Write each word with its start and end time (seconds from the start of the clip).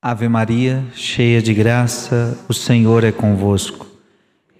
Ave 0.00 0.28
Maria, 0.28 0.84
cheia 0.94 1.42
de 1.42 1.52
graça, 1.52 2.38
o 2.48 2.54
Senhor 2.54 3.02
é 3.02 3.10
convosco. 3.10 3.84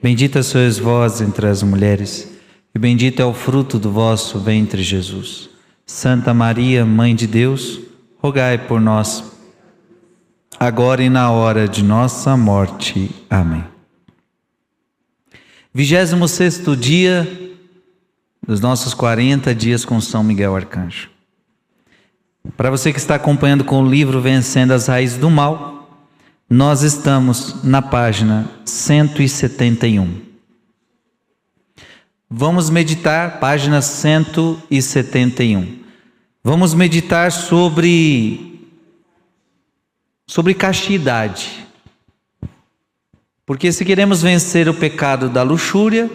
Bendita 0.02 0.42
sois 0.42 0.80
vós 0.80 1.20
entre 1.20 1.46
as 1.46 1.62
mulheres, 1.62 2.28
e 2.74 2.78
bendito 2.78 3.22
é 3.22 3.24
o 3.24 3.32
fruto 3.32 3.78
do 3.78 3.92
vosso 3.92 4.40
ventre, 4.40 4.82
Jesus. 4.82 5.48
Santa 5.86 6.34
Maria, 6.34 6.84
Mãe 6.84 7.14
de 7.14 7.28
Deus, 7.28 7.78
rogai 8.18 8.58
por 8.58 8.80
nós, 8.80 9.22
agora 10.58 11.04
e 11.04 11.08
na 11.08 11.30
hora 11.30 11.68
de 11.68 11.84
nossa 11.84 12.36
morte. 12.36 13.08
Amém. 13.30 13.64
26 15.72 16.58
dia 16.76 17.52
dos 18.44 18.60
nossos 18.60 18.92
40 18.92 19.54
dias 19.54 19.84
com 19.84 20.00
São 20.00 20.24
Miguel 20.24 20.56
Arcanjo. 20.56 21.08
Para 22.56 22.70
você 22.70 22.92
que 22.92 22.98
está 22.98 23.14
acompanhando 23.14 23.64
com 23.64 23.82
o 23.82 23.88
livro 23.88 24.20
Vencendo 24.20 24.72
as 24.72 24.86
Raízes 24.86 25.18
do 25.18 25.30
Mal, 25.30 25.78
nós 26.48 26.82
estamos 26.82 27.62
na 27.62 27.82
página 27.82 28.50
171. 28.64 30.22
Vamos 32.30 32.70
meditar, 32.70 33.38
página 33.40 33.82
171. 33.82 35.78
Vamos 36.42 36.74
meditar 36.74 37.30
sobre 37.32 38.48
sobre 40.26 40.54
castidade. 40.54 41.66
Porque 43.44 43.72
se 43.72 43.84
queremos 43.84 44.22
vencer 44.22 44.68
o 44.68 44.74
pecado 44.74 45.30
da 45.30 45.42
luxúria, 45.42 46.10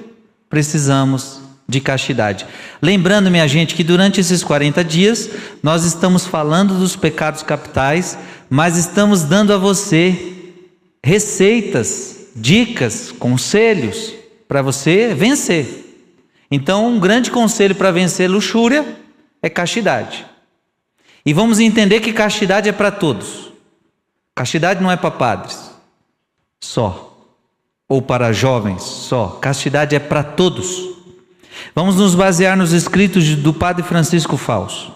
precisamos 0.49 1.42
de 1.73 1.81
castidade. 1.81 2.45
Lembrando, 2.81 3.29
minha 3.29 3.47
gente, 3.47 3.75
que 3.75 3.83
durante 3.83 4.21
esses 4.21 4.43
40 4.43 4.83
dias 4.83 5.29
nós 5.61 5.83
estamos 5.83 6.25
falando 6.25 6.77
dos 6.77 6.95
pecados 6.95 7.43
capitais, 7.43 8.17
mas 8.49 8.77
estamos 8.77 9.23
dando 9.23 9.51
a 9.51 9.57
você 9.57 10.33
receitas, 11.03 12.27
dicas, 12.35 13.11
conselhos 13.11 14.13
para 14.47 14.61
você 14.61 15.13
vencer. 15.13 16.07
Então, 16.49 16.87
um 16.87 16.99
grande 16.99 17.31
conselho 17.31 17.75
para 17.75 17.91
vencer 17.91 18.29
luxúria 18.29 18.85
é 19.41 19.49
castidade. 19.49 20.25
E 21.25 21.33
vamos 21.33 21.59
entender 21.59 21.99
que 21.99 22.13
castidade 22.13 22.69
é 22.69 22.71
para 22.71 22.91
todos. 22.91 23.51
Castidade 24.35 24.81
não 24.81 24.91
é 24.91 24.95
para 24.95 25.11
padres 25.11 25.73
só, 26.59 27.17
ou 27.89 28.01
para 28.01 28.31
jovens 28.31 28.81
só. 28.83 29.37
Castidade 29.41 29.95
é 29.95 29.99
para 29.99 30.23
todos. 30.23 30.92
Vamos 31.75 31.95
nos 31.95 32.13
basear 32.13 32.55
nos 32.55 32.71
escritos 32.71 33.35
do 33.35 33.51
Padre 33.51 33.81
Francisco 33.81 34.37
Fausto. 34.37 34.93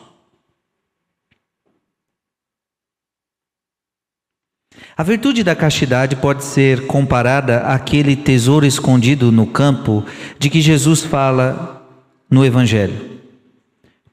A 4.96 5.02
virtude 5.02 5.44
da 5.44 5.56
castidade 5.56 6.16
pode 6.16 6.44
ser 6.44 6.86
comparada 6.86 7.62
àquele 7.62 8.16
tesouro 8.16 8.64
escondido 8.64 9.32
no 9.32 9.48
campo 9.48 10.06
de 10.38 10.52
que 10.52 10.62
Jesus 10.62 11.04
fala 11.04 11.84
no 12.30 12.46
Evangelho. 12.46 13.22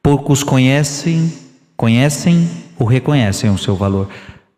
Poucos 0.03 0.43
conhecem, 0.43 1.33
conhecem 1.77 2.49
ou 2.79 2.87
reconhecem 2.87 3.51
o 3.51 3.59
seu 3.59 3.77
valor. 3.77 4.09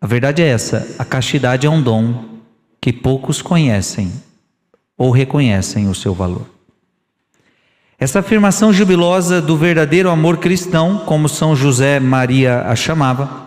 A 0.00 0.06
verdade 0.06 0.42
é 0.42 0.46
essa: 0.46 0.94
a 0.96 1.04
castidade 1.04 1.66
é 1.66 1.70
um 1.70 1.82
dom 1.82 2.40
que 2.80 2.92
poucos 2.92 3.42
conhecem 3.42 4.12
ou 4.96 5.10
reconhecem 5.10 5.88
o 5.88 5.94
seu 5.94 6.14
valor. 6.14 6.55
Essa 7.98 8.18
afirmação 8.18 8.74
jubilosa 8.74 9.40
do 9.40 9.56
verdadeiro 9.56 10.10
amor 10.10 10.36
cristão, 10.36 10.98
como 11.06 11.30
São 11.30 11.56
José 11.56 11.98
Maria 11.98 12.60
a 12.66 12.76
chamava, 12.76 13.46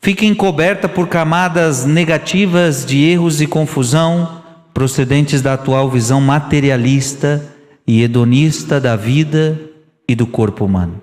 fica 0.00 0.24
encoberta 0.24 0.88
por 0.88 1.08
camadas 1.08 1.84
negativas 1.84 2.86
de 2.86 3.02
erros 3.02 3.40
e 3.40 3.48
confusão 3.48 4.42
procedentes 4.72 5.42
da 5.42 5.54
atual 5.54 5.90
visão 5.90 6.20
materialista 6.20 7.52
e 7.84 8.00
hedonista 8.00 8.80
da 8.80 8.94
vida 8.94 9.60
e 10.08 10.14
do 10.14 10.24
corpo 10.24 10.64
humano. 10.64 11.02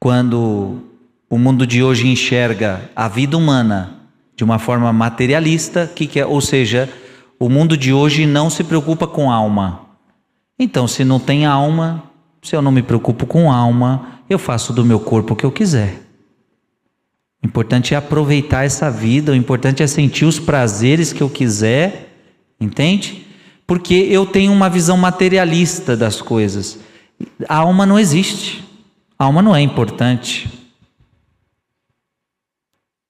Quando 0.00 0.78
o 1.28 1.36
mundo 1.36 1.66
de 1.66 1.82
hoje 1.82 2.08
enxerga 2.08 2.88
a 2.96 3.08
vida 3.08 3.36
humana 3.36 3.98
de 4.34 4.42
uma 4.42 4.58
forma 4.58 4.90
materialista, 4.90 5.86
que, 5.94 6.06
que 6.06 6.18
é, 6.18 6.24
ou 6.24 6.40
seja, 6.40 6.88
o 7.38 7.50
mundo 7.50 7.76
de 7.76 7.92
hoje 7.92 8.24
não 8.24 8.48
se 8.48 8.64
preocupa 8.64 9.06
com 9.06 9.30
alma, 9.30 9.85
então, 10.58 10.88
se 10.88 11.04
não 11.04 11.20
tem 11.20 11.44
alma, 11.44 12.02
se 12.42 12.56
eu 12.56 12.62
não 12.62 12.72
me 12.72 12.82
preocupo 12.82 13.26
com 13.26 13.52
alma, 13.52 14.20
eu 14.28 14.38
faço 14.38 14.72
do 14.72 14.84
meu 14.84 14.98
corpo 14.98 15.34
o 15.34 15.36
que 15.36 15.44
eu 15.44 15.52
quiser. 15.52 16.02
O 17.42 17.46
importante 17.46 17.94
é 17.94 17.96
aproveitar 17.96 18.64
essa 18.64 18.90
vida, 18.90 19.32
o 19.32 19.36
importante 19.36 19.82
é 19.82 19.86
sentir 19.86 20.24
os 20.24 20.38
prazeres 20.38 21.12
que 21.12 21.22
eu 21.22 21.28
quiser, 21.28 22.14
entende? 22.60 23.26
Porque 23.66 23.94
eu 23.94 24.24
tenho 24.24 24.52
uma 24.52 24.70
visão 24.70 24.96
materialista 24.96 25.96
das 25.96 26.22
coisas. 26.22 26.78
A 27.48 27.56
alma 27.56 27.84
não 27.84 27.98
existe. 27.98 28.64
A 29.18 29.24
alma 29.24 29.42
não 29.42 29.54
é 29.54 29.60
importante. 29.60 30.48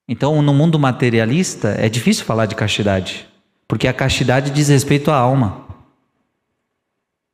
Então, 0.09 0.41
no 0.41 0.55
mundo 0.55 0.79
materialista, 0.79 1.75
é 1.79 1.89
difícil 1.89 2.25
falar 2.25 2.47
de 2.47 2.55
castidade, 2.55 3.27
porque 3.67 3.89
a 3.89 3.93
castidade 3.93 4.51
diz 4.51 4.69
respeito 4.69 5.11
à 5.11 5.17
alma. 5.17 5.66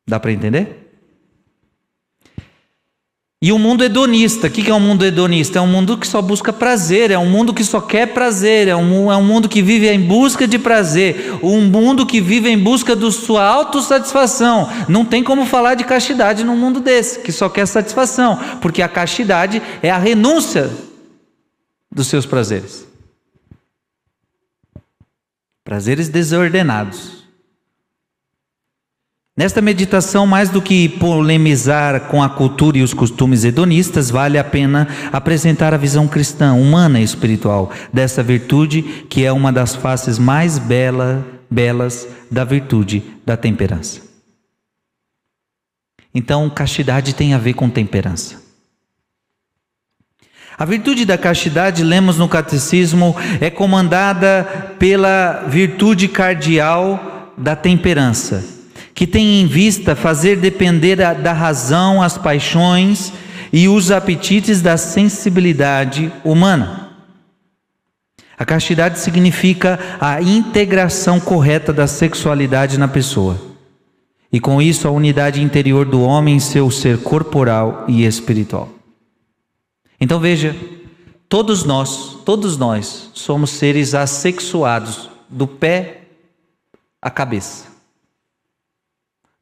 Dá 0.06 0.18
para 0.18 0.32
entender? 0.32 0.82
E 3.44 3.50
o 3.50 3.58
mundo 3.58 3.82
hedonista, 3.82 4.46
o 4.46 4.50
que 4.50 4.70
é 4.70 4.72
um 4.72 4.78
mundo 4.78 5.04
hedonista? 5.04 5.58
É 5.58 5.60
um 5.60 5.66
mundo 5.66 5.98
que 5.98 6.06
só 6.06 6.22
busca 6.22 6.52
prazer, 6.52 7.10
é 7.10 7.18
um 7.18 7.28
mundo 7.28 7.52
que 7.52 7.64
só 7.64 7.80
quer 7.80 8.14
prazer, 8.14 8.68
é 8.68 8.76
um, 8.76 9.10
é 9.10 9.16
um 9.16 9.24
mundo 9.24 9.48
que 9.48 9.60
vive 9.60 9.88
em 9.88 10.00
busca 10.00 10.46
de 10.46 10.60
prazer, 10.60 11.40
um 11.42 11.60
mundo 11.62 12.06
que 12.06 12.20
vive 12.20 12.48
em 12.48 12.56
busca 12.56 12.94
da 12.94 13.10
sua 13.10 13.44
autossatisfação. 13.44 14.70
Não 14.88 15.04
tem 15.04 15.24
como 15.24 15.44
falar 15.44 15.74
de 15.74 15.82
castidade 15.82 16.44
num 16.44 16.56
mundo 16.56 16.78
desse, 16.78 17.18
que 17.18 17.32
só 17.32 17.48
quer 17.48 17.66
satisfação, 17.66 18.38
porque 18.60 18.80
a 18.80 18.88
castidade 18.88 19.60
é 19.82 19.90
a 19.90 19.98
renúncia 19.98 20.70
dos 21.90 22.06
seus 22.06 22.24
prazeres. 22.24 22.86
Prazeres 25.64 26.08
desordenados. 26.08 27.21
Nesta 29.34 29.62
meditação, 29.62 30.26
mais 30.26 30.50
do 30.50 30.60
que 30.60 30.90
polemizar 30.90 32.02
com 32.08 32.22
a 32.22 32.28
cultura 32.28 32.76
e 32.76 32.82
os 32.82 32.92
costumes 32.92 33.44
hedonistas, 33.44 34.10
vale 34.10 34.36
a 34.36 34.44
pena 34.44 34.86
apresentar 35.10 35.72
a 35.72 35.78
visão 35.78 36.06
cristã, 36.06 36.52
humana 36.52 37.00
e 37.00 37.02
espiritual 37.02 37.70
dessa 37.90 38.22
virtude, 38.22 38.82
que 39.08 39.24
é 39.24 39.32
uma 39.32 39.50
das 39.50 39.74
faces 39.74 40.18
mais 40.18 40.58
bela, 40.58 41.26
belas 41.50 42.06
da 42.30 42.44
virtude 42.44 43.02
da 43.24 43.34
temperança. 43.34 44.02
Então, 46.14 46.50
castidade 46.50 47.14
tem 47.14 47.32
a 47.32 47.38
ver 47.38 47.54
com 47.54 47.70
temperança. 47.70 48.42
A 50.58 50.66
virtude 50.66 51.06
da 51.06 51.16
castidade, 51.16 51.82
lemos 51.82 52.18
no 52.18 52.28
catecismo, 52.28 53.16
é 53.40 53.48
comandada 53.48 54.74
pela 54.78 55.46
virtude 55.48 56.06
cardial 56.06 57.32
da 57.38 57.56
temperança 57.56 58.51
que 59.02 59.06
tem 59.08 59.40
em 59.40 59.48
vista 59.48 59.96
fazer 59.96 60.36
depender 60.36 60.94
da 60.94 61.32
razão 61.32 62.00
as 62.00 62.16
paixões 62.16 63.12
e 63.52 63.66
os 63.66 63.90
apetites 63.90 64.62
da 64.62 64.76
sensibilidade 64.76 66.12
humana. 66.22 66.90
A 68.38 68.44
castidade 68.44 69.00
significa 69.00 69.76
a 70.00 70.22
integração 70.22 71.18
correta 71.18 71.72
da 71.72 71.88
sexualidade 71.88 72.78
na 72.78 72.86
pessoa, 72.86 73.36
e 74.32 74.38
com 74.38 74.62
isso 74.62 74.86
a 74.86 74.92
unidade 74.92 75.42
interior 75.42 75.84
do 75.84 76.00
homem 76.00 76.36
em 76.36 76.38
seu 76.38 76.70
ser 76.70 76.98
corporal 76.98 77.84
e 77.88 78.04
espiritual. 78.04 78.68
Então 80.00 80.20
veja, 80.20 80.54
todos 81.28 81.64
nós, 81.64 82.18
todos 82.24 82.56
nós 82.56 83.10
somos 83.14 83.50
seres 83.50 83.96
assexuados 83.96 85.10
do 85.28 85.48
pé 85.48 86.02
à 87.02 87.10
cabeça. 87.10 87.71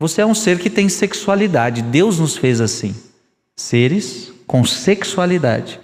Você 0.00 0.22
é 0.22 0.26
um 0.26 0.34
ser 0.34 0.58
que 0.58 0.70
tem 0.70 0.88
sexualidade. 0.88 1.82
Deus 1.82 2.18
nos 2.18 2.34
fez 2.34 2.58
assim. 2.58 2.96
Seres 3.54 4.32
com 4.46 4.64
sexualidade. 4.64 5.78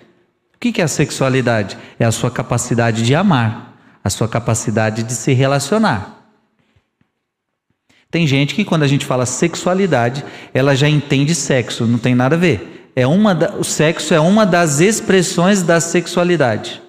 O 0.54 0.58
que 0.58 0.80
é 0.80 0.84
a 0.84 0.88
sexualidade? 0.88 1.76
É 1.98 2.04
a 2.06 2.10
sua 2.10 2.30
capacidade 2.30 3.02
de 3.02 3.14
amar, 3.14 3.78
a 4.02 4.08
sua 4.08 4.26
capacidade 4.26 5.02
de 5.02 5.12
se 5.12 5.34
relacionar. 5.34 6.16
Tem 8.10 8.26
gente 8.26 8.54
que 8.54 8.64
quando 8.64 8.84
a 8.84 8.88
gente 8.88 9.04
fala 9.04 9.26
sexualidade, 9.26 10.24
ela 10.54 10.74
já 10.74 10.88
entende 10.88 11.34
sexo, 11.34 11.84
não 11.84 11.98
tem 11.98 12.14
nada 12.14 12.36
a 12.36 12.38
ver. 12.38 12.90
É 12.96 13.06
uma 13.06 13.34
da, 13.34 13.54
o 13.56 13.64
sexo 13.64 14.14
é 14.14 14.20
uma 14.20 14.46
das 14.46 14.80
expressões 14.80 15.62
da 15.62 15.78
sexualidade. 15.78 16.80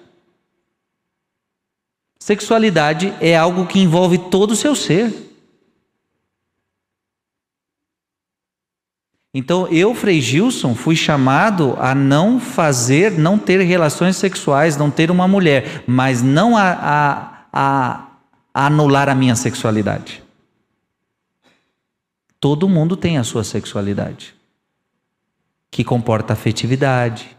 Sexualidade 2.18 3.12
é 3.20 3.36
algo 3.36 3.66
que 3.66 3.78
envolve 3.78 4.16
todo 4.16 4.52
o 4.52 4.56
seu 4.56 4.74
ser. 4.74 5.27
Então, 9.38 9.68
eu, 9.68 9.94
Frei 9.94 10.20
Gilson, 10.20 10.74
fui 10.74 10.96
chamado 10.96 11.76
a 11.78 11.94
não 11.94 12.40
fazer, 12.40 13.12
não 13.12 13.38
ter 13.38 13.62
relações 13.62 14.16
sexuais, 14.16 14.76
não 14.76 14.90
ter 14.90 15.12
uma 15.12 15.28
mulher, 15.28 15.84
mas 15.86 16.20
não 16.20 16.56
a, 16.56 16.72
a, 16.72 17.44
a, 17.52 18.08
a 18.52 18.66
anular 18.66 19.08
a 19.08 19.14
minha 19.14 19.36
sexualidade. 19.36 20.24
Todo 22.40 22.68
mundo 22.68 22.96
tem 22.96 23.16
a 23.16 23.22
sua 23.22 23.44
sexualidade, 23.44 24.34
que 25.70 25.84
comporta 25.84 26.32
afetividade, 26.32 27.36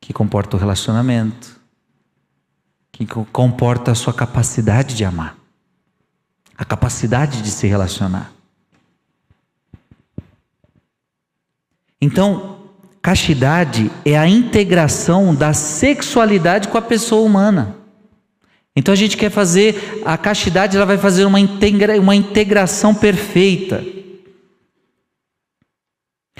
que 0.00 0.12
comporta 0.12 0.56
o 0.56 0.58
relacionamento, 0.58 1.60
que 2.90 3.06
comporta 3.06 3.92
a 3.92 3.94
sua 3.94 4.12
capacidade 4.12 4.96
de 4.96 5.04
amar, 5.04 5.36
a 6.58 6.64
capacidade 6.64 7.40
de 7.40 7.52
se 7.52 7.68
relacionar. 7.68 8.35
Então, 12.06 12.58
castidade 13.02 13.90
é 14.04 14.16
a 14.16 14.28
integração 14.28 15.34
da 15.34 15.52
sexualidade 15.52 16.68
com 16.68 16.78
a 16.78 16.82
pessoa 16.82 17.26
humana. 17.26 17.74
Então 18.76 18.92
a 18.92 18.96
gente 18.96 19.16
quer 19.16 19.28
fazer, 19.28 20.02
a 20.04 20.16
castidade 20.16 20.76
ela 20.76 20.86
vai 20.86 20.98
fazer 20.98 21.24
uma, 21.24 21.40
integra, 21.40 22.00
uma 22.00 22.14
integração 22.14 22.94
perfeita. 22.94 23.84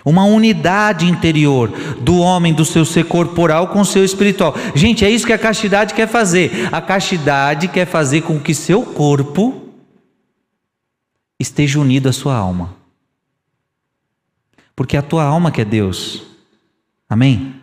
Uma 0.04 0.24
unidade 0.24 1.04
interior 1.06 1.68
do 2.00 2.18
homem, 2.18 2.54
do 2.54 2.64
seu 2.64 2.84
ser 2.84 3.06
corporal 3.06 3.66
com 3.68 3.80
o 3.80 3.84
seu 3.84 4.04
espiritual. 4.04 4.54
Gente, 4.72 5.04
é 5.04 5.10
isso 5.10 5.26
que 5.26 5.32
a 5.32 5.38
castidade 5.38 5.94
quer 5.94 6.06
fazer. 6.06 6.68
A 6.70 6.80
castidade 6.80 7.66
quer 7.66 7.86
fazer 7.86 8.20
com 8.20 8.38
que 8.38 8.54
seu 8.54 8.82
corpo 8.82 9.72
esteja 11.40 11.80
unido 11.80 12.08
à 12.08 12.12
sua 12.12 12.36
alma. 12.36 12.85
Porque 14.76 14.96
a 14.96 15.02
tua 15.02 15.24
alma 15.24 15.50
quer 15.50 15.64
Deus. 15.64 16.22
Amém? 17.08 17.54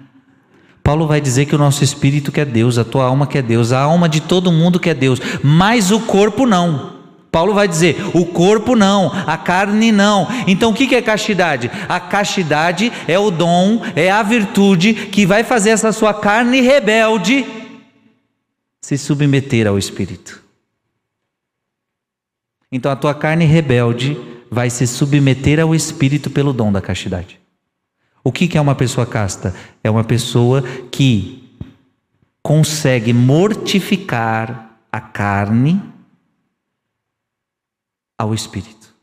Paulo 0.83 1.07
vai 1.07 1.21
dizer 1.21 1.45
que 1.45 1.55
o 1.55 1.59
nosso 1.59 1.83
espírito 1.83 2.31
quer 2.31 2.45
Deus, 2.45 2.77
a 2.77 2.83
tua 2.83 3.05
alma 3.05 3.25
quer 3.25 3.43
Deus, 3.43 3.71
a 3.71 3.79
alma 3.79 4.09
de 4.09 4.19
todo 4.19 4.51
mundo 4.51 4.79
quer 4.79 4.95
Deus, 4.95 5.19
mas 5.41 5.91
o 5.91 6.01
corpo 6.01 6.45
não. 6.45 6.91
Paulo 7.31 7.53
vai 7.53 7.67
dizer: 7.67 7.95
o 8.13 8.25
corpo 8.25 8.75
não, 8.75 9.11
a 9.25 9.37
carne 9.37 9.91
não. 9.91 10.27
Então 10.45 10.71
o 10.71 10.73
que 10.73 10.93
é 10.93 11.01
castidade? 11.01 11.71
A 11.87 11.99
castidade 11.99 12.91
é 13.07 13.17
o 13.17 13.31
dom, 13.31 13.81
é 13.95 14.11
a 14.11 14.21
virtude 14.21 14.93
que 14.93 15.25
vai 15.25 15.43
fazer 15.43 15.69
essa 15.69 15.91
sua 15.93 16.13
carne 16.13 16.59
rebelde 16.59 17.45
se 18.81 18.97
submeter 18.97 19.65
ao 19.65 19.77
Espírito. 19.77 20.43
Então 22.69 22.91
a 22.91 22.95
tua 22.95 23.15
carne 23.15 23.45
rebelde 23.45 24.17
vai 24.53 24.69
se 24.69 24.87
submeter 24.87 25.59
ao 25.59 25.73
Espírito 25.73 26.29
pelo 26.29 26.53
dom 26.53 26.71
da 26.71 26.81
castidade. 26.81 27.39
O 28.23 28.31
que 28.31 28.57
é 28.57 28.61
uma 28.61 28.75
pessoa 28.75 29.05
casta? 29.05 29.53
É 29.83 29.89
uma 29.89 30.03
pessoa 30.03 30.61
que 30.89 31.43
consegue 32.41 33.11
mortificar 33.11 34.77
a 34.91 35.01
carne 35.01 35.81
ao 38.17 38.33
espírito. 38.33 38.93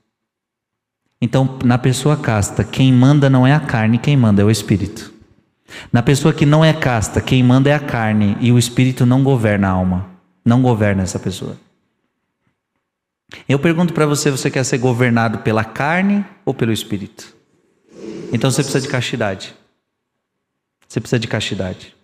Então, 1.21 1.59
na 1.65 1.77
pessoa 1.77 2.17
casta, 2.17 2.65
quem 2.65 2.93
manda 2.93 3.29
não 3.29 3.47
é 3.47 3.53
a 3.53 3.61
carne, 3.61 3.99
quem 3.99 4.17
manda 4.17 4.41
é 4.41 4.45
o 4.45 4.51
espírito. 4.51 5.13
Na 5.93 6.03
pessoa 6.03 6.33
que 6.33 6.47
não 6.47 6.65
é 6.65 6.73
casta, 6.73 7.21
quem 7.21 7.43
manda 7.43 7.69
é 7.69 7.75
a 7.75 7.81
carne 7.81 8.37
e 8.41 8.51
o 8.51 8.59
espírito 8.59 9.05
não 9.05 9.23
governa 9.23 9.69
a 9.69 9.73
alma, 9.73 10.07
não 10.45 10.63
governa 10.63 11.03
essa 11.03 11.19
pessoa. 11.19 11.57
Eu 13.49 13.59
pergunto 13.59 13.93
para 13.93 14.07
você: 14.07 14.31
você 14.31 14.51
quer 14.51 14.65
ser 14.65 14.79
governado 14.79 15.39
pela 15.39 15.65
carne 15.65 16.25
ou 16.45 16.55
pelo 16.55 16.73
espírito? 16.73 17.35
Então 18.33 18.51
você 18.51 18.63
precisa 18.63 18.81
de 18.81 18.89
castidade. 18.89 19.55
Você 20.89 21.01
precisa 21.01 21.19
de 21.19 21.29
castidade. 21.29 21.95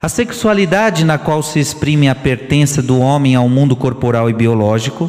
A 0.00 0.08
sexualidade 0.08 1.04
na 1.04 1.16
qual 1.16 1.42
se 1.42 1.60
exprime 1.60 2.08
a 2.08 2.14
pertença 2.14 2.82
do 2.82 2.98
homem 2.98 3.34
ao 3.34 3.48
mundo 3.48 3.76
corporal 3.76 4.28
e 4.28 4.32
biológico 4.32 5.08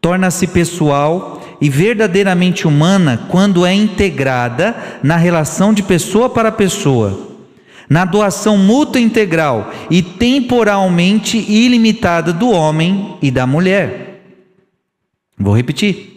torna-se 0.00 0.46
pessoal 0.46 1.40
e 1.60 1.70
verdadeiramente 1.70 2.66
humana 2.66 3.26
quando 3.30 3.64
é 3.64 3.72
integrada 3.72 4.76
na 5.02 5.16
relação 5.16 5.72
de 5.72 5.82
pessoa 5.82 6.28
para 6.28 6.52
pessoa, 6.52 7.25
na 7.88 8.04
doação 8.04 8.58
mútua 8.58 9.00
integral 9.00 9.72
e 9.90 10.02
temporalmente 10.02 11.38
ilimitada 11.38 12.32
do 12.32 12.50
homem 12.50 13.16
e 13.22 13.30
da 13.30 13.46
mulher. 13.46 14.22
Vou 15.38 15.56
repetir. 15.56 16.14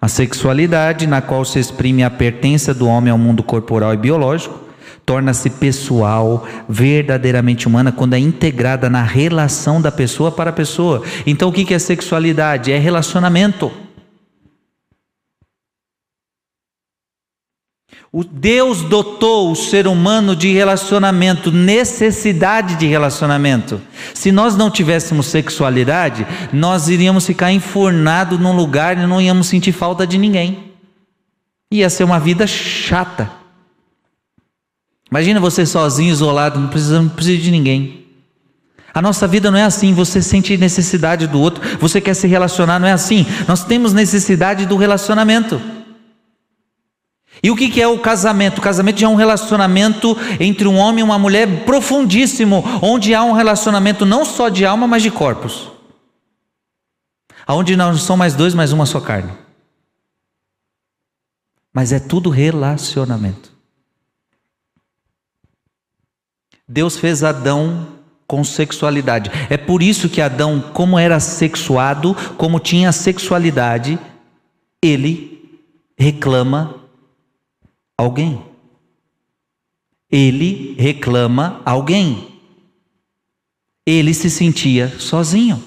A 0.00 0.08
sexualidade 0.08 1.06
na 1.06 1.20
qual 1.20 1.44
se 1.44 1.60
exprime 1.60 2.02
a 2.02 2.10
pertença 2.10 2.74
do 2.74 2.88
homem 2.88 3.12
ao 3.12 3.18
mundo 3.18 3.42
corporal 3.42 3.94
e 3.94 3.96
biológico 3.96 4.62
torna-se 5.04 5.50
pessoal, 5.50 6.46
verdadeiramente 6.68 7.66
humana, 7.66 7.92
quando 7.92 8.14
é 8.14 8.18
integrada 8.18 8.88
na 8.88 9.02
relação 9.02 9.80
da 9.80 9.90
pessoa 9.90 10.30
para 10.30 10.50
a 10.50 10.52
pessoa. 10.52 11.02
Então, 11.26 11.48
o 11.48 11.52
que 11.52 11.74
é 11.74 11.78
sexualidade? 11.78 12.72
É 12.72 12.78
relacionamento. 12.78 13.70
O 18.14 18.22
Deus 18.22 18.82
dotou 18.82 19.50
o 19.50 19.56
ser 19.56 19.86
humano 19.86 20.36
de 20.36 20.52
relacionamento, 20.52 21.50
necessidade 21.50 22.74
de 22.74 22.86
relacionamento. 22.86 23.80
Se 24.12 24.30
nós 24.30 24.54
não 24.54 24.70
tivéssemos 24.70 25.28
sexualidade, 25.28 26.26
nós 26.52 26.88
iríamos 26.88 27.24
ficar 27.24 27.50
enfurnados 27.50 28.38
num 28.38 28.54
lugar 28.54 28.98
e 28.98 29.06
não 29.06 29.18
íamos 29.18 29.46
sentir 29.46 29.72
falta 29.72 30.06
de 30.06 30.18
ninguém. 30.18 30.72
Ia 31.72 31.88
ser 31.88 32.04
uma 32.04 32.20
vida 32.20 32.46
chata. 32.46 33.30
Imagina 35.10 35.40
você 35.40 35.64
sozinho, 35.64 36.12
isolado, 36.12 36.60
não 36.60 36.68
precisa, 36.68 37.00
não 37.00 37.08
precisa 37.08 37.42
de 37.42 37.50
ninguém. 37.50 38.04
A 38.92 39.00
nossa 39.00 39.26
vida 39.26 39.50
não 39.50 39.58
é 39.58 39.64
assim, 39.64 39.94
você 39.94 40.20
sente 40.20 40.54
necessidade 40.58 41.26
do 41.26 41.40
outro, 41.40 41.62
você 41.78 41.98
quer 41.98 42.12
se 42.12 42.26
relacionar, 42.26 42.78
não 42.78 42.86
é 42.86 42.92
assim. 42.92 43.24
Nós 43.48 43.64
temos 43.64 43.94
necessidade 43.94 44.66
do 44.66 44.76
relacionamento. 44.76 45.58
E 47.40 47.50
o 47.50 47.56
que 47.56 47.80
é 47.80 47.86
o 47.86 47.98
casamento? 47.98 48.58
O 48.58 48.62
casamento 48.62 49.04
é 49.04 49.08
um 49.08 49.14
relacionamento 49.14 50.16
entre 50.40 50.66
um 50.66 50.76
homem 50.76 51.00
e 51.00 51.04
uma 51.04 51.18
mulher 51.18 51.64
profundíssimo, 51.64 52.64
onde 52.82 53.14
há 53.14 53.22
um 53.22 53.32
relacionamento 53.32 54.04
não 54.04 54.24
só 54.24 54.48
de 54.48 54.64
alma, 54.64 54.86
mas 54.86 55.02
de 55.02 55.10
corpos. 55.10 55.70
Aonde 57.46 57.76
não 57.76 57.96
são 57.96 58.16
mais 58.16 58.34
dois, 58.34 58.54
mas 58.54 58.72
uma 58.72 58.86
só 58.86 59.00
carne. 59.00 59.32
Mas 61.72 61.92
é 61.92 61.98
tudo 61.98 62.30
relacionamento. 62.30 63.50
Deus 66.68 66.96
fez 66.96 67.22
Adão 67.24 67.88
com 68.26 68.44
sexualidade. 68.44 69.30
É 69.50 69.56
por 69.56 69.82
isso 69.82 70.08
que 70.08 70.20
Adão, 70.20 70.60
como 70.72 70.98
era 70.98 71.18
sexuado, 71.20 72.14
como 72.36 72.60
tinha 72.60 72.92
sexualidade, 72.92 73.98
ele 74.80 75.60
reclama 75.98 76.81
alguém. 77.96 78.42
Ele 80.10 80.74
reclama 80.78 81.62
alguém. 81.64 82.28
Ele 83.86 84.12
se 84.12 84.30
sentia 84.30 84.88
sozinho. 84.98 85.62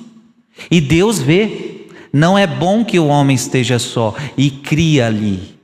E 0.69 0.79
Deus 0.79 1.19
vê, 1.19 1.87
não 2.13 2.37
é 2.37 2.47
bom 2.47 2.85
que 2.85 2.99
o 2.99 3.07
homem 3.07 3.35
esteja 3.35 3.79
só 3.79 4.15
e 4.37 4.49
cria 4.49 5.07
ali 5.07 5.55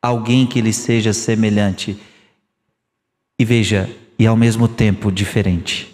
alguém 0.00 0.46
que 0.46 0.60
lhe 0.60 0.72
seja 0.72 1.12
semelhante. 1.12 1.98
E 3.38 3.44
veja, 3.44 3.90
e 4.18 4.26
ao 4.26 4.36
mesmo 4.36 4.68
tempo 4.68 5.10
diferente. 5.10 5.90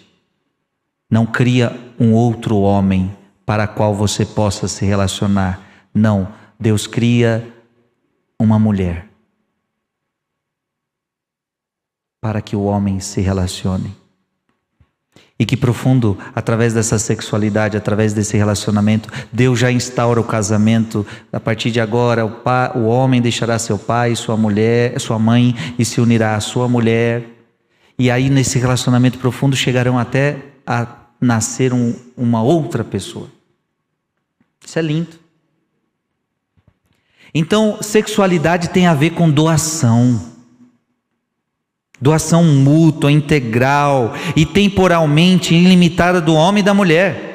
Não 1.09 1.25
cria 1.25 1.75
um 1.99 2.13
outro 2.13 2.57
homem 2.57 3.11
para 3.45 3.67
qual 3.67 3.95
você 3.95 4.25
possa 4.25 4.67
se 4.67 4.85
relacionar. 4.85 5.61
Não, 5.93 6.31
Deus 6.59 6.87
cria 6.87 7.45
uma 8.39 8.59
mulher 8.59 9.10
para 12.21 12.41
que 12.41 12.55
o 12.55 12.63
homem 12.63 13.01
se 13.01 13.19
relacione. 13.19 13.93
E 15.37 15.45
que 15.45 15.57
profundo, 15.57 16.17
através 16.35 16.73
dessa 16.73 16.99
sexualidade, 16.99 17.75
através 17.75 18.13
desse 18.13 18.37
relacionamento, 18.37 19.09
Deus 19.33 19.57
já 19.57 19.71
instaura 19.71 20.21
o 20.21 20.23
casamento. 20.23 21.05
A 21.33 21.39
partir 21.39 21.71
de 21.71 21.81
agora, 21.81 22.23
o, 22.23 22.29
pai, 22.29 22.71
o 22.75 22.85
homem 22.85 23.19
deixará 23.19 23.57
seu 23.57 23.77
pai, 23.79 24.15
sua 24.15 24.37
mulher, 24.37 24.99
sua 24.99 25.17
mãe 25.17 25.55
e 25.79 25.83
se 25.83 25.99
unirá 25.99 26.35
à 26.35 26.39
sua 26.39 26.69
mulher 26.69 27.41
e 28.01 28.09
aí, 28.09 28.31
nesse 28.31 28.57
relacionamento 28.57 29.19
profundo, 29.19 29.55
chegarão 29.55 29.99
até 29.99 30.37
a 30.65 30.87
nascer 31.21 31.71
um, 31.71 31.93
uma 32.17 32.41
outra 32.41 32.83
pessoa. 32.83 33.29
Isso 34.65 34.79
é 34.79 34.81
lindo. 34.81 35.19
Então, 37.31 37.77
sexualidade 37.79 38.69
tem 38.69 38.87
a 38.87 38.95
ver 38.95 39.11
com 39.11 39.29
doação. 39.29 40.30
Doação 42.01 42.43
mútua, 42.43 43.11
integral 43.11 44.13
e 44.35 44.45
temporalmente 44.45 45.53
ilimitada 45.53 46.19
do 46.19 46.33
homem 46.33 46.61
e 46.61 46.65
da 46.65 46.73
mulher. 46.73 47.31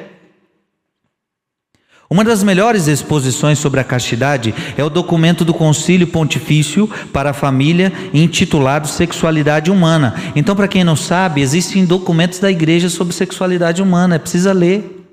Uma 2.09 2.23
das 2.23 2.41
melhores 2.41 2.87
exposições 2.87 3.59
sobre 3.59 3.81
a 3.81 3.83
castidade 3.83 4.55
é 4.77 4.83
o 4.83 4.89
documento 4.89 5.43
do 5.43 5.53
Concílio 5.53 6.07
Pontifício 6.07 6.89
para 7.11 7.31
a 7.31 7.33
Família, 7.33 7.91
intitulado 8.13 8.87
Sexualidade 8.87 9.69
Humana. 9.69 10.15
Então, 10.33 10.55
para 10.55 10.69
quem 10.69 10.85
não 10.85 10.95
sabe, 10.95 11.41
existem 11.41 11.85
documentos 11.85 12.39
da 12.39 12.49
igreja 12.49 12.89
sobre 12.89 13.13
sexualidade 13.13 13.81
humana, 13.81 14.15
é 14.15 14.19
precisa 14.19 14.53
ler 14.53 15.05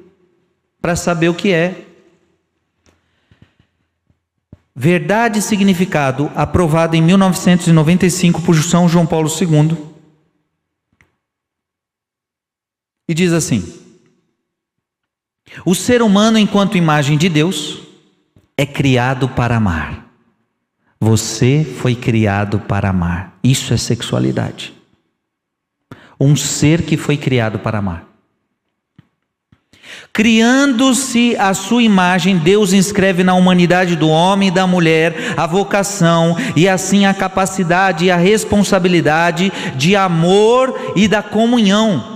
para 0.81 0.95
saber 0.95 1.29
o 1.29 1.35
que 1.35 1.53
é. 1.53 1.94
Verdade 4.77 5.39
e 5.39 5.43
Significado, 5.43 6.33
aprovado 6.35 6.97
em 6.97 7.03
1995 7.03 8.43
por 8.43 8.57
São 8.57 8.89
João 8.89 9.07
Paulo 9.07 9.29
II. 9.29 9.77
E 13.09 13.15
diz 13.15 13.33
assim: 13.33 13.63
O 15.65 15.75
ser 15.75 16.03
humano, 16.03 16.39
enquanto 16.39 16.77
imagem 16.77 17.17
de 17.17 17.29
Deus, 17.29 17.83
é 18.57 18.67
criado 18.67 19.29
para 19.29 19.57
amar. 19.57 20.11
Você 20.99 21.65
foi 21.65 21.95
criado 21.95 22.59
para 22.59 22.89
amar. 22.89 23.39
Isso 23.45 23.73
é 23.75 23.77
sexualidade. 23.77 24.75
Um 26.19 26.35
ser 26.35 26.83
que 26.83 26.97
foi 26.97 27.17
criado 27.17 27.59
para 27.59 27.79
amar. 27.79 28.14
Criando-se 30.13 31.37
a 31.37 31.53
sua 31.55 31.83
imagem, 31.83 32.39
Deus 32.39 32.73
inscreve 32.73 33.25
na 33.25 33.35
humanidade 33.35 33.97
do 33.97 34.09
homem 34.09 34.49
e 34.49 34.53
da 34.53 34.67
mulher 34.67 35.35
a 35.37 35.47
vocação 35.47 36.37
e 36.55 36.69
assim 36.69 37.05
a 37.05 37.13
capacidade 37.13 38.05
e 38.05 38.11
a 38.11 38.17
responsabilidade 38.17 39.53
de 39.77 39.97
amor 39.97 40.93
e 40.95 41.09
da 41.09 41.23
comunhão. 41.23 42.14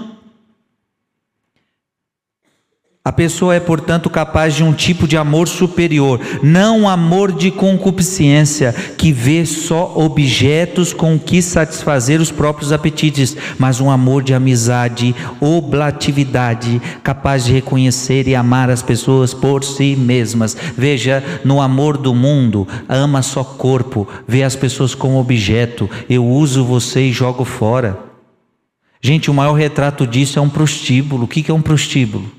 A 3.08 3.12
pessoa 3.12 3.54
é, 3.54 3.58
portanto, 3.58 4.10
capaz 4.10 4.54
de 4.54 4.62
um 4.62 4.70
tipo 4.70 5.08
de 5.08 5.16
amor 5.16 5.48
superior, 5.48 6.20
não 6.42 6.86
amor 6.86 7.32
de 7.32 7.50
concupiscência, 7.50 8.70
que 8.98 9.12
vê 9.12 9.46
só 9.46 9.94
objetos 9.96 10.92
com 10.92 11.18
que 11.18 11.40
satisfazer 11.40 12.20
os 12.20 12.30
próprios 12.30 12.70
apetites, 12.70 13.34
mas 13.58 13.80
um 13.80 13.90
amor 13.90 14.22
de 14.22 14.34
amizade, 14.34 15.16
oblatividade, 15.40 16.82
capaz 17.02 17.46
de 17.46 17.52
reconhecer 17.54 18.28
e 18.28 18.34
amar 18.34 18.68
as 18.68 18.82
pessoas 18.82 19.32
por 19.32 19.64
si 19.64 19.96
mesmas. 19.96 20.54
Veja, 20.76 21.24
no 21.42 21.62
amor 21.62 21.96
do 21.96 22.14
mundo, 22.14 22.68
ama 22.86 23.22
só 23.22 23.42
corpo, 23.42 24.06
vê 24.26 24.42
as 24.42 24.54
pessoas 24.54 24.94
como 24.94 25.18
objeto, 25.18 25.88
eu 26.10 26.26
uso 26.26 26.62
você 26.62 27.04
e 27.04 27.12
jogo 27.12 27.46
fora. 27.46 27.98
Gente, 29.00 29.30
o 29.30 29.34
maior 29.34 29.54
retrato 29.54 30.06
disso 30.06 30.38
é 30.38 30.42
um 30.42 30.50
prostíbulo. 30.50 31.24
O 31.24 31.28
que 31.28 31.50
é 31.50 31.54
um 31.54 31.62
prostíbulo? 31.62 32.36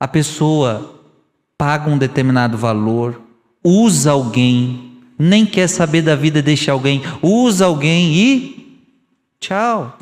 A 0.00 0.08
pessoa 0.08 0.98
paga 1.58 1.90
um 1.90 1.98
determinado 1.98 2.56
valor, 2.56 3.20
usa 3.62 4.12
alguém, 4.12 4.98
nem 5.18 5.44
quer 5.44 5.68
saber 5.68 6.00
da 6.00 6.16
vida 6.16 6.40
deste 6.40 6.70
alguém, 6.70 7.02
usa 7.20 7.66
alguém 7.66 8.14
e 8.14 8.80
tchau. 9.38 9.98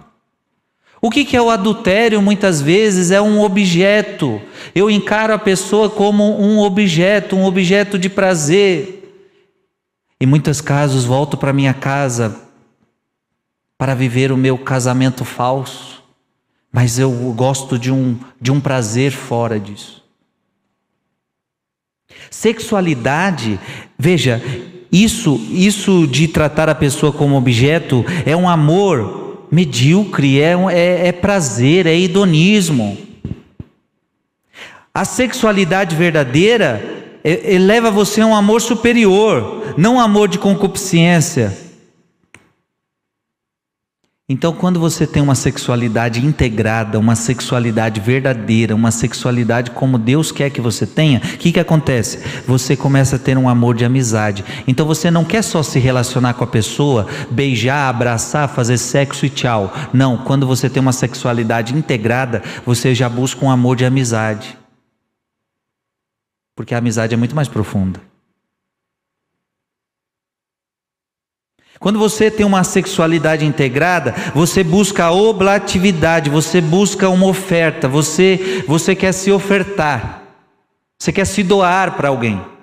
O 1.00 1.10
que, 1.10 1.36
é 1.36 1.42
o 1.42 1.50
adultério? 1.50 2.22
Muitas 2.22 2.60
vezes 2.60 3.10
é 3.10 3.20
um 3.20 3.40
objeto. 3.40 4.40
Eu 4.74 4.90
encaro 4.90 5.32
a 5.32 5.38
pessoa 5.38 5.88
como 5.88 6.40
um 6.40 6.58
objeto, 6.58 7.36
um 7.36 7.44
objeto 7.44 7.96
de 7.96 8.08
prazer. 8.08 8.96
Em 10.20 10.26
muitos 10.26 10.60
casos, 10.60 11.04
volto 11.04 11.36
para 11.36 11.52
minha 11.52 11.72
casa 11.72 12.36
para 13.76 13.94
viver 13.94 14.32
o 14.32 14.36
meu 14.36 14.58
casamento 14.58 15.24
falso 15.24 15.88
mas 16.72 16.98
eu 16.98 17.10
gosto 17.34 17.78
de 17.78 17.90
um, 17.90 18.18
de 18.40 18.52
um 18.52 18.60
prazer 18.60 19.12
fora 19.12 19.58
disso. 19.58 20.04
Sexualidade, 22.30 23.58
veja, 23.98 24.42
isso, 24.90 25.40
isso 25.50 26.06
de 26.06 26.28
tratar 26.28 26.68
a 26.68 26.75
pessoa 26.75 27.12
como 27.12 27.37
objeto 27.37 28.04
é 28.25 28.37
um 28.37 28.48
amor 28.48 29.46
medíocre, 29.50 30.40
é, 30.40 30.52
é, 30.72 31.08
é 31.08 31.12
prazer, 31.12 31.87
é 31.87 31.98
hedonismo. 31.98 32.96
A 34.92 35.04
sexualidade 35.04 35.94
verdadeira 35.94 36.82
é, 37.22 37.54
é, 37.54 37.58
leva 37.58 37.90
você 37.90 38.20
a 38.20 38.26
um 38.26 38.34
amor 38.34 38.60
superior, 38.60 39.75
não 39.76 39.96
um 39.96 40.00
amor 40.00 40.28
de 40.28 40.38
concupiscência. 40.38 41.56
Então, 44.30 44.52
quando 44.52 44.78
você 44.78 45.06
tem 45.06 45.23
uma 45.23 45.35
sexualidade 45.35 46.23
integrada, 46.25 46.99
uma 46.99 47.16
sexualidade 47.16 47.99
verdadeira, 47.99 48.75
uma 48.75 48.90
sexualidade 48.90 49.70
como 49.70 49.97
Deus 49.97 50.30
quer 50.30 50.50
que 50.50 50.61
você 50.61 50.87
tenha, 50.87 51.18
o 51.18 51.38
que, 51.38 51.50
que 51.50 51.58
acontece? 51.58 52.18
Você 52.47 52.76
começa 52.76 53.16
a 53.16 53.18
ter 53.18 53.38
um 53.38 53.49
amor 53.49 53.75
de 53.75 53.87
amizade. 53.87 54.44
Então, 54.66 54.85
você 54.85 55.11
não 55.11 55.25
quer 55.25 55.40
só 55.40 55.62
se 55.62 55.78
relacionar 55.78 56.35
com 56.35 56.44
a 56.44 56.47
pessoa, 56.47 57.06
beijar, 57.30 57.88
abraçar, 57.88 58.50
fazer 58.50 58.76
sexo 58.76 59.25
e 59.25 59.30
tchau. 59.30 59.73
Não, 59.94 60.18
quando 60.18 60.47
você 60.47 60.68
tem 60.68 60.82
uma 60.82 60.92
sexualidade 60.92 61.75
integrada, 61.75 62.42
você 62.66 62.94
já 62.94 63.08
busca 63.08 63.42
um 63.42 63.50
amor 63.50 63.76
de 63.76 63.87
amizade. 63.87 64.58
Porque 66.54 66.75
a 66.75 66.78
amizade 66.78 67.14
é 67.14 67.16
muito 67.16 67.35
mais 67.35 67.49
profunda. 67.49 68.07
Quando 71.78 71.99
você 71.99 72.30
tem 72.30 72.44
uma 72.44 72.64
sexualidade 72.64 73.44
integrada, 73.44 74.14
você 74.35 74.64
busca 74.64 75.04
a 75.04 75.12
oblatividade, 75.12 76.28
você 76.28 76.61
busca 76.61 77.08
uma 77.08 77.26
oferta, 77.26 77.87
você, 77.87 78.64
você 78.66 78.97
quer 78.97 79.12
se 79.12 79.30
ofertar, 79.30 80.23
você 80.99 81.12
quer 81.12 81.25
se 81.25 81.42
doar 81.42 81.92
para 81.92 82.08
alguém. 82.08 82.57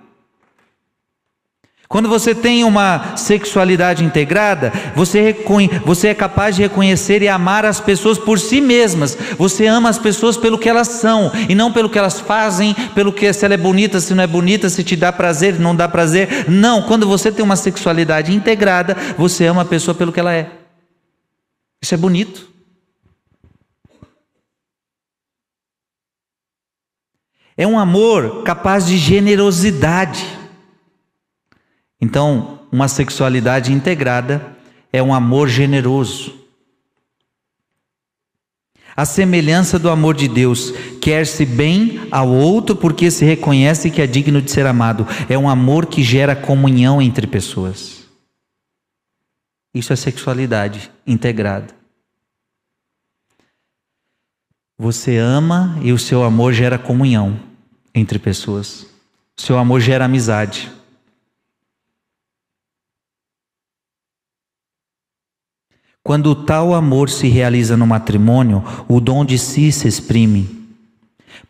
Quando 1.87 2.09
você 2.09 2.33
tem 2.33 2.63
uma 2.63 3.15
sexualidade 3.15 4.03
integrada, 4.03 4.73
você, 4.95 5.35
você 5.85 6.07
é 6.07 6.15
capaz 6.15 6.55
de 6.55 6.63
reconhecer 6.63 7.21
e 7.21 7.27
amar 7.27 7.63
as 7.63 7.79
pessoas 7.79 8.17
por 8.17 8.39
si 8.39 8.59
mesmas. 8.59 9.15
Você 9.37 9.67
ama 9.67 9.89
as 9.89 9.99
pessoas 9.99 10.35
pelo 10.35 10.57
que 10.57 10.67
elas 10.67 10.87
são 10.87 11.31
e 11.47 11.53
não 11.53 11.71
pelo 11.71 11.89
que 11.89 11.99
elas 11.99 12.19
fazem, 12.19 12.73
pelo 12.95 13.13
que 13.13 13.31
se 13.31 13.45
ela 13.45 13.53
é 13.53 13.57
bonita, 13.57 13.99
se 13.99 14.15
não 14.15 14.23
é 14.23 14.27
bonita, 14.27 14.67
se 14.67 14.83
te 14.83 14.95
dá 14.95 15.13
prazer, 15.13 15.59
não 15.59 15.75
dá 15.75 15.87
prazer. 15.87 16.49
Não, 16.49 16.81
quando 16.81 17.07
você 17.07 17.31
tem 17.31 17.45
uma 17.45 17.55
sexualidade 17.55 18.33
integrada, 18.33 18.97
você 19.15 19.45
ama 19.45 19.61
a 19.61 19.65
pessoa 19.65 19.93
pelo 19.93 20.11
que 20.11 20.19
ela 20.19 20.33
é. 20.33 20.49
Isso 21.81 21.93
é 21.93 21.97
bonito. 21.97 22.49
É 27.55 27.65
um 27.65 27.77
amor 27.77 28.43
capaz 28.43 28.87
de 28.87 28.97
generosidade. 28.97 30.44
Então, 31.99 32.59
uma 32.71 32.87
sexualidade 32.87 33.71
integrada 33.71 34.55
é 34.91 35.01
um 35.01 35.13
amor 35.13 35.47
generoso. 35.47 36.33
A 38.95 39.03
semelhança 39.03 39.77
do 39.77 39.89
amor 39.89 40.15
de 40.15 40.27
Deus, 40.27 40.71
quer-se 41.01 41.45
bem 41.45 42.07
ao 42.09 42.29
outro 42.29 42.75
porque 42.77 43.11
se 43.11 43.25
reconhece 43.25 43.91
que 43.91 44.01
é 44.01 44.07
digno 44.07 44.41
de 44.41 44.49
ser 44.49 44.65
amado. 44.65 45.05
É 45.27 45.37
um 45.37 45.49
amor 45.49 45.85
que 45.87 46.01
gera 46.01 46.33
comunhão 46.33 47.01
entre 47.01 47.27
pessoas. 47.27 48.05
Isso 49.73 49.91
é 49.91 49.97
sexualidade 49.97 50.89
integrada. 51.05 51.75
Você 54.77 55.17
ama 55.17 55.77
e 55.81 55.91
o 55.91 55.99
seu 55.99 56.23
amor 56.23 56.53
gera 56.53 56.77
comunhão 56.77 57.37
entre 57.93 58.17
pessoas. 58.17 58.87
O 59.37 59.41
seu 59.41 59.57
amor 59.57 59.81
gera 59.81 60.05
amizade. 60.05 60.71
Quando 66.07 66.35
tal 66.35 66.75
amor 66.75 67.09
se 67.09 67.27
realiza 67.27 67.75
no 67.75 67.87
matrimônio, 67.87 68.63
o 68.87 69.01
dom 69.01 69.25
de 69.25 69.39
si 69.39 69.71
se 69.71 69.87
exprime 69.87 70.64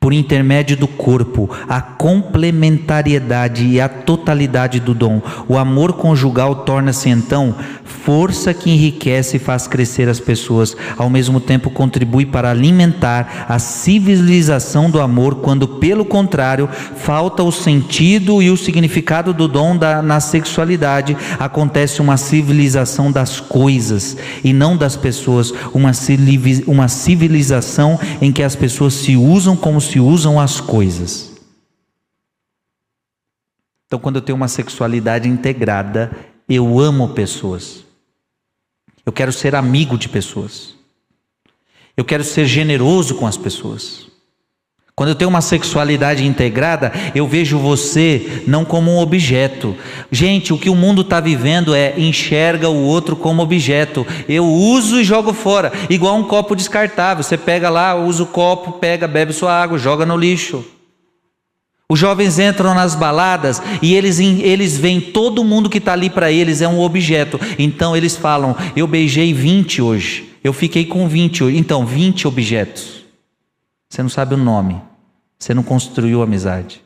por 0.05 0.13
intermédio 0.13 0.77
do 0.77 0.87
corpo, 0.87 1.49
a 1.67 1.81
complementariedade 1.81 3.65
e 3.65 3.81
a 3.81 3.89
totalidade 3.89 4.79
do 4.79 4.93
dom. 4.93 5.19
O 5.47 5.57
amor 5.57 5.93
conjugal 5.93 6.57
torna-se 6.57 7.09
então 7.09 7.55
força 7.83 8.53
que 8.53 8.69
enriquece 8.69 9.37
e 9.37 9.39
faz 9.39 9.65
crescer 9.65 10.07
as 10.07 10.19
pessoas, 10.19 10.77
ao 10.95 11.09
mesmo 11.09 11.39
tempo 11.39 11.71
contribui 11.71 12.23
para 12.23 12.51
alimentar 12.51 13.47
a 13.49 13.57
civilização 13.57 14.91
do 14.91 15.01
amor, 15.01 15.37
quando 15.37 15.67
pelo 15.67 16.05
contrário, 16.05 16.69
falta 16.97 17.41
o 17.41 17.51
sentido 17.51 18.43
e 18.43 18.51
o 18.51 18.57
significado 18.57 19.33
do 19.33 19.47
dom 19.47 19.75
da, 19.75 20.03
na 20.03 20.19
sexualidade, 20.19 21.17
acontece 21.39 21.99
uma 21.99 22.15
civilização 22.15 23.11
das 23.11 23.39
coisas 23.39 24.15
e 24.43 24.53
não 24.53 24.77
das 24.77 24.95
pessoas, 24.95 25.51
uma, 25.73 26.87
civilização 26.87 27.99
em 28.21 28.31
que 28.31 28.43
as 28.43 28.55
pessoas 28.55 28.93
se 28.93 29.15
usam 29.15 29.55
como 29.55 29.81
se 29.81 29.94
usam 29.99 30.39
as 30.39 30.59
coisas. 30.59 31.33
Então, 33.87 33.99
quando 33.99 34.17
eu 34.17 34.21
tenho 34.21 34.35
uma 34.35 34.47
sexualidade 34.47 35.29
integrada, 35.29 36.11
eu 36.49 36.79
amo 36.79 37.13
pessoas. 37.13 37.83
Eu 39.05 39.11
quero 39.11 39.31
ser 39.31 39.55
amigo 39.55 39.97
de 39.97 40.09
pessoas. 40.09 40.75
Eu 41.95 42.03
quero 42.03 42.23
ser 42.23 42.45
generoso 42.45 43.15
com 43.15 43.27
as 43.27 43.37
pessoas. 43.37 44.04
Quando 44.97 45.09
eu 45.09 45.15
tenho 45.15 45.29
uma 45.29 45.41
sexualidade 45.41 46.25
integrada, 46.25 46.93
eu 47.13 47.27
vejo 47.27 47.59
você 47.59 48.43
não 48.47 48.63
como 48.63 48.89
um 48.91 48.97
objeto. 48.97 49.75
Gente, 50.09 50.53
o 50.53 50.57
que 50.57 50.69
o 50.69 50.75
mundo 50.75 51.01
está 51.01 51.19
vivendo 51.19 51.75
é 51.75 51.99
enxerga 51.99 52.69
o 52.69 52.81
outro 52.81 53.13
como 53.17 53.41
objeto. 53.41 54.07
Eu 54.29 54.45
uso 54.45 54.97
e 54.97 55.03
jogo 55.03 55.33
fora, 55.33 55.73
igual 55.89 56.15
um 56.15 56.23
copo 56.23 56.55
descartável. 56.55 57.25
Você 57.25 57.37
pega 57.37 57.69
lá, 57.69 57.93
usa 57.93 58.23
o 58.23 58.27
copo, 58.27 58.79
pega, 58.79 59.05
bebe 59.05 59.33
sua 59.33 59.51
água, 59.51 59.77
joga 59.77 60.05
no 60.05 60.15
lixo. 60.15 60.63
Os 61.89 61.99
jovens 61.99 62.39
entram 62.39 62.73
nas 62.73 62.95
baladas 62.95 63.61
e 63.81 63.93
eles, 63.93 64.17
eles 64.17 64.77
veem 64.77 65.01
todo 65.01 65.43
mundo 65.43 65.69
que 65.69 65.77
está 65.77 65.91
ali 65.91 66.09
para 66.09 66.31
eles 66.31 66.61
é 66.61 66.69
um 66.69 66.79
objeto. 66.79 67.37
Então 67.59 67.97
eles 67.97 68.15
falam: 68.15 68.55
Eu 68.77 68.87
beijei 68.87 69.33
20 69.33 69.81
hoje, 69.81 70.29
eu 70.41 70.53
fiquei 70.53 70.85
com 70.85 71.05
20 71.05 71.43
hoje. 71.43 71.57
Então, 71.57 71.85
20 71.85 72.29
objetos. 72.29 72.94
Você 73.89 74.01
não 74.01 74.09
sabe 74.09 74.35
o 74.35 74.37
nome. 74.37 74.81
Você 75.37 75.53
não 75.53 75.63
construiu 75.63 76.21
amizade. 76.21 76.83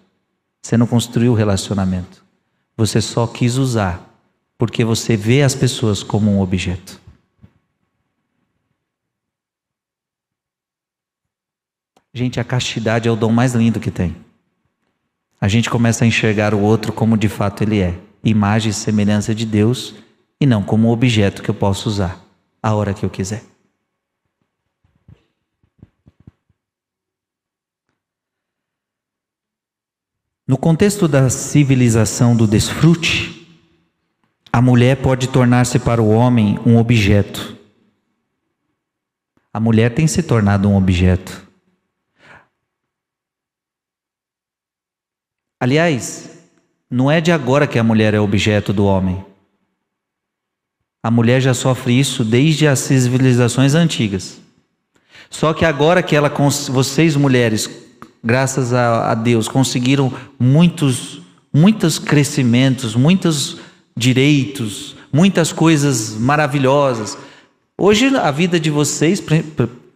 Você 0.62 0.78
não 0.78 0.88
construiu 0.88 1.34
relacionamento. 1.34 2.24
Você 2.76 3.02
só 3.02 3.26
quis 3.28 3.58
usar 3.58 4.06
porque 4.58 4.84
você 4.84 5.16
vê 5.16 5.42
as 5.42 5.56
pessoas 5.56 6.04
como 6.04 6.30
um 6.30 6.42
objeto. 6.42 7.00
Gente, 12.14 12.40
a 12.40 12.44
castidade 12.44 13.08
é 13.08 13.12
o 13.12 13.16
dom 13.16 13.32
mais 13.32 13.54
lindo 13.54 13.80
que 13.80 13.90
tem. 13.90 14.16
A 15.40 15.48
gente 15.48 15.70
começa 15.70 16.04
a 16.04 16.08
enxergar 16.08 16.54
o 16.54 16.60
outro 16.60 16.92
como 16.92 17.18
de 17.18 17.30
fato 17.30 17.64
ele 17.64 17.80
é, 17.80 17.98
imagem 18.24 18.72
e 18.72 18.74
semelhança 18.74 19.34
de 19.34 19.46
Deus, 19.46 19.96
e 20.42 20.46
não 20.46 20.62
como 20.62 20.90
um 20.90 20.92
objeto 20.92 21.42
que 21.42 21.50
eu 21.50 21.56
posso 21.56 21.88
usar 21.88 22.20
a 22.62 22.74
hora 22.74 22.94
que 22.94 23.06
eu 23.06 23.10
quiser. 23.10 23.44
No 30.50 30.58
contexto 30.58 31.08
da 31.08 31.30
civilização 31.30 32.36
do 32.36 32.48
desfrute, 32.48 33.48
a 34.52 34.60
mulher 34.60 34.98
pode 34.98 35.28
tornar-se 35.28 35.78
para 35.78 36.02
o 36.02 36.10
homem 36.10 36.58
um 36.66 36.78
objeto. 36.78 37.56
A 39.54 39.60
mulher 39.60 39.94
tem 39.94 40.08
se 40.08 40.24
tornado 40.24 40.68
um 40.68 40.76
objeto. 40.76 41.48
Aliás, 45.60 46.32
não 46.90 47.12
é 47.12 47.22
de 47.22 47.32
agora 47.32 47.68
que 47.68 47.78
a 47.78 47.84
mulher 47.84 48.16
é 48.16 48.20
objeto 48.20 48.74
do 48.74 48.86
homem. 48.86 49.24
A 51.04 51.12
mulher 51.12 51.42
já 51.42 51.54
sofre 51.54 52.00
isso 52.00 52.26
desde 52.26 52.68
as 52.68 52.80
civilizações 52.80 53.76
antigas. 53.76 54.42
Só 55.30 55.54
que 55.54 55.64
agora 55.64 56.02
que 56.02 56.16
ela, 56.16 56.34
vocês 56.72 57.16
mulheres, 57.16 57.89
graças 58.24 58.74
a, 58.74 59.12
a 59.12 59.16
Deus, 59.16 59.48
conseguiram 59.48 60.12
muitos, 60.40 61.22
muitos 61.54 61.98
crescimentos, 61.98 62.96
muitos 62.96 63.58
direitos, 63.96 64.96
muitas 65.12 65.52
coisas 65.52 66.16
maravilhosas. 66.18 67.18
Hoje 67.78 68.08
a 68.16 68.32
vida 68.32 68.60
de 68.60 68.70
vocês, 68.70 69.24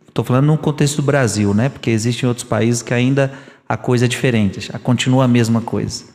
estou 0.08 0.24
falando 0.24 0.48
no 0.48 0.58
contexto 0.58 0.98
do 0.98 1.03
Brasil, 1.03 1.53
né? 1.53 1.70
Porque 1.70 1.89
existem 1.89 2.27
outros 2.27 2.48
países 2.48 2.82
que 2.82 2.94
ainda 2.94 3.34
a 3.68 3.77
coisa 3.77 4.06
é 4.06 4.08
diferente, 4.08 4.72
continua 4.84 5.25
a 5.25 5.27
mesma 5.27 5.62
coisa. 5.62 6.06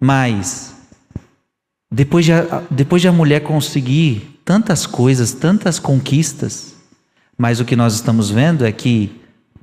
Mas 0.00 0.74
depois 1.90 2.24
de, 2.24 2.32
depois 2.70 3.00
de 3.00 3.08
a 3.08 3.12
mulher 3.12 3.40
conseguir 3.40 4.40
tantas 4.44 4.86
coisas, 4.86 5.32
tantas 5.32 5.78
conquistas, 5.78 6.74
mas 7.38 7.60
o 7.60 7.64
que 7.64 7.76
nós 7.76 7.94
estamos 7.94 8.30
vendo 8.30 8.64
é 8.64 8.72
que 8.72 9.10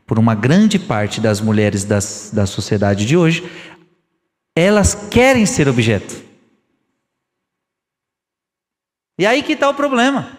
por 0.06 0.20
uma 0.20 0.36
grande 0.36 0.78
parte 0.78 1.22
das 1.22 1.40
mulheres 1.40 1.84
das, 1.84 2.30
da 2.34 2.46
sociedade 2.46 3.06
de 3.06 3.16
hoje, 3.16 3.50
elas 4.56 4.94
querem 5.10 5.46
ser 5.46 5.68
objeto. 5.68 6.22
E 9.18 9.26
aí 9.26 9.42
que 9.44 9.54
está 9.54 9.70
o 9.70 9.74
problema. 9.74 10.38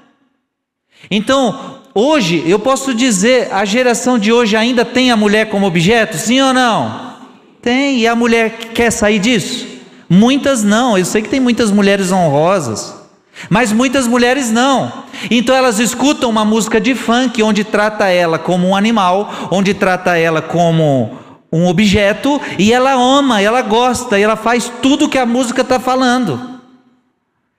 Então, 1.11 1.83
hoje, 1.95 2.43
eu 2.49 2.59
posso 2.59 2.95
dizer, 2.95 3.53
a 3.53 3.65
geração 3.65 4.19
de 4.19 4.33
hoje 4.33 4.57
ainda 4.57 4.85
tem 4.85 5.11
a 5.11 5.17
mulher 5.17 5.49
como 5.49 5.67
objeto? 5.67 6.17
Sim 6.17 6.41
ou 6.41 6.53
não? 6.53 7.15
Tem, 7.61 8.01
e 8.01 8.07
a 8.07 8.15
mulher 8.15 8.59
quer 8.75 8.91
sair 8.91 9.19
disso? 9.19 9.67
Muitas 10.09 10.63
não, 10.63 10.99
eu 10.99 11.05
sei 11.05 11.23
que 11.23 11.29
tem 11.29 11.41
muitas 11.41 11.71
mulheres 11.71 12.13
honrosas, 12.13 13.04
mas 13.49 13.73
muitas 13.73 14.07
mulheres 14.07 14.51
não. 14.51 15.05
Então 15.31 15.55
elas 15.55 15.79
escutam 15.79 16.31
uma 16.31 16.45
música 16.45 16.81
de 16.81 16.95
funk 16.95 17.43
onde 17.43 17.65
trata 17.65 18.09
ela 18.09 18.39
como 18.39 18.69
um 18.69 18.77
animal, 18.77 19.49
onde 19.51 19.75
trata 19.75 20.17
ela 20.17 20.41
como 20.41 21.19
um 21.53 21.67
objeto, 21.67 22.41
e 22.59 22.73
ela 22.73 22.93
ama, 22.95 23.41
ela 23.41 23.63
gosta, 23.63 24.19
ela 24.19 24.35
faz 24.35 24.69
tudo 24.83 25.09
que 25.09 25.19
a 25.19 25.25
música 25.25 25.63
está 25.63 25.79
falando. 25.79 26.61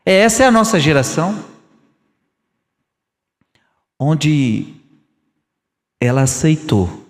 Essa 0.06 0.44
é 0.44 0.48
a 0.48 0.52
nossa 0.52 0.80
geração. 0.80 1.44
Onde 3.98 4.74
ela 6.00 6.24
aceitou 6.24 7.06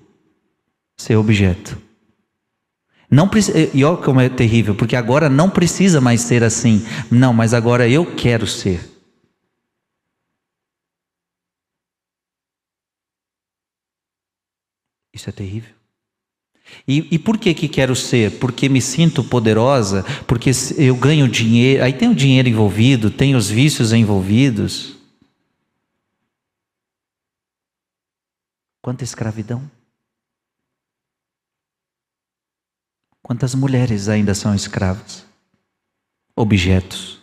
ser 0.96 1.16
objeto. 1.16 1.85
Não 3.16 3.30
e 3.74 3.82
olha 3.86 3.96
como 3.96 4.20
é 4.20 4.28
terrível, 4.28 4.76
porque 4.76 4.94
agora 4.94 5.30
não 5.30 5.50
precisa 5.50 6.02
mais 6.02 6.20
ser 6.20 6.44
assim. 6.44 6.86
Não, 7.10 7.32
mas 7.32 7.54
agora 7.54 7.88
eu 7.88 8.14
quero 8.14 8.46
ser. 8.46 8.82
Isso 15.14 15.30
é 15.30 15.32
terrível. 15.32 15.74
E, 16.86 17.08
e, 17.16 17.18
por 17.18 17.38
que 17.38 17.54
que 17.54 17.70
quero 17.70 17.96
ser? 17.96 18.38
Porque 18.38 18.68
me 18.68 18.82
sinto 18.82 19.24
poderosa, 19.24 20.04
porque 20.28 20.52
eu 20.78 20.98
ganho 20.98 21.30
dinheiro, 21.30 21.86
aí 21.86 21.94
tem 21.94 22.10
o 22.10 22.16
dinheiro 22.16 22.50
envolvido, 22.50 23.10
tem 23.10 23.34
os 23.34 23.50
vícios 23.50 23.94
envolvidos. 23.94 24.98
Quanta 28.82 29.06
escravidão. 29.06 29.72
Quantas 33.26 33.56
mulheres 33.56 34.08
ainda 34.08 34.36
são 34.36 34.54
escravas? 34.54 35.26
Objetos, 36.36 37.20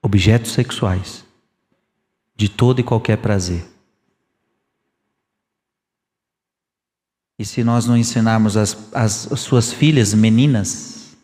objetos 0.00 0.52
sexuais, 0.52 1.22
de 2.34 2.48
todo 2.48 2.80
e 2.80 2.82
qualquer 2.82 3.18
prazer. 3.18 3.62
E 7.38 7.44
se 7.44 7.62
nós 7.62 7.84
não 7.84 7.94
ensinarmos 7.94 8.56
as, 8.56 8.74
as, 8.94 9.30
as 9.30 9.40
suas 9.40 9.70
filhas 9.70 10.14
meninas, 10.14 11.14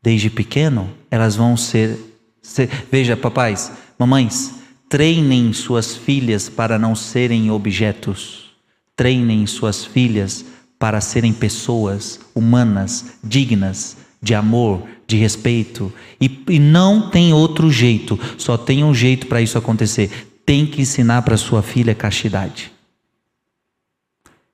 desde 0.00 0.30
pequeno, 0.30 0.96
elas 1.10 1.34
vão 1.34 1.56
ser, 1.56 1.98
ser. 2.40 2.68
Veja, 2.92 3.16
papais, 3.16 3.72
mamães, 3.98 4.54
treinem 4.88 5.52
suas 5.52 5.96
filhas 5.96 6.48
para 6.48 6.78
não 6.78 6.94
serem 6.94 7.50
objetos. 7.50 8.54
Treinem 8.94 9.44
suas 9.48 9.84
filhas 9.84 10.42
para 10.42 10.57
serem 11.00 11.32
pessoas 11.32 12.20
humanas, 12.34 13.18
dignas 13.22 13.96
de 14.22 14.34
amor, 14.34 14.82
de 15.06 15.16
respeito. 15.16 15.92
E, 16.20 16.44
e 16.48 16.58
não 16.58 17.10
tem 17.10 17.32
outro 17.32 17.70
jeito, 17.70 18.18
só 18.36 18.56
tem 18.56 18.84
um 18.84 18.94
jeito 18.94 19.26
para 19.26 19.40
isso 19.40 19.58
acontecer. 19.58 20.28
Tem 20.44 20.66
que 20.66 20.82
ensinar 20.82 21.22
para 21.22 21.36
sua 21.36 21.62
filha 21.62 21.94
castidade. 21.94 22.72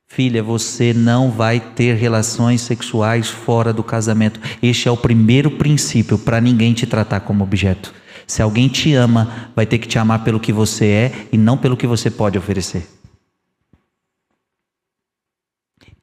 Filha, 0.07 0.43
você 0.43 0.93
não 0.95 1.31
vai 1.31 1.59
ter 1.59 1.97
relações 1.97 2.61
sexuais 2.61 3.29
fora 3.29 3.73
do 3.73 3.83
casamento. 3.83 4.39
Este 4.63 4.87
é 4.87 4.91
o 4.91 4.97
primeiro 4.97 5.51
princípio 5.53 6.17
para 6.17 6.41
ninguém 6.41 6.73
te 6.73 6.87
tratar 6.87 7.21
como 7.21 7.43
objeto. 7.43 7.93
Se 8.27 8.41
alguém 8.41 8.69
te 8.69 8.95
ama, 8.95 9.51
vai 9.57 9.67
ter 9.67 9.79
que 9.79 9.89
te 9.89 9.99
amar 9.99 10.23
pelo 10.23 10.39
que 10.39 10.53
você 10.53 10.87
é 10.87 11.27
e 11.33 11.37
não 11.37 11.59
pelo 11.59 11.77
que 11.77 11.87
você 11.87 12.11
pode 12.11 12.39
oferecer. 12.39 12.87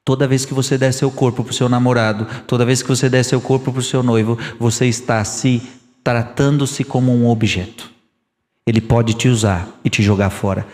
Toda 0.04 0.26
vez 0.26 0.44
que 0.44 0.52
você 0.52 0.76
der 0.76 0.92
seu 0.92 1.10
corpo 1.10 1.44
para 1.44 1.52
o 1.52 1.54
seu 1.54 1.68
namorado, 1.68 2.26
toda 2.46 2.64
vez 2.64 2.82
que 2.82 2.88
você 2.88 3.08
der 3.08 3.24
seu 3.24 3.40
corpo 3.40 3.70
para 3.70 3.80
o 3.80 3.84
seu 3.84 4.02
noivo, 4.02 4.36
você 4.58 4.86
está 4.86 5.24
se 5.24 5.62
tratando-se 6.02 6.82
como 6.82 7.12
um 7.12 7.28
objeto. 7.28 7.90
Ele 8.66 8.80
pode 8.80 9.14
te 9.14 9.28
usar 9.28 9.68
e 9.84 9.90
te 9.90 10.02
jogar 10.02 10.30
fora. 10.30 10.66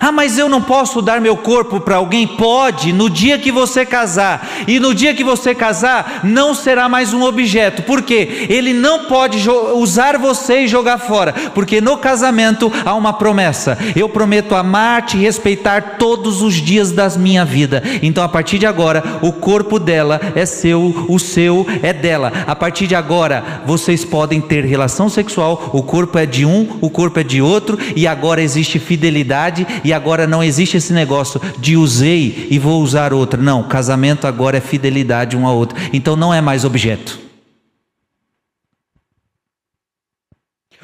Ah, 0.00 0.10
mas 0.10 0.38
eu 0.38 0.48
não 0.48 0.60
posso 0.60 1.00
dar 1.00 1.20
meu 1.20 1.36
corpo 1.36 1.80
para 1.80 1.96
alguém? 1.96 2.26
Pode, 2.26 2.92
no 2.92 3.08
dia 3.08 3.38
que 3.38 3.52
você 3.52 3.86
casar. 3.86 4.64
E 4.66 4.80
no 4.80 4.94
dia 4.94 5.14
que 5.14 5.22
você 5.22 5.54
casar, 5.54 6.20
não 6.24 6.54
será 6.54 6.88
mais 6.88 7.14
um 7.14 7.22
objeto. 7.22 7.82
Por 7.82 8.02
quê? 8.02 8.46
Ele 8.48 8.72
não 8.72 9.04
pode 9.04 9.48
usar 9.48 10.18
você 10.18 10.62
e 10.62 10.68
jogar 10.68 10.98
fora. 10.98 11.32
Porque 11.54 11.80
no 11.80 11.96
casamento 11.96 12.72
há 12.84 12.94
uma 12.94 13.12
promessa: 13.12 13.78
eu 13.94 14.08
prometo 14.08 14.54
amar-te 14.54 15.16
e 15.16 15.20
respeitar 15.20 15.96
todos 15.96 16.42
os 16.42 16.54
dias 16.54 16.90
da 16.90 17.08
minha 17.10 17.44
vida. 17.44 17.82
Então, 18.02 18.24
a 18.24 18.28
partir 18.28 18.58
de 18.58 18.66
agora, 18.66 19.02
o 19.22 19.32
corpo 19.32 19.78
dela 19.78 20.20
é 20.34 20.44
seu, 20.44 21.06
o 21.08 21.18
seu 21.18 21.66
é 21.82 21.92
dela. 21.92 22.32
A 22.46 22.56
partir 22.56 22.86
de 22.86 22.94
agora, 22.94 23.62
vocês 23.64 24.04
podem 24.04 24.40
ter 24.40 24.64
relação 24.64 25.08
sexual. 25.08 25.70
O 25.72 25.82
corpo 25.82 26.18
é 26.18 26.26
de 26.26 26.44
um, 26.44 26.78
o 26.80 26.90
corpo 26.90 27.20
é 27.20 27.22
de 27.22 27.40
outro. 27.40 27.78
E 27.94 28.06
agora 28.06 28.42
existe 28.42 28.78
fidelidade 28.78 29.66
E 29.84 29.92
agora 29.92 30.26
não 30.26 30.42
existe 30.42 30.78
esse 30.78 30.92
negócio 30.92 31.40
de 31.58 31.76
usei 31.76 32.48
e 32.50 32.58
vou 32.58 32.82
usar 32.82 33.12
outra. 33.12 33.40
Não, 33.40 33.62
casamento 33.62 34.26
agora 34.26 34.56
é 34.56 34.60
fidelidade 34.60 35.36
um 35.36 35.46
ao 35.46 35.56
outro. 35.56 35.78
Então 35.92 36.16
não 36.16 36.32
é 36.32 36.40
mais 36.40 36.64
objeto. 36.64 37.22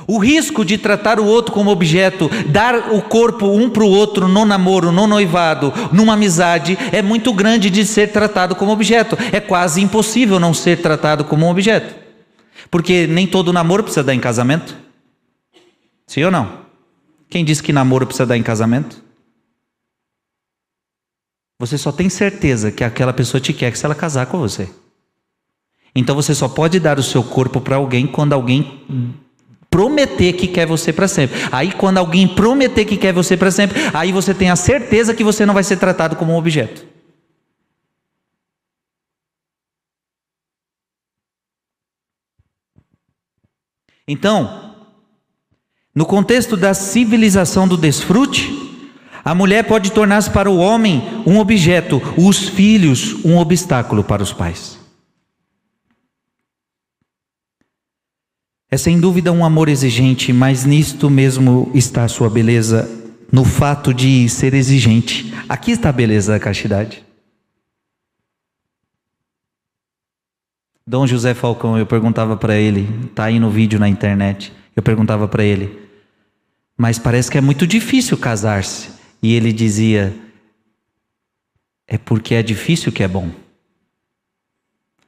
O 0.06 0.18
risco 0.18 0.64
de 0.64 0.76
tratar 0.78 1.20
o 1.20 1.26
outro 1.26 1.52
como 1.52 1.70
objeto, 1.70 2.30
dar 2.48 2.92
o 2.92 3.02
corpo 3.02 3.46
um 3.46 3.70
para 3.70 3.84
o 3.84 3.90
outro 3.90 4.26
no 4.26 4.44
namoro, 4.44 4.90
no 4.90 5.06
noivado, 5.06 5.72
numa 5.92 6.14
amizade, 6.14 6.76
é 6.92 7.00
muito 7.00 7.32
grande 7.32 7.70
de 7.70 7.84
ser 7.84 8.10
tratado 8.10 8.54
como 8.54 8.72
objeto. 8.72 9.16
É 9.32 9.40
quase 9.40 9.80
impossível 9.80 10.40
não 10.40 10.52
ser 10.52 10.78
tratado 10.78 11.24
como 11.24 11.46
um 11.46 11.50
objeto. 11.50 11.94
Porque 12.70 13.06
nem 13.06 13.26
todo 13.26 13.52
namoro 13.52 13.82
precisa 13.82 14.04
dar 14.04 14.14
em 14.14 14.20
casamento. 14.20 14.76
Sim 16.06 16.24
ou 16.24 16.30
não? 16.30 16.59
Quem 17.30 17.44
disse 17.44 17.62
que 17.62 17.72
namoro 17.72 18.06
precisa 18.06 18.26
dar 18.26 18.36
em 18.36 18.42
casamento? 18.42 19.02
Você 21.60 21.78
só 21.78 21.92
tem 21.92 22.08
certeza 22.08 22.72
que 22.72 22.82
aquela 22.82 23.12
pessoa 23.12 23.40
te 23.40 23.52
quer 23.52 23.76
se 23.76 23.84
ela 23.86 23.94
casar 23.94 24.26
com 24.26 24.38
você. 24.38 24.68
Então 25.94 26.16
você 26.16 26.34
só 26.34 26.48
pode 26.48 26.80
dar 26.80 26.98
o 26.98 27.02
seu 27.02 27.22
corpo 27.22 27.60
para 27.60 27.76
alguém 27.76 28.06
quando 28.06 28.32
alguém 28.32 28.84
prometer 29.70 30.32
que 30.32 30.48
quer 30.48 30.66
você 30.66 30.92
para 30.92 31.06
sempre. 31.06 31.38
Aí 31.52 31.72
quando 31.72 31.98
alguém 31.98 32.26
prometer 32.26 32.84
que 32.84 32.96
quer 32.96 33.12
você 33.12 33.36
para 33.36 33.50
sempre, 33.50 33.78
aí 33.94 34.10
você 34.10 34.34
tem 34.34 34.50
a 34.50 34.56
certeza 34.56 35.14
que 35.14 35.22
você 35.22 35.46
não 35.46 35.54
vai 35.54 35.62
ser 35.62 35.76
tratado 35.76 36.16
como 36.16 36.32
um 36.32 36.36
objeto. 36.36 36.84
Então, 44.08 44.69
no 45.94 46.06
contexto 46.06 46.56
da 46.56 46.72
civilização 46.72 47.66
do 47.66 47.76
desfrute, 47.76 48.60
a 49.24 49.34
mulher 49.34 49.64
pode 49.64 49.92
tornar-se 49.92 50.30
para 50.30 50.50
o 50.50 50.58
homem 50.58 51.02
um 51.26 51.38
objeto, 51.38 52.00
os 52.16 52.48
filhos 52.48 53.24
um 53.24 53.36
obstáculo 53.36 54.02
para 54.02 54.22
os 54.22 54.32
pais. 54.32 54.78
É 58.70 58.76
sem 58.76 59.00
dúvida 59.00 59.32
um 59.32 59.44
amor 59.44 59.68
exigente, 59.68 60.32
mas 60.32 60.64
nisto 60.64 61.10
mesmo 61.10 61.70
está 61.74 62.04
a 62.04 62.08
sua 62.08 62.30
beleza, 62.30 62.88
no 63.32 63.44
fato 63.44 63.92
de 63.92 64.28
ser 64.28 64.54
exigente. 64.54 65.34
Aqui 65.48 65.72
está 65.72 65.88
a 65.88 65.92
beleza 65.92 66.32
da 66.32 66.38
castidade. 66.38 67.04
Dom 70.86 71.06
José 71.06 71.34
Falcão, 71.34 71.76
eu 71.76 71.86
perguntava 71.86 72.36
para 72.36 72.56
ele, 72.56 72.88
está 73.06 73.24
aí 73.24 73.40
no 73.40 73.50
vídeo 73.50 73.78
na 73.78 73.88
internet, 73.88 74.52
eu 74.80 74.82
perguntava 74.82 75.28
para 75.28 75.44
ele, 75.44 75.78
mas 76.76 76.98
parece 76.98 77.30
que 77.30 77.38
é 77.38 77.40
muito 77.40 77.66
difícil 77.66 78.16
casar-se. 78.16 78.90
E 79.22 79.34
ele 79.34 79.52
dizia, 79.52 80.16
é 81.86 81.98
porque 81.98 82.34
é 82.34 82.42
difícil 82.42 82.90
que 82.90 83.02
é 83.02 83.08
bom. 83.08 83.30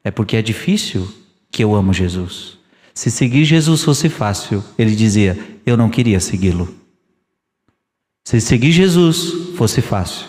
É 0.05 0.11
porque 0.11 0.37
é 0.37 0.43
difícil 0.43 1.11
que 1.51 1.65
eu 1.65 1.75
amo 1.75 1.93
Jesus. 1.93 2.59
Se 2.93 3.11
seguir 3.11 3.45
Jesus 3.45 3.83
fosse 3.83 4.11
fácil, 4.11 4.63
ele 4.77 4.95
dizia: 4.95 5.39
Eu 5.65 5.77
não 5.77 5.89
queria 5.89 6.21
segui-lo. 6.21 6.75
Se 8.25 8.41
seguir 8.41 8.73
Jesus 8.73 9.57
fosse 9.57 9.81
fácil, 9.81 10.27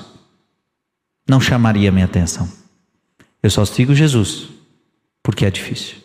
não 1.28 1.42
chamaria 1.42 1.92
minha 1.92 2.06
atenção. 2.06 2.50
Eu 3.42 3.50
só 3.50 3.66
sigo 3.66 3.94
Jesus 3.94 4.48
porque 5.22 5.46
é 5.46 5.52
difícil. 5.52 5.98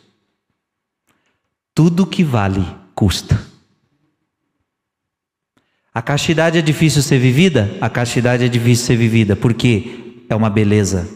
Tudo 1.72 2.06
que 2.06 2.24
vale 2.24 2.66
custa. 2.98 3.40
A 5.94 6.02
castidade 6.02 6.58
é 6.58 6.60
difícil 6.60 7.00
ser 7.00 7.20
vivida? 7.20 7.70
A 7.80 7.88
castidade 7.88 8.44
é 8.44 8.48
difícil 8.48 8.86
ser 8.86 8.96
vivida 8.96 9.36
porque 9.36 10.24
é 10.28 10.34
uma 10.34 10.50
beleza, 10.50 11.08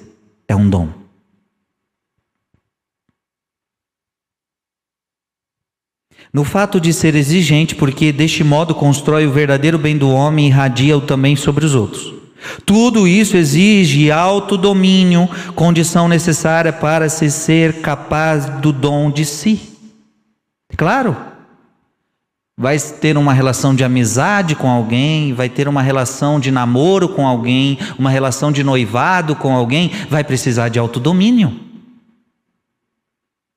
é 0.47 0.55
um 0.55 0.71
dom. 0.71 0.91
No 6.33 6.45
fato 6.45 6.81
de 6.81 6.93
ser 6.93 7.17
exigente, 7.17 7.75
porque 7.75 8.13
deste 8.13 8.45
modo 8.45 8.77
constrói 8.77 9.27
o 9.27 9.33
verdadeiro 9.33 9.77
bem 9.77 9.99
do 9.99 10.09
homem 10.09 10.45
e 10.45 10.49
irradia-o 10.51 11.01
também 11.01 11.35
sobre 11.35 11.65
os 11.65 11.75
outros. 11.75 12.15
Tudo 12.65 13.09
isso 13.09 13.37
exige 13.37 14.09
autodomínio, 14.13 15.29
condição 15.57 16.09
necessária 16.09 16.73
para 16.73 17.09
se 17.09 17.29
ser 17.29 17.81
capaz 17.81 18.49
do 18.61 18.73
dom 18.73 19.11
de 19.11 19.25
si. 19.25 19.61
Claro, 20.77 21.32
vai 22.57 22.79
ter 22.79 23.17
uma 23.17 23.33
relação 23.33 23.75
de 23.75 23.83
amizade 23.83 24.55
com 24.55 24.69
alguém, 24.69 25.33
vai 25.33 25.49
ter 25.49 25.67
uma 25.67 25.83
relação 25.83 26.39
de 26.39 26.51
namoro 26.51 27.09
com 27.09 27.27
alguém, 27.27 27.79
uma 27.99 28.11
relação 28.11 28.53
de 28.53 28.63
noivado 28.63 29.35
com 29.35 29.55
alguém, 29.55 29.91
vai 30.09 30.23
precisar 30.23 30.69
de 30.69 30.79
autodomínio. 30.79 31.61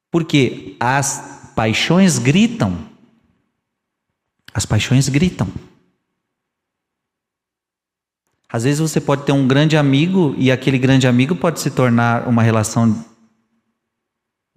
Porque 0.10 0.75
as 0.79 1.51
paixões 1.55 2.17
gritam. 2.17 2.77
As 4.53 4.65
paixões 4.65 5.10
gritam. 5.10 5.47
Às 8.47 8.63
vezes 8.63 8.79
você 8.79 9.01
pode 9.01 9.23
ter 9.23 9.34
um 9.34 9.45
grande 9.45 9.75
amigo 9.75 10.34
e 10.38 10.49
aquele 10.49 10.77
grande 10.77 11.08
amigo 11.08 11.36
pode 11.36 11.60
se 11.60 11.69
tornar 11.69 12.25
uma 12.25 12.41
relação 12.41 13.03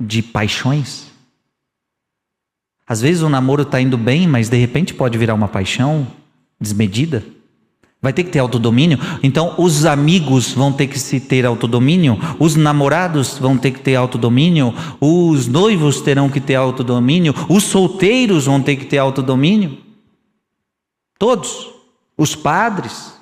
de 0.00 0.22
paixões. 0.22 1.07
Às 2.88 3.02
vezes 3.02 3.22
o 3.22 3.28
namoro 3.28 3.62
está 3.62 3.80
indo 3.80 3.98
bem, 3.98 4.26
mas 4.26 4.48
de 4.48 4.56
repente 4.56 4.94
pode 4.94 5.18
virar 5.18 5.34
uma 5.34 5.48
paixão 5.48 6.06
desmedida. 6.58 7.22
Vai 8.00 8.12
ter 8.12 8.22
que 8.22 8.30
ter 8.30 8.38
autodomínio. 8.38 8.98
Então, 9.22 9.54
os 9.58 9.84
amigos 9.84 10.52
vão 10.52 10.72
ter 10.72 10.86
que 10.86 10.98
se 10.98 11.18
ter 11.18 11.44
autodomínio, 11.44 12.16
os 12.38 12.54
namorados 12.54 13.36
vão 13.38 13.58
ter 13.58 13.72
que 13.72 13.80
ter 13.80 13.96
autodomínio, 13.96 14.72
os 15.00 15.48
noivos 15.48 16.00
terão 16.00 16.30
que 16.30 16.40
ter 16.40 16.54
autodomínio, 16.54 17.34
os 17.48 17.64
solteiros 17.64 18.46
vão 18.46 18.62
ter 18.62 18.76
que 18.76 18.86
ter 18.86 18.98
autodomínio. 18.98 19.78
Todos. 21.18 21.68
Os 22.16 22.36
padres. 22.36 23.17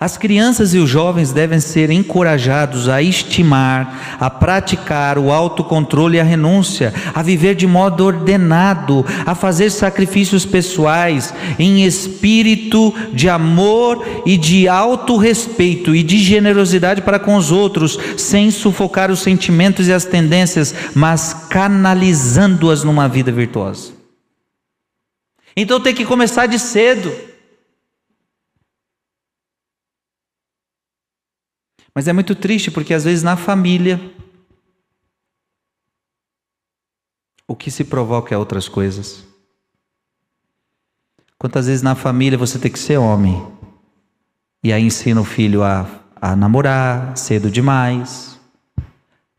As 0.00 0.16
crianças 0.16 0.74
e 0.74 0.78
os 0.78 0.88
jovens 0.88 1.32
devem 1.32 1.58
ser 1.58 1.90
encorajados 1.90 2.88
a 2.88 3.02
estimar, 3.02 4.16
a 4.20 4.30
praticar 4.30 5.18
o 5.18 5.32
autocontrole 5.32 6.16
e 6.16 6.20
a 6.20 6.24
renúncia, 6.24 6.94
a 7.12 7.20
viver 7.20 7.56
de 7.56 7.66
modo 7.66 8.04
ordenado, 8.04 9.04
a 9.26 9.34
fazer 9.34 9.70
sacrifícios 9.70 10.46
pessoais 10.46 11.34
em 11.58 11.84
espírito 11.84 12.94
de 13.12 13.28
amor 13.28 14.22
e 14.24 14.36
de 14.36 14.68
autorrespeito 14.68 15.92
e 15.96 16.04
de 16.04 16.18
generosidade 16.18 17.02
para 17.02 17.18
com 17.18 17.34
os 17.34 17.50
outros, 17.50 17.98
sem 18.16 18.52
sufocar 18.52 19.10
os 19.10 19.18
sentimentos 19.18 19.88
e 19.88 19.92
as 19.92 20.04
tendências, 20.04 20.72
mas 20.94 21.34
canalizando-as 21.50 22.84
numa 22.84 23.08
vida 23.08 23.32
virtuosa. 23.32 23.90
Então 25.56 25.80
tem 25.80 25.92
que 25.92 26.04
começar 26.04 26.46
de 26.46 26.60
cedo. 26.60 27.27
Mas 31.98 32.06
é 32.06 32.12
muito 32.12 32.36
triste 32.36 32.70
porque 32.70 32.94
às 32.94 33.02
vezes 33.02 33.24
na 33.24 33.36
família 33.36 34.00
o 37.44 37.56
que 37.56 37.72
se 37.72 37.82
provoca 37.82 38.32
é 38.32 38.38
outras 38.38 38.68
coisas. 38.68 39.24
Quantas 41.36 41.66
vezes 41.66 41.82
na 41.82 41.96
família 41.96 42.38
você 42.38 42.56
tem 42.56 42.70
que 42.70 42.78
ser 42.78 42.98
homem 42.98 43.44
e 44.62 44.72
aí 44.72 44.84
ensina 44.84 45.20
o 45.20 45.24
filho 45.24 45.64
a, 45.64 45.88
a 46.14 46.36
namorar 46.36 47.16
cedo 47.16 47.50
demais. 47.50 48.38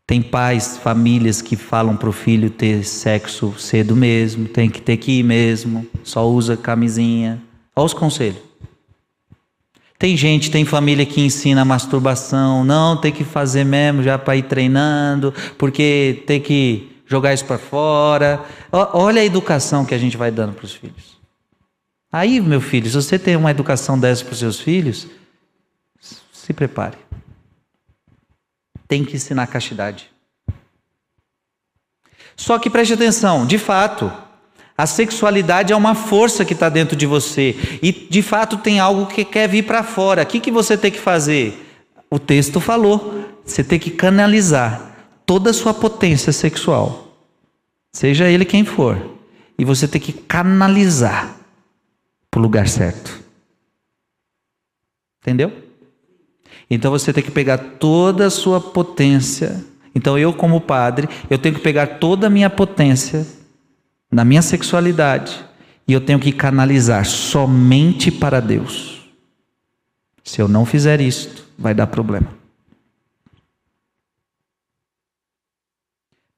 Tem 0.06 0.20
pais, 0.20 0.76
famílias 0.76 1.40
que 1.40 1.56
falam 1.56 1.96
para 1.96 2.10
o 2.10 2.12
filho 2.12 2.50
ter 2.50 2.84
sexo 2.84 3.58
cedo 3.58 3.96
mesmo, 3.96 4.46
tem 4.46 4.68
que 4.68 4.82
ter 4.82 4.98
que 4.98 5.20
ir 5.20 5.22
mesmo, 5.22 5.86
só 6.04 6.28
usa 6.28 6.58
camisinha. 6.58 7.42
Olha 7.74 7.86
os 7.86 7.94
conselhos. 7.94 8.49
Tem 10.00 10.16
gente, 10.16 10.50
tem 10.50 10.64
família 10.64 11.04
que 11.04 11.20
ensina 11.20 11.62
masturbação, 11.62 12.64
não, 12.64 12.96
tem 12.96 13.12
que 13.12 13.22
fazer 13.22 13.64
mesmo 13.64 14.02
já 14.02 14.16
para 14.16 14.34
ir 14.34 14.44
treinando, 14.44 15.30
porque 15.58 16.24
tem 16.26 16.40
que 16.40 17.02
jogar 17.04 17.34
isso 17.34 17.44
para 17.44 17.58
fora. 17.58 18.42
Olha 18.72 19.20
a 19.20 19.24
educação 19.26 19.84
que 19.84 19.94
a 19.94 19.98
gente 19.98 20.16
vai 20.16 20.30
dando 20.30 20.54
para 20.54 20.64
os 20.64 20.72
filhos. 20.72 21.20
Aí, 22.10 22.40
meu 22.40 22.62
filho, 22.62 22.86
se 22.86 22.94
você 22.94 23.18
tem 23.18 23.36
uma 23.36 23.50
educação 23.50 24.00
dessa 24.00 24.24
para 24.24 24.32
os 24.32 24.38
seus 24.38 24.58
filhos, 24.58 25.06
se 26.32 26.54
prepare. 26.54 26.96
Tem 28.88 29.04
que 29.04 29.16
ensinar 29.16 29.48
castidade. 29.48 30.10
Só 32.34 32.58
que 32.58 32.70
preste 32.70 32.94
atenção, 32.94 33.46
de 33.46 33.58
fato, 33.58 34.10
a 34.80 34.86
sexualidade 34.86 35.74
é 35.74 35.76
uma 35.76 35.94
força 35.94 36.42
que 36.42 36.54
está 36.54 36.70
dentro 36.70 36.96
de 36.96 37.04
você 37.04 37.54
e 37.82 37.92
de 37.92 38.22
fato 38.22 38.56
tem 38.56 38.80
algo 38.80 39.04
que 39.04 39.26
quer 39.26 39.46
vir 39.46 39.66
para 39.66 39.82
fora. 39.82 40.22
O 40.22 40.26
que, 40.26 40.40
que 40.40 40.50
você 40.50 40.74
tem 40.74 40.90
que 40.90 40.98
fazer? 40.98 41.66
O 42.10 42.18
texto 42.18 42.60
falou: 42.60 43.26
você 43.44 43.62
tem 43.62 43.78
que 43.78 43.90
canalizar 43.90 44.96
toda 45.26 45.50
a 45.50 45.52
sua 45.52 45.74
potência 45.74 46.32
sexual, 46.32 47.14
seja 47.92 48.30
ele 48.30 48.46
quem 48.46 48.64
for, 48.64 49.18
e 49.58 49.66
você 49.66 49.86
tem 49.86 50.00
que 50.00 50.14
canalizar 50.14 51.36
para 52.30 52.38
o 52.38 52.42
lugar 52.42 52.66
certo. 52.66 53.22
Entendeu? 55.20 55.52
Então 56.70 56.90
você 56.90 57.12
tem 57.12 57.22
que 57.22 57.30
pegar 57.30 57.58
toda 57.58 58.28
a 58.28 58.30
sua 58.30 58.58
potência. 58.58 59.62
Então 59.94 60.18
eu, 60.18 60.32
como 60.32 60.58
padre, 60.58 61.06
eu 61.28 61.36
tenho 61.36 61.54
que 61.54 61.60
pegar 61.60 61.98
toda 61.98 62.28
a 62.28 62.30
minha 62.30 62.48
potência 62.48 63.26
na 64.10 64.24
minha 64.24 64.42
sexualidade 64.42 65.44
e 65.86 65.92
eu 65.92 66.00
tenho 66.00 66.18
que 66.18 66.32
canalizar 66.32 67.04
somente 67.04 68.10
para 68.10 68.40
Deus. 68.40 69.08
Se 70.24 70.40
eu 70.40 70.48
não 70.48 70.66
fizer 70.66 71.00
isto, 71.00 71.44
vai 71.58 71.74
dar 71.74 71.86
problema. 71.86 72.40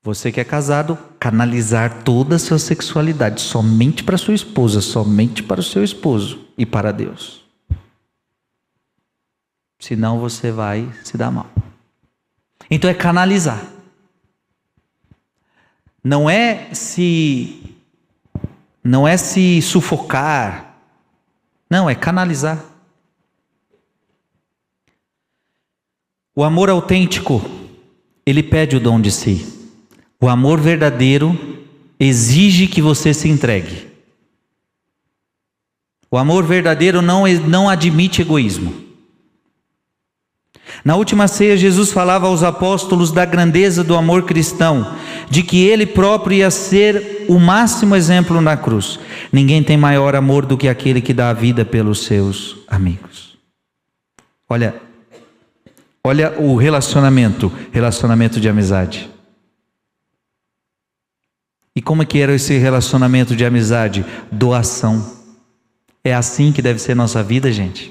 Você 0.02 0.32
que 0.32 0.40
é 0.40 0.44
casado, 0.44 0.98
canalizar 1.20 2.02
toda 2.02 2.34
a 2.34 2.38
sua 2.38 2.58
sexualidade 2.58 3.40
somente 3.40 4.02
para 4.02 4.18
sua 4.18 4.34
esposa, 4.34 4.80
somente 4.80 5.42
para 5.42 5.60
o 5.60 5.62
seu 5.62 5.84
esposo 5.84 6.48
e 6.58 6.66
para 6.66 6.92
Deus. 6.92 7.44
Senão 9.78 10.18
você 10.18 10.50
vai 10.50 10.92
se 11.04 11.16
dar 11.16 11.30
mal. 11.30 11.50
Então 12.68 12.90
é 12.90 12.94
canalizar. 12.94 13.71
Não 16.02 16.28
é 16.28 16.74
se 16.74 17.62
não 18.82 19.06
é 19.06 19.16
se 19.16 19.62
sufocar. 19.62 20.76
Não, 21.70 21.88
é 21.88 21.94
canalizar. 21.94 22.62
O 26.34 26.42
amor 26.42 26.68
autêntico, 26.68 27.42
ele 28.26 28.42
pede 28.42 28.76
o 28.76 28.80
dom 28.80 29.00
de 29.00 29.10
si. 29.10 29.46
O 30.20 30.28
amor 30.28 30.60
verdadeiro 30.60 31.66
exige 31.98 32.66
que 32.66 32.82
você 32.82 33.14
se 33.14 33.28
entregue. 33.28 33.90
O 36.10 36.18
amor 36.18 36.44
verdadeiro 36.44 37.00
não, 37.00 37.26
não 37.48 37.68
admite 37.68 38.22
egoísmo. 38.22 38.82
Na 40.84 40.96
última 40.96 41.28
ceia, 41.28 41.56
Jesus 41.56 41.92
falava 41.92 42.26
aos 42.26 42.42
apóstolos 42.42 43.12
da 43.12 43.24
grandeza 43.24 43.84
do 43.84 43.96
amor 43.96 44.24
cristão, 44.24 44.96
de 45.32 45.42
que 45.42 45.64
ele 45.64 45.86
próprio 45.86 46.36
ia 46.36 46.50
ser 46.50 47.24
o 47.26 47.38
máximo 47.38 47.96
exemplo 47.96 48.38
na 48.42 48.54
cruz. 48.54 49.00
Ninguém 49.32 49.62
tem 49.62 49.78
maior 49.78 50.14
amor 50.14 50.44
do 50.44 50.58
que 50.58 50.68
aquele 50.68 51.00
que 51.00 51.14
dá 51.14 51.30
a 51.30 51.32
vida 51.32 51.64
pelos 51.64 52.04
seus 52.04 52.58
amigos. 52.68 53.38
Olha, 54.46 54.74
olha 56.04 56.38
o 56.38 56.54
relacionamento, 56.54 57.50
relacionamento 57.72 58.38
de 58.38 58.46
amizade. 58.46 59.08
E 61.74 61.80
como 61.80 62.02
é 62.02 62.04
que 62.04 62.18
era 62.18 62.34
esse 62.34 62.58
relacionamento 62.58 63.34
de 63.34 63.46
amizade? 63.46 64.04
Doação. 64.30 65.16
É 66.04 66.12
assim 66.12 66.52
que 66.52 66.60
deve 66.60 66.78
ser 66.78 66.94
nossa 66.94 67.22
vida, 67.22 67.50
gente. 67.50 67.90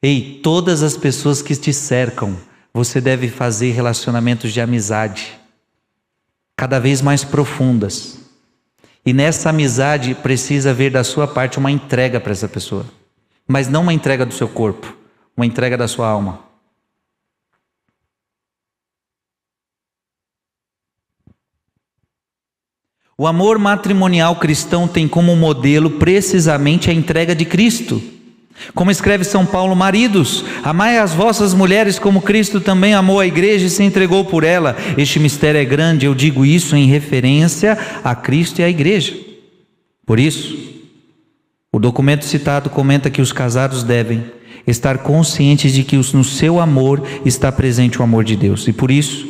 Ei, 0.00 0.38
todas 0.40 0.84
as 0.84 0.96
pessoas 0.96 1.42
que 1.42 1.56
te 1.56 1.72
cercam, 1.72 2.36
você 2.72 3.00
deve 3.00 3.26
fazer 3.26 3.72
relacionamentos 3.72 4.52
de 4.52 4.60
amizade, 4.60 5.42
cada 6.56 6.78
vez 6.78 7.02
mais 7.02 7.24
profundas. 7.24 8.18
E 9.04 9.12
nessa 9.12 9.50
amizade 9.50 10.14
precisa 10.14 10.70
haver 10.70 10.90
da 10.90 11.04
sua 11.04 11.26
parte 11.26 11.58
uma 11.58 11.70
entrega 11.70 12.18
para 12.18 12.32
essa 12.32 12.48
pessoa, 12.48 12.86
mas 13.46 13.68
não 13.68 13.82
uma 13.82 13.92
entrega 13.92 14.24
do 14.24 14.32
seu 14.32 14.48
corpo, 14.48 14.96
uma 15.36 15.44
entrega 15.44 15.76
da 15.76 15.86
sua 15.86 16.08
alma. 16.08 16.40
O 23.16 23.28
amor 23.28 23.58
matrimonial 23.58 24.34
cristão 24.36 24.88
tem 24.88 25.06
como 25.06 25.36
modelo 25.36 25.88
precisamente 25.88 26.90
a 26.90 26.92
entrega 26.92 27.34
de 27.34 27.44
Cristo. 27.44 28.02
Como 28.74 28.90
escreve 28.90 29.24
São 29.24 29.44
Paulo, 29.44 29.74
maridos, 29.74 30.44
amai 30.62 30.98
as 30.98 31.12
vossas 31.12 31.52
mulheres 31.52 31.98
como 31.98 32.22
Cristo 32.22 32.60
também 32.60 32.94
amou 32.94 33.20
a 33.20 33.26
igreja 33.26 33.66
e 33.66 33.70
se 33.70 33.82
entregou 33.82 34.24
por 34.24 34.44
ela. 34.44 34.76
Este 34.96 35.18
mistério 35.18 35.60
é 35.60 35.64
grande, 35.64 36.06
eu 36.06 36.14
digo 36.14 36.44
isso 36.46 36.76
em 36.76 36.86
referência 36.86 37.76
a 38.02 38.14
Cristo 38.14 38.60
e 38.60 38.64
à 38.64 38.68
igreja. 38.68 39.14
Por 40.06 40.18
isso, 40.18 40.56
o 41.72 41.78
documento 41.78 42.24
citado 42.24 42.70
comenta 42.70 43.10
que 43.10 43.20
os 43.20 43.32
casados 43.32 43.82
devem 43.82 44.24
estar 44.66 44.98
conscientes 44.98 45.72
de 45.72 45.82
que 45.82 45.96
no 45.96 46.24
seu 46.24 46.60
amor 46.60 47.02
está 47.24 47.50
presente 47.52 48.00
o 48.00 48.02
amor 48.02 48.24
de 48.24 48.36
Deus. 48.36 48.66
E 48.66 48.72
por 48.72 48.90
isso, 48.90 49.26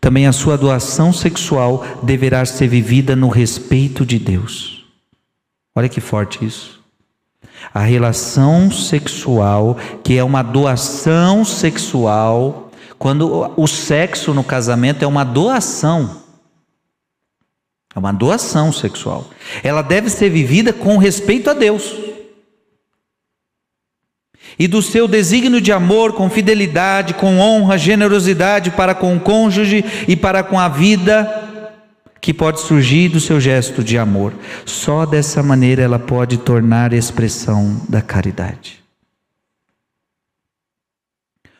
também 0.00 0.26
a 0.26 0.32
sua 0.32 0.58
doação 0.58 1.12
sexual 1.12 2.00
deverá 2.02 2.44
ser 2.44 2.66
vivida 2.66 3.14
no 3.14 3.28
respeito 3.28 4.04
de 4.04 4.18
Deus. 4.18 4.84
Olha 5.74 5.88
que 5.88 6.00
forte 6.00 6.44
isso. 6.44 6.81
A 7.72 7.80
relação 7.80 8.70
sexual, 8.70 9.76
que 10.02 10.16
é 10.16 10.24
uma 10.24 10.42
doação 10.42 11.44
sexual, 11.44 12.70
quando 12.98 13.52
o 13.56 13.66
sexo 13.66 14.32
no 14.34 14.44
casamento 14.44 15.02
é 15.02 15.06
uma 15.06 15.24
doação. 15.24 16.22
É 17.94 17.98
uma 17.98 18.12
doação 18.12 18.72
sexual. 18.72 19.26
Ela 19.62 19.82
deve 19.82 20.08
ser 20.08 20.30
vivida 20.30 20.72
com 20.72 20.96
respeito 20.96 21.50
a 21.50 21.52
Deus 21.52 21.94
e 24.58 24.66
do 24.68 24.82
seu 24.82 25.08
desígnio 25.08 25.60
de 25.60 25.72
amor 25.72 26.12
com 26.12 26.28
fidelidade, 26.28 27.14
com 27.14 27.38
honra, 27.38 27.78
generosidade 27.78 28.70
para 28.70 28.94
com 28.94 29.16
o 29.16 29.20
cônjuge 29.20 29.84
e 30.06 30.16
para 30.16 30.42
com 30.42 30.58
a 30.58 30.68
vida 30.68 31.51
que 32.22 32.32
pode 32.32 32.60
surgir 32.60 33.08
do 33.08 33.18
seu 33.18 33.40
gesto 33.40 33.82
de 33.82 33.98
amor. 33.98 34.32
Só 34.64 35.04
dessa 35.04 35.42
maneira 35.42 35.82
ela 35.82 35.98
pode 35.98 36.38
tornar 36.38 36.92
expressão 36.92 37.82
da 37.88 38.00
caridade. 38.00 38.80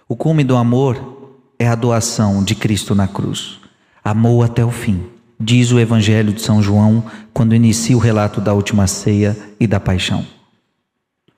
O 0.09 0.14
cume 0.14 0.44
do 0.44 0.57
amor 0.57 1.40
é 1.59 1.66
a 1.66 1.75
doação 1.75 2.44
de 2.44 2.55
Cristo 2.55 2.94
na 2.94 3.09
cruz. 3.09 3.59
Amou 4.05 4.40
até 4.40 4.64
o 4.64 4.70
fim, 4.70 5.05
diz 5.38 5.72
o 5.72 5.81
Evangelho 5.81 6.33
de 6.33 6.40
São 6.40 6.62
João 6.62 7.05
quando 7.35 7.57
inicia 7.57 7.96
o 7.96 8.01
relato 8.01 8.40
da 8.40 8.55
última 8.55 8.87
ceia 8.87 9.37
e 9.59 9.66
da 9.66 9.81
paixão. 9.81 10.25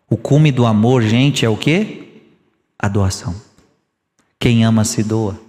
O 0.08 0.18
cume 0.18 0.52
do 0.52 0.66
amor, 0.66 1.02
gente, 1.02 1.46
é 1.46 1.48
o 1.48 1.56
que? 1.56 2.28
A 2.78 2.88
doação. 2.88 3.34
Quem 4.38 4.66
ama 4.66 4.84
se 4.84 5.02
doa. 5.02 5.43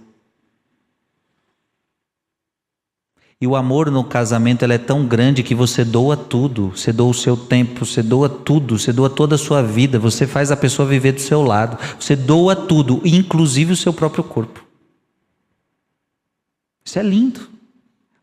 E 3.38 3.46
o 3.46 3.54
amor 3.54 3.90
no 3.90 4.02
casamento 4.02 4.64
é 4.64 4.78
tão 4.78 5.04
grande 5.04 5.42
que 5.42 5.54
você 5.54 5.84
doa 5.84 6.16
tudo, 6.16 6.72
você 6.74 6.90
doa 6.90 7.10
o 7.10 7.14
seu 7.14 7.36
tempo, 7.36 7.84
você 7.84 8.02
doa 8.02 8.30
tudo, 8.30 8.78
você 8.78 8.92
doa 8.94 9.10
toda 9.10 9.34
a 9.34 9.38
sua 9.38 9.62
vida, 9.62 9.98
você 9.98 10.26
faz 10.26 10.50
a 10.50 10.56
pessoa 10.56 10.88
viver 10.88 11.12
do 11.12 11.20
seu 11.20 11.42
lado, 11.42 11.76
você 12.00 12.16
doa 12.16 12.56
tudo, 12.56 13.02
inclusive 13.04 13.74
o 13.74 13.76
seu 13.76 13.92
próprio 13.92 14.24
corpo. 14.24 14.64
Isso 16.82 16.98
é 16.98 17.02
lindo. 17.02 17.40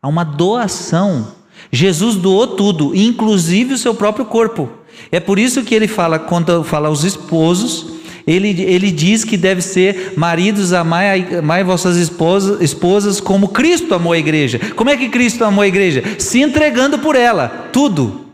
Há 0.02 0.08
uma 0.08 0.24
doação. 0.24 1.32
Jesus 1.70 2.16
doou 2.16 2.48
tudo, 2.48 2.92
inclusive 2.94 3.74
o 3.74 3.78
seu 3.78 3.94
próprio 3.94 4.24
corpo. 4.24 4.68
É 5.12 5.20
por 5.20 5.38
isso 5.38 5.62
que 5.62 5.74
ele 5.76 5.86
fala, 5.86 6.18
quando 6.18 6.64
fala 6.64 6.88
aos 6.88 7.04
esposos, 7.04 7.93
ele, 8.26 8.62
ele 8.62 8.90
diz 8.90 9.24
que 9.24 9.36
deve 9.36 9.60
ser 9.60 10.14
maridos, 10.16 10.72
amai, 10.72 11.36
amai 11.38 11.62
vossas 11.62 11.96
esposas, 11.96 12.60
esposas 12.60 13.20
como 13.20 13.48
Cristo 13.48 13.94
amou 13.94 14.12
a 14.12 14.18
igreja. 14.18 14.58
Como 14.74 14.90
é 14.90 14.96
que 14.96 15.08
Cristo 15.08 15.44
amou 15.44 15.62
a 15.62 15.68
igreja? 15.68 16.02
Se 16.18 16.40
entregando 16.40 16.98
por 16.98 17.16
ela, 17.16 17.68
tudo. 17.72 18.24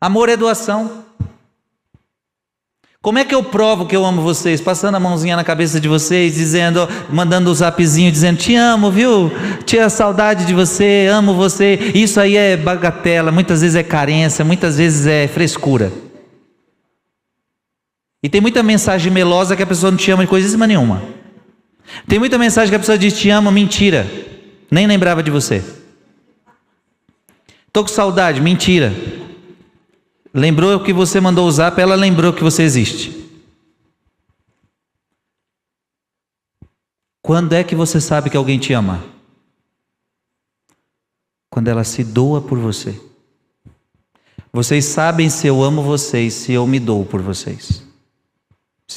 Amor 0.00 0.28
é 0.28 0.36
doação. 0.36 1.04
Como 3.00 3.18
é 3.18 3.24
que 3.24 3.34
eu 3.34 3.42
provo 3.42 3.86
que 3.86 3.96
eu 3.96 4.04
amo 4.04 4.22
vocês? 4.22 4.60
Passando 4.60 4.96
a 4.96 5.00
mãozinha 5.00 5.34
na 5.34 5.42
cabeça 5.42 5.80
de 5.80 5.88
vocês, 5.88 6.34
dizendo, 6.34 6.88
mandando 7.08 7.48
o 7.48 7.52
um 7.52 7.54
zapzinho, 7.54 8.12
dizendo: 8.12 8.38
Te 8.38 8.54
amo, 8.54 8.90
viu? 8.90 9.32
Tinha 9.64 9.88
saudade 9.88 10.44
de 10.44 10.54
você, 10.54 11.08
amo 11.10 11.34
você. 11.34 11.92
Isso 11.94 12.20
aí 12.20 12.36
é 12.36 12.56
bagatela, 12.56 13.32
muitas 13.32 13.62
vezes 13.62 13.76
é 13.76 13.82
carência, 13.82 14.44
muitas 14.44 14.76
vezes 14.76 15.06
é 15.06 15.26
frescura. 15.26 15.92
E 18.22 18.28
tem 18.28 18.40
muita 18.40 18.62
mensagem 18.62 19.12
melosa 19.12 19.56
que 19.56 19.62
a 19.62 19.66
pessoa 19.66 19.90
não 19.90 19.98
te 19.98 20.10
ama 20.10 20.24
de 20.24 20.28
coisíssima 20.28 20.66
nenhuma. 20.66 21.02
Tem 22.06 22.18
muita 22.18 22.36
mensagem 22.36 22.70
que 22.70 22.76
a 22.76 22.80
pessoa 22.80 22.98
diz: 22.98 23.18
Te 23.18 23.30
amo, 23.30 23.50
mentira. 23.50 24.06
Nem 24.70 24.86
lembrava 24.86 25.22
de 25.22 25.30
você. 25.30 25.64
Estou 27.66 27.84
com 27.84 27.88
saudade, 27.88 28.40
mentira. 28.40 28.92
Lembrou 30.34 30.80
que 30.80 30.92
você 30.92 31.20
mandou 31.20 31.46
o 31.46 31.52
zap, 31.52 31.80
ela 31.80 31.94
lembrou 31.94 32.32
que 32.32 32.42
você 32.42 32.62
existe. 32.62 33.16
Quando 37.22 37.52
é 37.52 37.62
que 37.62 37.74
você 37.74 38.00
sabe 38.00 38.30
que 38.30 38.36
alguém 38.36 38.58
te 38.58 38.72
ama? 38.72 39.04
Quando 41.50 41.68
ela 41.68 41.84
se 41.84 42.04
doa 42.04 42.40
por 42.40 42.58
você. 42.58 43.00
Vocês 44.52 44.86
sabem 44.86 45.28
se 45.28 45.46
eu 45.46 45.62
amo 45.62 45.82
vocês, 45.82 46.34
se 46.34 46.52
eu 46.52 46.66
me 46.66 46.80
dou 46.80 47.04
por 47.04 47.20
vocês. 47.20 47.87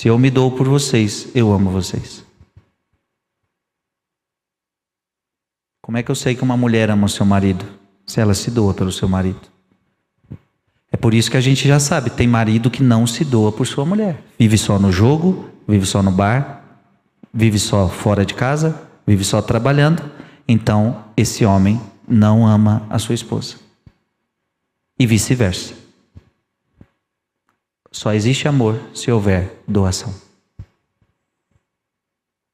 Se 0.01 0.07
eu 0.07 0.17
me 0.17 0.31
dou 0.31 0.49
por 0.49 0.67
vocês, 0.67 1.27
eu 1.35 1.53
amo 1.53 1.69
vocês. 1.69 2.25
Como 5.79 5.95
é 5.95 6.01
que 6.01 6.09
eu 6.09 6.15
sei 6.15 6.33
que 6.33 6.41
uma 6.41 6.57
mulher 6.57 6.89
ama 6.89 7.05
o 7.05 7.07
seu 7.07 7.23
marido? 7.23 7.63
Se 8.07 8.19
ela 8.19 8.33
se 8.33 8.49
doa 8.49 8.73
pelo 8.73 8.91
seu 8.91 9.07
marido. 9.07 9.41
É 10.91 10.97
por 10.97 11.13
isso 11.13 11.29
que 11.29 11.37
a 11.37 11.41
gente 11.41 11.67
já 11.67 11.79
sabe, 11.79 12.09
tem 12.09 12.27
marido 12.27 12.71
que 12.71 12.81
não 12.81 13.05
se 13.05 13.23
doa 13.23 13.51
por 13.51 13.67
sua 13.67 13.85
mulher. 13.85 14.23
Vive 14.39 14.57
só 14.57 14.79
no 14.79 14.91
jogo, 14.91 15.51
vive 15.67 15.85
só 15.85 16.01
no 16.01 16.09
bar, 16.09 16.63
vive 17.31 17.59
só 17.59 17.87
fora 17.87 18.25
de 18.25 18.33
casa, 18.33 18.81
vive 19.05 19.23
só 19.23 19.39
trabalhando. 19.39 20.01
Então, 20.47 21.05
esse 21.15 21.45
homem 21.45 21.79
não 22.07 22.47
ama 22.47 22.87
a 22.89 22.97
sua 22.97 23.13
esposa. 23.13 23.57
E 24.97 25.05
vice-versa. 25.05 25.80
Só 27.91 28.13
existe 28.13 28.47
amor 28.47 28.79
se 28.95 29.11
houver 29.11 29.61
doação. 29.67 30.13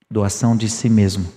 Doação 0.10 0.58
de 0.58 0.68
si 0.68 0.90
mesmo. 0.90 1.32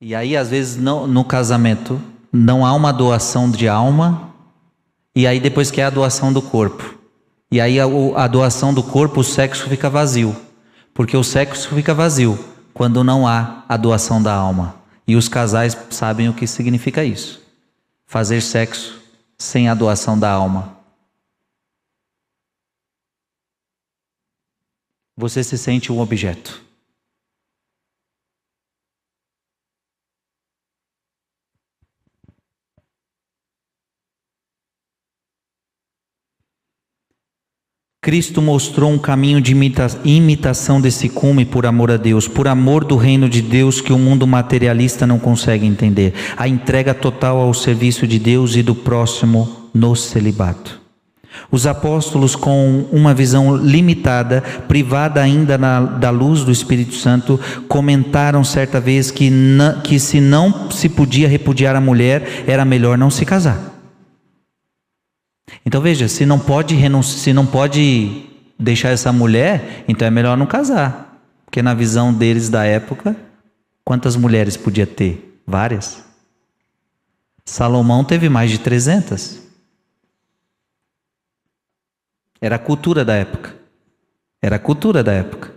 E 0.00 0.14
aí, 0.14 0.36
às 0.36 0.48
vezes, 0.48 0.76
não, 0.76 1.06
no 1.06 1.24
casamento, 1.24 2.00
não 2.32 2.64
há 2.64 2.72
uma 2.72 2.92
doação 2.92 3.50
de 3.50 3.68
alma, 3.68 4.32
e 5.14 5.26
aí 5.26 5.40
depois 5.40 5.70
que 5.70 5.80
é 5.80 5.84
a 5.84 5.90
doação 5.90 6.32
do 6.32 6.40
corpo. 6.40 6.98
E 7.50 7.60
aí 7.60 7.80
a, 7.80 7.84
a 8.16 8.28
doação 8.28 8.72
do 8.72 8.82
corpo, 8.82 9.20
o 9.20 9.24
sexo 9.24 9.68
fica 9.68 9.90
vazio. 9.90 10.34
Porque 10.94 11.16
o 11.16 11.24
sexo 11.24 11.74
fica 11.74 11.92
vazio 11.92 12.38
quando 12.72 13.02
não 13.02 13.26
há 13.26 13.64
a 13.68 13.76
doação 13.76 14.22
da 14.22 14.32
alma. 14.32 14.76
E 15.06 15.16
os 15.16 15.28
casais 15.28 15.76
sabem 15.90 16.28
o 16.28 16.34
que 16.34 16.46
significa 16.46 17.04
isso. 17.04 17.39
Fazer 18.10 18.40
sexo 18.40 19.00
sem 19.38 19.68
a 19.68 19.74
doação 19.74 20.18
da 20.18 20.28
alma. 20.28 20.76
Você 25.16 25.44
se 25.44 25.56
sente 25.56 25.92
um 25.92 26.00
objeto. 26.00 26.60
Cristo 38.10 38.42
mostrou 38.42 38.90
um 38.90 38.98
caminho 38.98 39.40
de 39.40 39.52
imita 39.52 39.86
imitação 40.04 40.80
desse 40.80 41.08
cume 41.08 41.44
por 41.44 41.64
amor 41.64 41.92
a 41.92 41.96
Deus, 41.96 42.26
por 42.26 42.48
amor 42.48 42.82
do 42.82 42.96
reino 42.96 43.28
de 43.28 43.40
Deus 43.40 43.80
que 43.80 43.92
o 43.92 43.98
mundo 44.00 44.26
materialista 44.26 45.06
não 45.06 45.16
consegue 45.16 45.64
entender. 45.64 46.12
A 46.36 46.48
entrega 46.48 46.92
total 46.92 47.38
ao 47.38 47.54
serviço 47.54 48.08
de 48.08 48.18
Deus 48.18 48.56
e 48.56 48.64
do 48.64 48.74
próximo 48.74 49.68
no 49.72 49.94
celibato. 49.94 50.80
Os 51.52 51.68
apóstolos, 51.68 52.34
com 52.34 52.84
uma 52.90 53.14
visão 53.14 53.56
limitada, 53.56 54.42
privada 54.66 55.22
ainda 55.22 55.56
na, 55.56 55.80
da 55.80 56.10
luz 56.10 56.42
do 56.42 56.50
Espírito 56.50 56.96
Santo, 56.96 57.38
comentaram 57.68 58.42
certa 58.42 58.80
vez 58.80 59.12
que, 59.12 59.30
que 59.84 60.00
se 60.00 60.20
não 60.20 60.68
se 60.72 60.88
podia 60.88 61.28
repudiar 61.28 61.76
a 61.76 61.80
mulher, 61.80 62.42
era 62.48 62.64
melhor 62.64 62.98
não 62.98 63.08
se 63.08 63.24
casar. 63.24 63.69
Então 65.64 65.80
veja, 65.80 66.08
se 66.08 66.24
não 66.24 66.38
pode 66.38 66.76
se 67.04 67.32
não 67.32 67.46
pode 67.46 68.24
deixar 68.58 68.90
essa 68.90 69.12
mulher, 69.12 69.84
então 69.88 70.06
é 70.06 70.10
melhor 70.10 70.36
não 70.36 70.46
casar. 70.46 71.22
Porque 71.44 71.62
na 71.62 71.74
visão 71.74 72.12
deles 72.12 72.48
da 72.48 72.64
época, 72.64 73.16
quantas 73.84 74.16
mulheres 74.16 74.56
podia 74.56 74.86
ter? 74.86 75.40
Várias. 75.46 76.04
Salomão 77.44 78.04
teve 78.04 78.28
mais 78.28 78.50
de 78.50 78.58
300. 78.58 79.40
Era 82.40 82.56
a 82.56 82.58
cultura 82.58 83.04
da 83.04 83.14
época. 83.14 83.54
Era 84.40 84.56
a 84.56 84.60
cultura 84.60 85.02
da 85.02 85.12
época. 85.12 85.52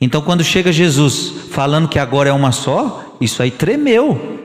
Então 0.00 0.22
quando 0.22 0.42
chega 0.42 0.72
Jesus 0.72 1.50
falando 1.50 1.88
que 1.88 1.98
agora 1.98 2.30
é 2.30 2.32
uma 2.32 2.50
só, 2.50 3.16
isso 3.20 3.42
aí 3.42 3.50
tremeu. 3.50 4.42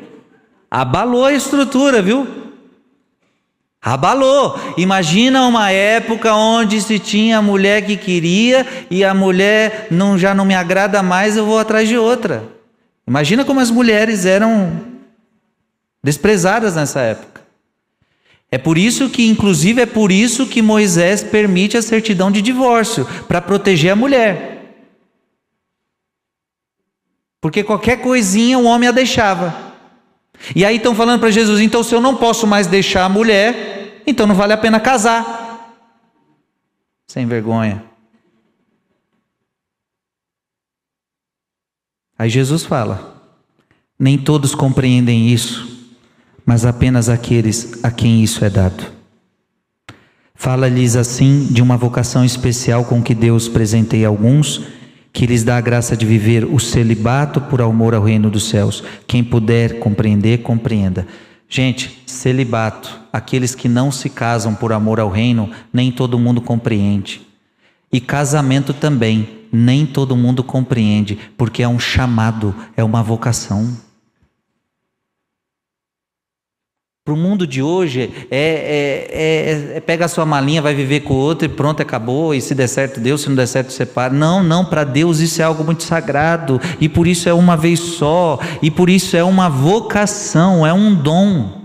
Abalou 0.69 1.25
a 1.25 1.33
estrutura, 1.33 2.01
viu? 2.01 2.48
Abalou. 3.81 4.59
Imagina 4.77 5.45
uma 5.45 5.71
época 5.71 6.33
onde 6.33 6.81
se 6.81 6.99
tinha 6.99 7.37
a 7.37 7.41
mulher 7.41 7.85
que 7.85 7.95
queria 7.95 8.67
e 8.89 9.03
a 9.03 9.13
mulher 9.13 9.87
não, 9.89 10.17
já 10.17 10.33
não 10.33 10.45
me 10.45 10.53
agrada 10.53 11.01
mais, 11.01 11.37
eu 11.37 11.45
vou 11.45 11.57
atrás 11.57 11.87
de 11.87 11.97
outra. 11.97 12.43
Imagina 13.07 13.45
como 13.45 13.59
as 13.59 13.71
mulheres 13.71 14.25
eram 14.25 14.81
desprezadas 16.03 16.75
nessa 16.75 16.99
época. 17.01 17.41
É 18.51 18.57
por 18.57 18.77
isso 18.77 19.09
que, 19.09 19.27
inclusive, 19.27 19.81
é 19.81 19.85
por 19.85 20.11
isso 20.11 20.47
que 20.47 20.61
Moisés 20.61 21.23
permite 21.23 21.77
a 21.77 21.81
certidão 21.81 22.31
de 22.31 22.41
divórcio 22.41 23.07
para 23.27 23.41
proteger 23.41 23.91
a 23.91 23.95
mulher. 23.95 24.59
Porque 27.39 27.63
qualquer 27.63 28.01
coisinha 28.01 28.57
o 28.57 28.65
homem 28.65 28.89
a 28.89 28.91
deixava. 28.91 29.68
E 30.55 30.65
aí 30.65 30.77
estão 30.77 30.95
falando 30.95 31.19
para 31.19 31.31
Jesus: 31.31 31.59
então, 31.59 31.83
se 31.83 31.93
eu 31.93 32.01
não 32.01 32.15
posso 32.15 32.47
mais 32.47 32.67
deixar 32.67 33.05
a 33.05 33.09
mulher, 33.09 34.01
então 34.05 34.25
não 34.25 34.35
vale 34.35 34.53
a 34.53 34.57
pena 34.57 34.79
casar. 34.79 35.75
Sem 37.07 37.25
vergonha. 37.25 37.83
Aí 42.17 42.29
Jesus 42.29 42.65
fala: 42.65 43.23
nem 43.97 44.17
todos 44.17 44.53
compreendem 44.55 45.29
isso, 45.29 45.89
mas 46.45 46.65
apenas 46.65 47.09
aqueles 47.09 47.83
a 47.83 47.91
quem 47.91 48.23
isso 48.23 48.43
é 48.43 48.49
dado. 48.49 48.99
Fala-lhes 50.35 50.95
assim 50.95 51.47
de 51.47 51.61
uma 51.61 51.75
vocação 51.75 52.23
especial 52.23 52.85
com 52.85 53.03
que 53.03 53.13
Deus 53.13 53.49
presenteia 53.49 54.07
alguns 54.07 54.78
que 55.11 55.25
lhes 55.25 55.43
dá 55.43 55.57
a 55.57 55.61
graça 55.61 55.97
de 55.97 56.05
viver 56.05 56.45
o 56.45 56.59
celibato 56.59 57.41
por 57.41 57.61
amor 57.61 57.93
ao 57.93 58.03
reino 58.03 58.29
dos 58.29 58.49
céus. 58.49 58.83
Quem 59.07 59.23
puder 59.23 59.79
compreender, 59.79 60.39
compreenda. 60.39 61.07
Gente, 61.47 62.03
celibato, 62.05 62.99
aqueles 63.11 63.55
que 63.55 63.67
não 63.67 63.91
se 63.91 64.09
casam 64.09 64.53
por 64.53 64.71
amor 64.71 64.99
ao 64.99 65.09
reino, 65.09 65.49
nem 65.73 65.91
todo 65.91 66.19
mundo 66.19 66.41
compreende. 66.41 67.21
E 67.91 67.99
casamento 67.99 68.71
também, 68.71 69.27
nem 69.51 69.85
todo 69.85 70.15
mundo 70.15 70.43
compreende, 70.43 71.17
porque 71.35 71.63
é 71.63 71.67
um 71.67 71.79
chamado, 71.79 72.53
é 72.77 72.83
uma 72.83 73.01
vocação. 73.01 73.75
Para 77.09 77.15
o 77.15 77.17
mundo 77.17 77.47
de 77.47 77.59
hoje, 77.59 78.11
é, 78.29 78.37
é, 78.37 79.73
é, 79.73 79.77
é, 79.77 79.79
pega 79.79 80.05
a 80.05 80.07
sua 80.07 80.27
malinha, 80.27 80.61
vai 80.61 80.75
viver 80.75 80.99
com 80.99 81.15
o 81.15 81.17
outro 81.17 81.47
e 81.47 81.49
pronto, 81.49 81.81
acabou. 81.81 82.35
E 82.35 82.39
se 82.39 82.53
der 82.53 82.67
certo, 82.67 82.99
Deus, 82.99 83.21
se 83.21 83.29
não 83.29 83.35
der 83.35 83.47
certo, 83.47 83.73
separa. 83.73 84.13
Não, 84.13 84.43
não, 84.43 84.63
para 84.63 84.83
Deus 84.83 85.19
isso 85.19 85.41
é 85.41 85.45
algo 85.45 85.63
muito 85.63 85.81
sagrado. 85.81 86.61
E 86.79 86.87
por 86.87 87.07
isso 87.07 87.27
é 87.27 87.33
uma 87.33 87.57
vez 87.57 87.79
só. 87.79 88.37
E 88.61 88.69
por 88.69 88.91
isso 88.91 89.17
é 89.17 89.23
uma 89.23 89.49
vocação, 89.49 90.67
é 90.67 90.71
um 90.71 90.93
dom. 90.93 91.58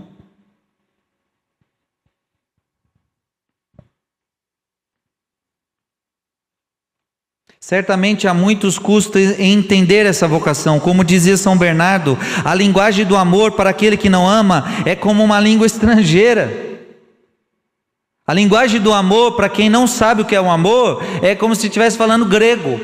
Certamente 7.66 8.29
há 8.29 8.35
muitos 8.35 8.79
custos 8.79 9.38
em 9.38 9.55
entender 9.55 10.05
essa 10.05 10.29
vocação. 10.29 10.79
Como 10.79 11.03
dizia 11.03 11.35
São 11.35 11.57
Bernardo, 11.57 12.18
a 12.44 12.55
linguagem 12.55 13.07
do 13.07 13.16
amor 13.16 13.53
para 13.53 13.70
aquele 13.70 13.96
que 13.96 14.11
não 14.11 14.29
ama 14.29 14.66
é 14.85 14.94
como 14.94 15.24
uma 15.24 15.40
língua 15.40 15.66
estrangeira. 15.66 16.53
A 18.27 18.35
linguagem 18.35 18.83
do 18.83 18.92
amor 18.92 19.33
para 19.35 19.48
quem 19.48 19.70
não 19.70 19.87
sabe 19.87 20.20
o 20.20 20.24
que 20.27 20.37
é 20.37 20.40
o 20.42 20.50
amor 20.50 21.03
é 21.22 21.35
como 21.35 21.57
se 21.57 21.68
estivesse 21.68 21.96
falando 21.96 22.27
grego. 22.27 22.79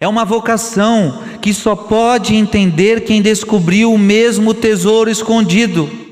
É 0.00 0.08
uma 0.08 0.24
vocação 0.24 1.22
que 1.42 1.52
só 1.52 1.76
pode 1.76 2.34
entender 2.34 3.04
quem 3.04 3.20
descobriu 3.20 3.92
o 3.92 3.98
mesmo 3.98 4.54
tesouro 4.54 5.10
escondido. 5.10 6.09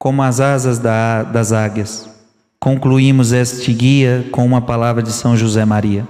Como 0.00 0.22
as 0.22 0.40
asas 0.40 0.78
da, 0.78 1.22
das 1.22 1.52
águias. 1.52 2.08
Concluímos 2.58 3.32
este 3.32 3.70
guia 3.70 4.26
com 4.32 4.46
uma 4.46 4.62
palavra 4.62 5.02
de 5.02 5.12
São 5.12 5.36
José 5.36 5.62
Maria. 5.66 6.08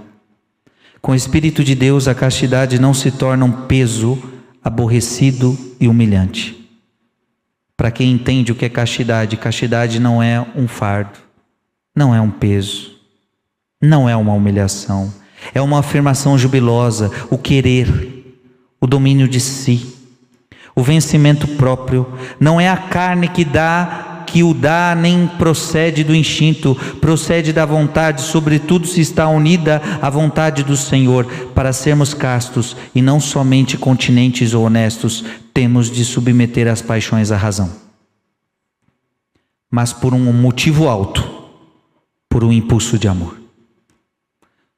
Com 1.02 1.10
o 1.10 1.14
Espírito 1.16 1.64
de 1.64 1.74
Deus, 1.74 2.06
a 2.06 2.14
castidade 2.14 2.80
não 2.80 2.94
se 2.94 3.10
torna 3.10 3.44
um 3.44 3.66
peso 3.66 4.16
aborrecido 4.62 5.58
e 5.80 5.88
humilhante. 5.88 6.70
Para 7.76 7.90
quem 7.90 8.12
entende 8.12 8.52
o 8.52 8.54
que 8.54 8.64
é 8.64 8.68
castidade, 8.68 9.36
castidade 9.36 9.98
não 9.98 10.22
é 10.22 10.40
um 10.54 10.68
fardo, 10.68 11.18
não 11.96 12.14
é 12.14 12.20
um 12.20 12.30
peso, 12.30 12.92
não 13.82 14.08
é 14.08 14.14
uma 14.14 14.34
humilhação, 14.34 15.12
é 15.52 15.60
uma 15.60 15.80
afirmação 15.80 16.38
jubilosa, 16.38 17.10
o 17.28 17.36
querer, 17.36 18.38
o 18.80 18.86
domínio 18.86 19.26
de 19.26 19.40
si 19.40 19.99
o 20.74 20.82
vencimento 20.82 21.46
próprio. 21.48 22.06
Não 22.38 22.60
é 22.60 22.68
a 22.68 22.76
carne 22.76 23.28
que 23.28 23.44
dá, 23.44 24.24
que 24.26 24.42
o 24.42 24.54
dá, 24.54 24.94
nem 24.94 25.26
procede 25.26 26.04
do 26.04 26.14
instinto, 26.14 26.74
procede 27.00 27.52
da 27.52 27.66
vontade, 27.66 28.22
sobretudo 28.22 28.86
se 28.86 29.00
está 29.00 29.28
unida 29.28 29.82
à 30.00 30.08
vontade 30.08 30.62
do 30.62 30.76
Senhor. 30.76 31.26
Para 31.54 31.72
sermos 31.72 32.14
castos 32.14 32.76
e 32.94 33.02
não 33.02 33.20
somente 33.20 33.76
continentes 33.76 34.54
ou 34.54 34.64
honestos, 34.64 35.24
temos 35.52 35.90
de 35.90 36.04
submeter 36.04 36.68
as 36.68 36.80
paixões 36.80 37.30
à 37.30 37.36
razão. 37.36 37.70
Mas 39.70 39.92
por 39.92 40.14
um 40.14 40.32
motivo 40.32 40.88
alto, 40.88 41.28
por 42.28 42.44
um 42.44 42.52
impulso 42.52 42.98
de 42.98 43.08
amor. 43.08 43.36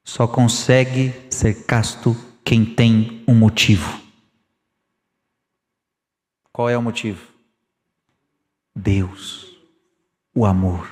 Só 0.03 0.27
consegue 0.27 1.13
ser 1.29 1.65
casto 1.65 2.15
quem 2.43 2.65
tem 2.65 3.23
um 3.27 3.33
motivo. 3.33 4.02
Qual 6.53 6.69
é 6.69 6.77
o 6.77 6.81
motivo? 6.83 7.19
Deus, 8.75 9.47
o 10.35 10.45
amor. 10.45 10.87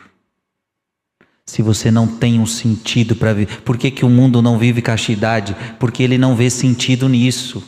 Se 1.45 1.61
você 1.61 1.91
não 1.91 2.07
tem 2.07 2.39
um 2.39 2.45
sentido 2.47 3.15
para 3.15 3.33
viver, 3.33 3.61
por 3.61 3.77
que, 3.77 3.91
que 3.91 4.03
o 4.03 4.09
mundo 4.09 4.41
não 4.41 4.57
vive 4.57 4.81
castidade? 4.81 5.55
Porque 5.79 6.01
ele 6.01 6.17
não 6.17 6.35
vê 6.35 6.49
sentido 6.49 7.07
nisso. 7.07 7.63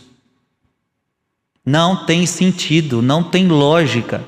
Não 1.63 2.05
tem 2.05 2.25
sentido, 2.25 3.01
não 3.01 3.23
tem 3.23 3.47
lógica. 3.47 4.27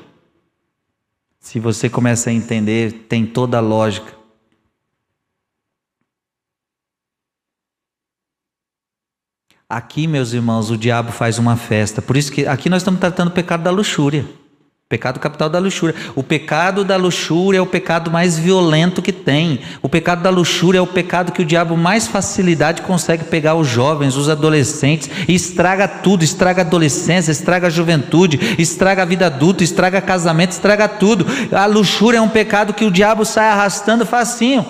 Se 1.40 1.58
você 1.58 1.88
começa 1.88 2.30
a 2.30 2.32
entender, 2.32 3.06
tem 3.08 3.26
toda 3.26 3.58
a 3.58 3.60
lógica. 3.60 4.15
Aqui, 9.68 10.06
meus 10.06 10.32
irmãos, 10.32 10.70
o 10.70 10.78
diabo 10.78 11.10
faz 11.10 11.40
uma 11.40 11.56
festa. 11.56 12.00
Por 12.00 12.16
isso 12.16 12.30
que 12.30 12.46
aqui 12.46 12.70
nós 12.70 12.82
estamos 12.82 13.00
tratando 13.00 13.28
o 13.28 13.32
pecado 13.32 13.64
da 13.64 13.70
luxúria. 13.72 14.24
Pecado 14.88 15.18
capital 15.18 15.48
da 15.48 15.58
luxúria. 15.58 15.96
O 16.14 16.22
pecado 16.22 16.84
da 16.84 16.96
luxúria 16.96 17.58
é 17.58 17.60
o 17.60 17.66
pecado 17.66 18.08
mais 18.08 18.38
violento 18.38 19.02
que 19.02 19.12
tem. 19.12 19.58
O 19.82 19.88
pecado 19.88 20.22
da 20.22 20.30
luxúria 20.30 20.78
é 20.78 20.80
o 20.80 20.86
pecado 20.86 21.32
que 21.32 21.42
o 21.42 21.44
diabo 21.44 21.76
mais 21.76 22.06
facilidade 22.06 22.82
consegue 22.82 23.24
pegar 23.24 23.56
os 23.56 23.66
jovens, 23.66 24.14
os 24.14 24.28
adolescentes, 24.28 25.10
e 25.26 25.34
estraga 25.34 25.88
tudo, 25.88 26.22
estraga 26.22 26.62
a 26.62 26.64
adolescência, 26.64 27.32
estraga 27.32 27.66
a 27.66 27.70
juventude, 27.70 28.38
estraga 28.60 29.02
a 29.02 29.04
vida 29.04 29.26
adulta, 29.26 29.64
estraga 29.64 30.00
casamento, 30.00 30.52
estraga 30.52 30.86
tudo. 30.86 31.26
A 31.50 31.66
luxúria 31.66 32.18
é 32.18 32.22
um 32.22 32.28
pecado 32.28 32.72
que 32.72 32.84
o 32.84 32.90
diabo 32.90 33.24
sai 33.24 33.48
arrastando 33.48 34.06
facinho. 34.06 34.64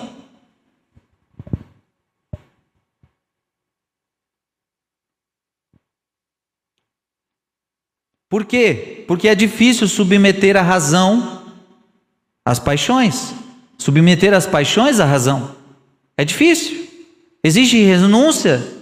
Por 8.29 8.45
quê? 8.45 9.03
Porque 9.07 9.27
é 9.27 9.35
difícil 9.35 9.87
submeter 9.87 10.57
a 10.57 10.61
razão 10.61 11.43
às 12.45 12.59
paixões. 12.59 13.33
Submeter 13.77 14.33
as 14.33 14.45
paixões 14.45 14.99
à 14.99 15.05
razão. 15.05 15.55
É 16.17 16.25
difícil. 16.25 16.87
Exige 17.43 17.77
renúncia. 17.83 18.76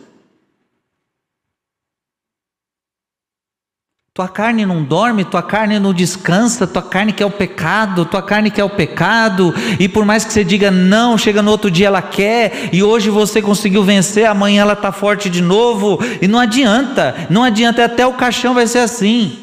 Tua 4.15 4.29
carne 4.29 4.65
não 4.65 4.81
dorme, 4.81 5.25
tua 5.25 5.43
carne 5.43 5.77
não 5.77 5.93
descansa, 5.93 6.65
tua 6.65 6.81
carne 6.81 7.11
quer 7.11 7.25
o 7.25 7.29
pecado, 7.29 8.05
tua 8.05 8.21
carne 8.21 8.49
quer 8.49 8.63
o 8.63 8.69
pecado, 8.69 9.53
e 9.77 9.89
por 9.89 10.05
mais 10.05 10.23
que 10.23 10.31
você 10.31 10.41
diga 10.41 10.71
não, 10.71 11.17
chega 11.17 11.41
no 11.41 11.51
outro 11.51 11.69
dia 11.69 11.87
ela 11.87 12.01
quer, 12.01 12.69
e 12.71 12.81
hoje 12.81 13.09
você 13.09 13.41
conseguiu 13.41 13.83
vencer, 13.83 14.25
amanhã 14.25 14.61
ela 14.61 14.71
está 14.71 14.89
forte 14.93 15.29
de 15.29 15.41
novo, 15.41 15.99
e 16.21 16.29
não 16.29 16.39
adianta, 16.39 17.27
não 17.29 17.43
adianta, 17.43 17.83
até 17.83 18.07
o 18.07 18.13
caixão 18.13 18.53
vai 18.53 18.65
ser 18.67 18.79
assim. 18.79 19.37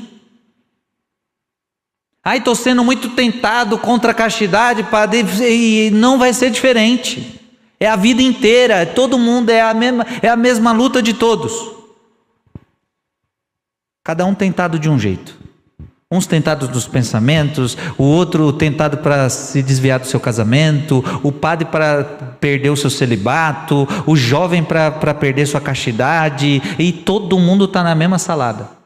Ai, 2.25 2.39
estou 2.39 2.55
sendo 2.55 2.83
muito 2.83 3.11
tentado 3.11 3.77
contra 3.77 4.13
a 4.13 4.15
castidade, 4.15 4.85
padre, 4.85 5.23
e 5.43 5.91
não 5.91 6.19
vai 6.19 6.33
ser 6.33 6.49
diferente. 6.49 7.39
É 7.79 7.91
a 7.91 7.97
vida 7.97 8.23
inteira, 8.23 8.87
todo 8.87 9.19
mundo 9.19 9.51
é 9.51 9.61
a 9.61 9.75
mesma, 9.75 10.07
é 10.23 10.31
a 10.31 10.37
mesma 10.37 10.73
luta 10.73 11.03
de 11.03 11.13
todos. 11.13 11.82
Cada 14.05 14.27
um 14.27 14.35
tentado 14.35 14.81
de 14.81 14.89
um 14.89 14.99
jeito. 14.99 15.39
Uns 16.11 16.27
tentados 16.27 16.69
nos 16.69 16.89
pensamentos, 16.89 17.79
o 17.97 18.03
outro 18.03 18.53
tentado 18.53 18.99
para 18.99 19.31
se 19.31 19.63
desviar 19.63 20.01
do 20.01 20.07
seu 20.07 20.19
casamento, 20.19 21.03
o 21.23 21.31
padre 21.31 21.67
para 21.67 22.05
perder 22.39 22.71
o 22.71 22.77
seu 22.77 22.91
celibato, 22.91 23.89
o 24.05 24.17
jovem 24.17 24.63
para 24.63 25.15
perder 25.15 25.47
sua 25.47 25.61
castidade, 25.61 26.61
e 26.79 26.93
todo 26.93 27.39
mundo 27.39 27.65
está 27.67 27.83
na 27.83 27.95
mesma 27.95 28.19
salada. 28.19 28.82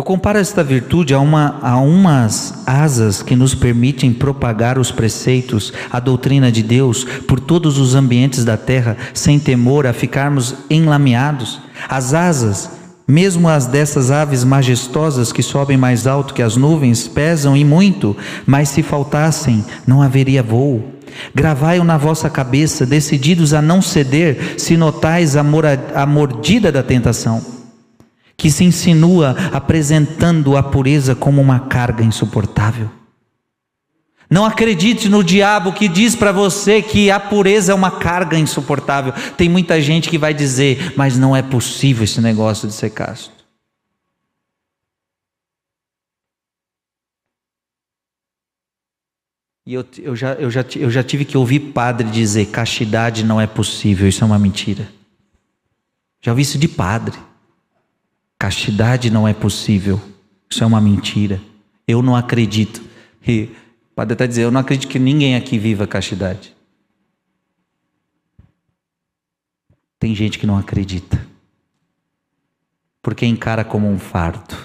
Eu 0.00 0.04
comparo 0.04 0.38
esta 0.38 0.64
virtude 0.64 1.12
a, 1.12 1.20
uma, 1.20 1.58
a 1.60 1.76
umas 1.76 2.66
asas 2.66 3.22
que 3.22 3.36
nos 3.36 3.54
permitem 3.54 4.14
propagar 4.14 4.78
os 4.78 4.90
preceitos, 4.90 5.74
a 5.90 6.00
doutrina 6.00 6.50
de 6.50 6.62
Deus 6.62 7.04
por 7.04 7.38
todos 7.38 7.76
os 7.76 7.94
ambientes 7.94 8.42
da 8.42 8.56
terra, 8.56 8.96
sem 9.12 9.38
temor 9.38 9.86
a 9.86 9.92
ficarmos 9.92 10.54
enlameados. 10.70 11.60
As 11.86 12.14
asas, 12.14 12.70
mesmo 13.06 13.46
as 13.46 13.66
dessas 13.66 14.10
aves 14.10 14.42
majestosas 14.42 15.34
que 15.34 15.42
sobem 15.42 15.76
mais 15.76 16.06
alto 16.06 16.32
que 16.32 16.40
as 16.40 16.56
nuvens, 16.56 17.06
pesam 17.06 17.54
e 17.54 17.62
muito, 17.62 18.16
mas 18.46 18.70
se 18.70 18.82
faltassem, 18.82 19.62
não 19.86 20.00
haveria 20.00 20.42
voo. 20.42 20.82
Gravai-o 21.34 21.84
na 21.84 21.98
vossa 21.98 22.30
cabeça, 22.30 22.86
decididos 22.86 23.52
a 23.52 23.60
não 23.60 23.82
ceder, 23.82 24.54
se 24.56 24.78
notais 24.78 25.36
a, 25.36 25.42
a 25.94 26.06
mordida 26.06 26.72
da 26.72 26.82
tentação 26.82 27.59
que 28.40 28.50
se 28.50 28.64
insinua 28.64 29.36
apresentando 29.52 30.56
a 30.56 30.62
pureza 30.62 31.14
como 31.14 31.42
uma 31.42 31.60
carga 31.60 32.02
insuportável. 32.02 32.90
Não 34.30 34.46
acredite 34.46 35.10
no 35.10 35.22
diabo 35.22 35.74
que 35.74 35.86
diz 35.86 36.16
para 36.16 36.32
você 36.32 36.80
que 36.80 37.10
a 37.10 37.20
pureza 37.20 37.72
é 37.72 37.74
uma 37.74 37.90
carga 37.90 38.38
insuportável. 38.38 39.12
Tem 39.36 39.46
muita 39.46 39.78
gente 39.78 40.08
que 40.08 40.16
vai 40.16 40.32
dizer, 40.32 40.94
mas 40.96 41.18
não 41.18 41.36
é 41.36 41.42
possível 41.42 42.04
esse 42.04 42.18
negócio 42.18 42.66
de 42.66 42.72
ser 42.72 42.88
casto. 42.90 43.30
E 49.66 49.74
eu, 49.74 49.84
eu, 49.98 50.16
já, 50.16 50.32
eu, 50.32 50.50
já, 50.50 50.64
eu 50.76 50.90
já 50.90 51.02
tive 51.02 51.26
que 51.26 51.36
ouvir 51.36 51.60
padre 51.74 52.08
dizer: 52.08 52.46
castidade 52.46 53.22
não 53.22 53.38
é 53.38 53.46
possível, 53.46 54.08
isso 54.08 54.24
é 54.24 54.26
uma 54.26 54.38
mentira. 54.38 54.88
Já 56.22 56.32
ouvi 56.32 56.40
isso 56.40 56.58
de 56.58 56.68
padre. 56.68 57.18
Castidade 58.40 59.10
não 59.10 59.28
é 59.28 59.34
possível. 59.34 60.00
Isso 60.48 60.64
é 60.64 60.66
uma 60.66 60.80
mentira. 60.80 61.38
Eu 61.86 62.00
não 62.00 62.16
acredito. 62.16 62.82
E 63.28 63.50
pode 63.94 64.14
até 64.14 64.26
dizer, 64.26 64.44
eu 64.44 64.50
não 64.50 64.62
acredito 64.62 64.88
que 64.88 64.98
ninguém 64.98 65.36
aqui 65.36 65.58
viva 65.58 65.86
castidade. 65.86 66.56
Tem 69.98 70.14
gente 70.14 70.38
que 70.38 70.46
não 70.46 70.56
acredita. 70.56 71.22
Porque 73.02 73.26
encara 73.26 73.62
como 73.62 73.86
um 73.86 73.98
fardo. 73.98 74.56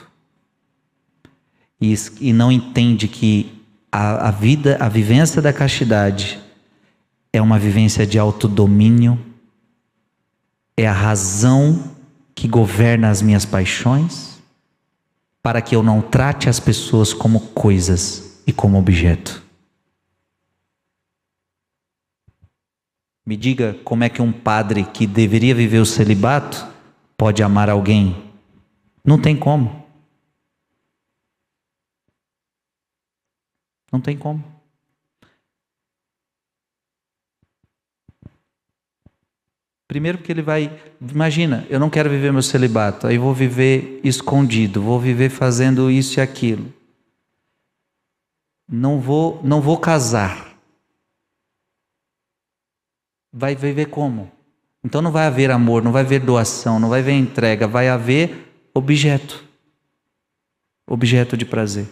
E, 1.82 1.94
e 2.22 2.32
não 2.32 2.50
entende 2.50 3.10
que 3.10 3.62
a, 3.92 4.30
a 4.30 4.32
vida, 4.32 4.78
a 4.80 4.88
vivência 4.88 5.42
da 5.42 5.52
castidade 5.52 6.40
é 7.34 7.42
uma 7.42 7.60
vivência 7.60 8.08
de 8.08 8.18
autodomínio, 8.18 9.20
é 10.78 10.88
a 10.88 10.94
razão 10.94 11.94
que 12.36 12.48
governa 12.48 13.10
as 13.10 13.22
minhas 13.22 13.46
paixões, 13.46 14.42
para 15.42 15.62
que 15.62 15.76
eu 15.76 15.82
não 15.82 16.02
trate 16.02 16.50
as 16.50 16.60
pessoas 16.60 17.14
como 17.14 17.40
coisas 17.40 18.44
e 18.46 18.52
como 18.52 18.78
objeto. 18.78 19.44
Me 23.26 23.36
diga 23.38 23.74
como 23.84 24.04
é 24.04 24.10
que 24.10 24.22
um 24.22 24.32
padre 24.32 24.84
que 24.84 25.08
deveria 25.08 25.56
viver 25.56 25.80
o 25.80 25.86
celibato 25.86 26.68
pode 27.18 27.42
amar 27.42 27.70
alguém? 27.70 28.32
Não 29.04 29.20
tem 29.20 29.36
como. 29.36 29.84
Não 33.92 34.02
tem 34.02 34.18
como. 34.18 34.55
Primeiro 39.88 40.18
porque 40.18 40.32
ele 40.32 40.42
vai, 40.42 40.80
imagina, 41.00 41.66
eu 41.70 41.80
não 41.80 41.90
quero 41.90 42.10
viver 42.10 42.34
meu 42.34 42.42
celibato, 42.42 43.06
aí 43.06 43.18
vou 43.18 43.34
viver 43.34 44.00
escondido, 44.04 44.82
vou 44.82 45.00
viver 45.00 45.30
fazendo 45.30 45.92
isso 45.92 46.20
e 46.20 46.22
aquilo. 46.22 46.74
Não 48.68 49.00
vou, 49.00 49.40
não 49.44 49.62
vou 49.62 49.78
casar. 49.78 50.58
Vai 53.32 53.56
viver 53.56 53.88
como? 53.88 54.32
Então 54.84 55.02
não 55.02 55.12
vai 55.12 55.28
haver 55.28 55.52
amor, 55.52 55.84
não 55.84 55.92
vai 55.92 56.02
haver 56.02 56.20
doação, 56.20 56.80
não 56.80 56.90
vai 56.90 57.02
haver 57.02 57.14
entrega, 57.14 57.68
vai 57.68 57.88
haver 57.88 58.52
objeto. 58.74 59.44
Objeto 60.88 61.38
de 61.38 61.46
prazer. 61.46 61.88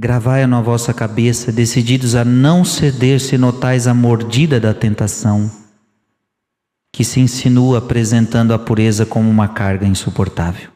Gravai 0.00 0.46
na 0.46 0.60
vossa 0.60 0.94
cabeça, 0.94 1.50
decididos 1.50 2.14
a 2.14 2.24
não 2.24 2.64
ceder 2.64 3.20
se 3.20 3.36
notais 3.36 3.88
a 3.88 3.92
mordida 3.92 4.60
da 4.60 4.72
tentação, 4.72 5.50
que 6.92 7.02
se 7.02 7.18
insinua 7.18 7.78
apresentando 7.78 8.54
a 8.54 8.58
pureza 8.60 9.04
como 9.04 9.28
uma 9.28 9.48
carga 9.48 9.84
insuportável. 9.84 10.70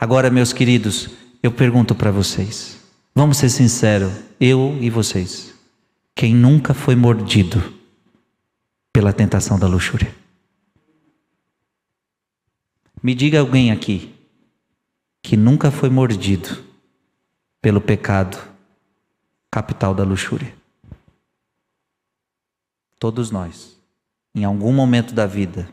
Agora, 0.00 0.30
meus 0.30 0.50
queridos, 0.50 1.10
eu 1.42 1.52
pergunto 1.52 1.94
para 1.94 2.10
vocês, 2.10 2.78
vamos 3.14 3.36
ser 3.36 3.50
sinceros, 3.50 4.14
eu 4.40 4.78
e 4.80 4.88
vocês, 4.88 5.52
quem 6.14 6.34
nunca 6.34 6.72
foi 6.72 6.96
mordido 6.96 7.62
pela 8.90 9.12
tentação 9.12 9.58
da 9.58 9.66
luxúria? 9.66 10.14
Me 13.02 13.14
diga 13.14 13.40
alguém 13.40 13.70
aqui 13.70 14.14
que 15.22 15.36
nunca 15.36 15.70
foi 15.70 15.90
mordido 15.90 16.66
pelo 17.68 17.82
pecado 17.82 18.38
capital 19.50 19.94
da 19.94 20.02
luxúria. 20.02 20.54
Todos 22.98 23.30
nós, 23.30 23.76
em 24.34 24.42
algum 24.42 24.72
momento 24.72 25.12
da 25.12 25.26
vida, 25.26 25.68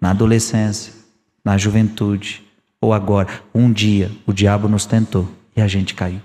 na 0.00 0.10
adolescência, 0.10 0.92
na 1.44 1.58
juventude 1.58 2.48
ou 2.80 2.92
agora, 2.92 3.42
um 3.52 3.72
dia 3.72 4.12
o 4.24 4.32
diabo 4.32 4.68
nos 4.68 4.86
tentou 4.86 5.28
e 5.56 5.60
a 5.60 5.66
gente 5.66 5.92
caiu. 5.92 6.22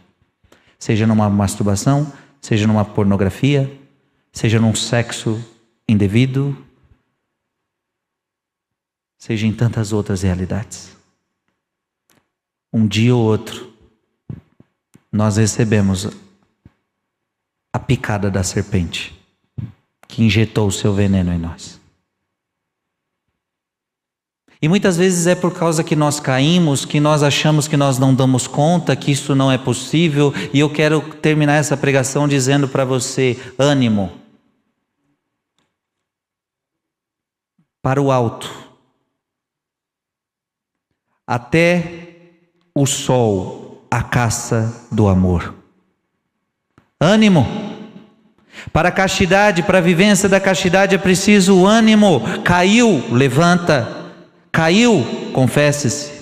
Seja 0.77 1.07
numa 1.07 1.27
masturbação, 1.27 2.13
seja 2.39 2.67
numa 2.67 2.85
pornografia, 2.85 3.67
seja 4.31 4.59
num 4.59 4.75
sexo 4.75 5.43
indevido, 5.87 6.55
seja 9.17 9.47
em 9.47 9.53
tantas 9.55 9.91
outras 9.91 10.21
realidades. 10.21 10.95
Um 12.71 12.85
dia 12.85 13.15
ou 13.15 13.25
outro, 13.25 13.68
nós 15.11 15.37
recebemos 15.37 16.07
a 17.73 17.79
picada 17.79 18.29
da 18.29 18.43
serpente 18.43 19.17
que 20.07 20.23
injetou 20.23 20.67
o 20.67 20.71
seu 20.71 20.93
veneno 20.93 21.31
em 21.31 21.37
nós. 21.37 21.79
E 24.61 24.67
muitas 24.67 24.97
vezes 24.97 25.25
é 25.25 25.35
por 25.35 25.53
causa 25.53 25.83
que 25.83 25.95
nós 25.95 26.19
caímos, 26.19 26.83
que 26.83 26.99
nós 26.99 27.23
achamos 27.23 27.67
que 27.67 27.77
nós 27.77 27.97
não 27.97 28.13
damos 28.13 28.45
conta, 28.45 28.95
que 28.95 29.11
isso 29.11 29.33
não 29.33 29.49
é 29.49 29.57
possível, 29.57 30.33
e 30.53 30.59
eu 30.59 30.69
quero 30.69 31.01
terminar 31.17 31.53
essa 31.53 31.77
pregação 31.77 32.27
dizendo 32.27 32.67
para 32.67 32.83
você: 32.83 33.39
ânimo. 33.57 34.11
Para 37.81 38.01
o 38.01 38.11
alto. 38.11 38.53
Até 41.25 42.17
o 42.75 42.85
sol, 42.85 43.58
a 43.89 44.03
caça 44.03 44.87
do 44.91 45.07
amor. 45.07 45.53
Ânimo. 46.99 47.47
Para 48.73 48.89
a 48.89 48.91
castidade, 48.91 49.63
para 49.63 49.77
a 49.77 49.81
vivência 49.81 50.27
da 50.27 50.39
castidade 50.39 50.93
é 50.93 50.97
preciso 50.97 51.65
ânimo. 51.65 52.21
Caiu, 52.43 53.05
levanta. 53.11 53.87
Caiu, 54.51 55.31
confesse-se. 55.33 56.19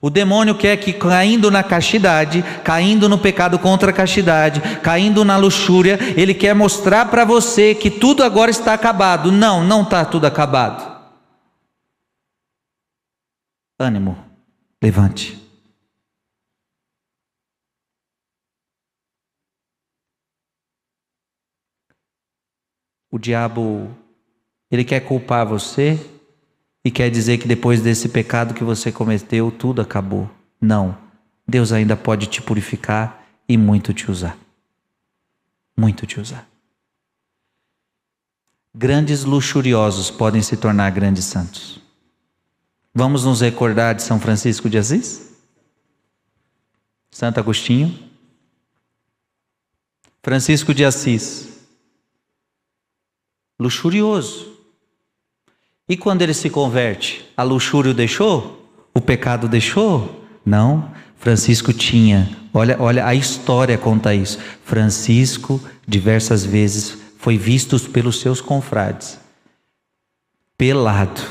O 0.00 0.10
demônio 0.10 0.56
quer 0.56 0.76
que 0.78 0.92
caindo 0.92 1.48
na 1.48 1.62
castidade, 1.62 2.44
caindo 2.64 3.08
no 3.08 3.16
pecado 3.16 3.56
contra 3.56 3.90
a 3.90 3.94
castidade, 3.94 4.60
caindo 4.82 5.24
na 5.24 5.36
luxúria, 5.36 5.96
ele 6.16 6.34
quer 6.34 6.54
mostrar 6.56 7.06
para 7.06 7.24
você 7.24 7.72
que 7.72 7.88
tudo 7.88 8.24
agora 8.24 8.50
está 8.50 8.74
acabado. 8.74 9.30
Não, 9.30 9.62
não 9.62 9.82
está 9.82 10.04
tudo 10.04 10.26
acabado. 10.26 10.90
Ânimo, 13.78 14.31
levante. 14.82 15.40
O 23.08 23.18
diabo, 23.18 23.94
ele 24.70 24.84
quer 24.84 25.00
culpar 25.00 25.46
você 25.46 25.98
e 26.84 26.90
quer 26.90 27.10
dizer 27.10 27.38
que 27.38 27.46
depois 27.46 27.80
desse 27.80 28.08
pecado 28.08 28.54
que 28.54 28.64
você 28.64 28.90
cometeu, 28.90 29.52
tudo 29.52 29.80
acabou. 29.80 30.28
Não. 30.60 30.98
Deus 31.46 31.72
ainda 31.72 31.96
pode 31.96 32.26
te 32.26 32.42
purificar 32.42 33.24
e 33.48 33.56
muito 33.56 33.92
te 33.92 34.10
usar. 34.10 34.36
Muito 35.76 36.06
te 36.06 36.18
usar. 36.18 36.48
Grandes 38.74 39.24
luxuriosos 39.24 40.10
podem 40.10 40.40
se 40.40 40.56
tornar 40.56 40.90
grandes 40.90 41.26
santos. 41.26 41.81
Vamos 42.94 43.24
nos 43.24 43.40
recordar 43.40 43.94
de 43.94 44.02
São 44.02 44.20
Francisco 44.20 44.68
de 44.68 44.78
Assis? 44.78 45.32
Santo 47.10 47.40
Agostinho? 47.40 47.98
Francisco 50.22 50.74
de 50.74 50.84
Assis 50.84 51.52
luxurioso. 53.62 54.52
E 55.88 55.96
quando 55.96 56.22
ele 56.22 56.34
se 56.34 56.50
converte, 56.50 57.24
a 57.36 57.42
luxúria 57.42 57.92
o 57.92 57.94
deixou? 57.94 58.68
O 58.94 59.00
pecado 59.00 59.48
deixou? 59.48 60.24
Não. 60.44 60.92
Francisco 61.16 61.72
tinha, 61.72 62.36
olha, 62.52 62.76
olha, 62.80 63.06
a 63.06 63.14
história 63.14 63.78
conta 63.78 64.12
isso. 64.12 64.38
Francisco, 64.64 65.60
diversas 65.86 66.44
vezes, 66.44 66.98
foi 67.18 67.38
visto 67.38 67.78
pelos 67.90 68.20
seus 68.20 68.40
confrades, 68.40 69.20
pelado, 70.58 71.22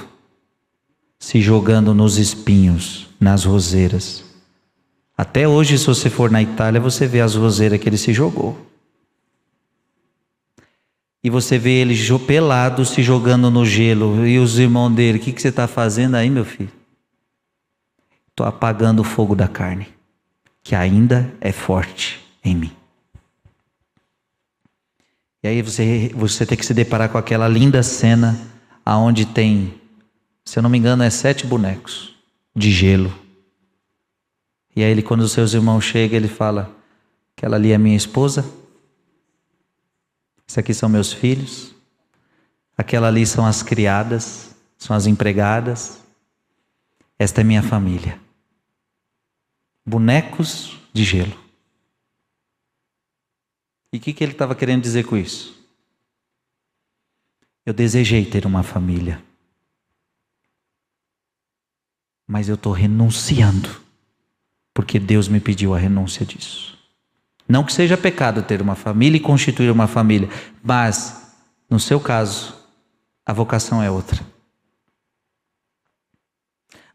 se 1.21 1.39
jogando 1.39 1.93
nos 1.93 2.17
espinhos, 2.17 3.07
nas 3.19 3.45
roseiras. 3.45 4.23
Até 5.15 5.47
hoje, 5.47 5.77
se 5.77 5.85
você 5.85 6.09
for 6.09 6.31
na 6.31 6.41
Itália, 6.41 6.81
você 6.81 7.05
vê 7.05 7.21
as 7.21 7.35
roseiras 7.35 7.79
que 7.79 7.87
ele 7.87 7.97
se 7.97 8.11
jogou. 8.11 8.57
E 11.23 11.29
você 11.29 11.59
vê 11.59 11.73
ele 11.73 11.95
pelado 12.25 12.83
se 12.83 13.03
jogando 13.03 13.51
no 13.51 13.63
gelo. 13.63 14.25
E 14.25 14.39
os 14.39 14.57
irmãos 14.57 14.89
dele, 14.89 15.19
o 15.19 15.21
que, 15.21 15.31
que 15.31 15.39
você 15.39 15.49
está 15.49 15.67
fazendo 15.67 16.15
aí, 16.15 16.27
meu 16.27 16.43
filho? 16.43 16.71
Estou 18.31 18.47
apagando 18.47 19.01
o 19.01 19.05
fogo 19.05 19.35
da 19.35 19.47
carne, 19.47 19.89
que 20.63 20.73
ainda 20.73 21.31
é 21.39 21.51
forte 21.51 22.19
em 22.43 22.55
mim. 22.55 22.71
E 25.43 25.47
aí 25.47 25.61
você, 25.61 26.11
você 26.15 26.47
tem 26.47 26.57
que 26.57 26.65
se 26.65 26.73
deparar 26.73 27.09
com 27.09 27.19
aquela 27.19 27.47
linda 27.47 27.83
cena 27.83 28.39
aonde 28.83 29.27
tem, 29.27 29.79
se 30.51 30.59
eu 30.59 30.63
não 30.63 30.69
me 30.69 30.77
engano, 30.77 31.01
é 31.01 31.09
sete 31.09 31.47
bonecos 31.47 32.13
de 32.53 32.69
gelo. 32.71 33.17
E 34.75 34.83
aí 34.83 34.91
ele, 34.91 35.01
quando 35.01 35.21
os 35.21 35.31
seus 35.31 35.53
irmãos 35.53 35.85
chegam, 35.85 36.17
ele 36.17 36.27
fala: 36.27 36.75
aquela 37.37 37.55
ali 37.55 37.71
é 37.71 37.77
minha 37.77 37.95
esposa, 37.95 38.43
isso 40.45 40.59
aqui 40.59 40.73
são 40.73 40.89
meus 40.89 41.13
filhos. 41.13 41.73
Aquela 42.77 43.07
ali 43.07 43.25
são 43.25 43.45
as 43.45 43.63
criadas, 43.63 44.53
são 44.77 44.93
as 44.93 45.07
empregadas. 45.07 46.03
Esta 47.17 47.39
é 47.39 47.43
minha 47.45 47.63
família. 47.63 48.19
Bonecos 49.85 50.77
de 50.91 51.05
gelo. 51.05 51.39
E 53.93 53.97
o 53.97 54.01
que, 54.01 54.11
que 54.11 54.21
ele 54.21 54.33
estava 54.33 54.53
querendo 54.53 54.81
dizer 54.81 55.05
com 55.05 55.15
isso? 55.15 55.65
Eu 57.65 57.73
desejei 57.73 58.25
ter 58.25 58.45
uma 58.45 58.63
família. 58.63 59.30
Mas 62.31 62.47
eu 62.47 62.55
estou 62.55 62.71
renunciando. 62.71 63.81
Porque 64.73 64.97
Deus 64.97 65.27
me 65.27 65.41
pediu 65.41 65.75
a 65.75 65.77
renúncia 65.77 66.25
disso. 66.25 66.79
Não 67.45 67.61
que 67.61 67.73
seja 67.73 67.97
pecado 67.97 68.41
ter 68.41 68.61
uma 68.61 68.73
família 68.73 69.17
e 69.17 69.19
constituir 69.19 69.69
uma 69.69 69.85
família, 69.85 70.29
mas, 70.63 71.35
no 71.69 71.77
seu 71.77 71.99
caso, 71.99 72.55
a 73.25 73.33
vocação 73.33 73.83
é 73.83 73.91
outra. 73.91 74.25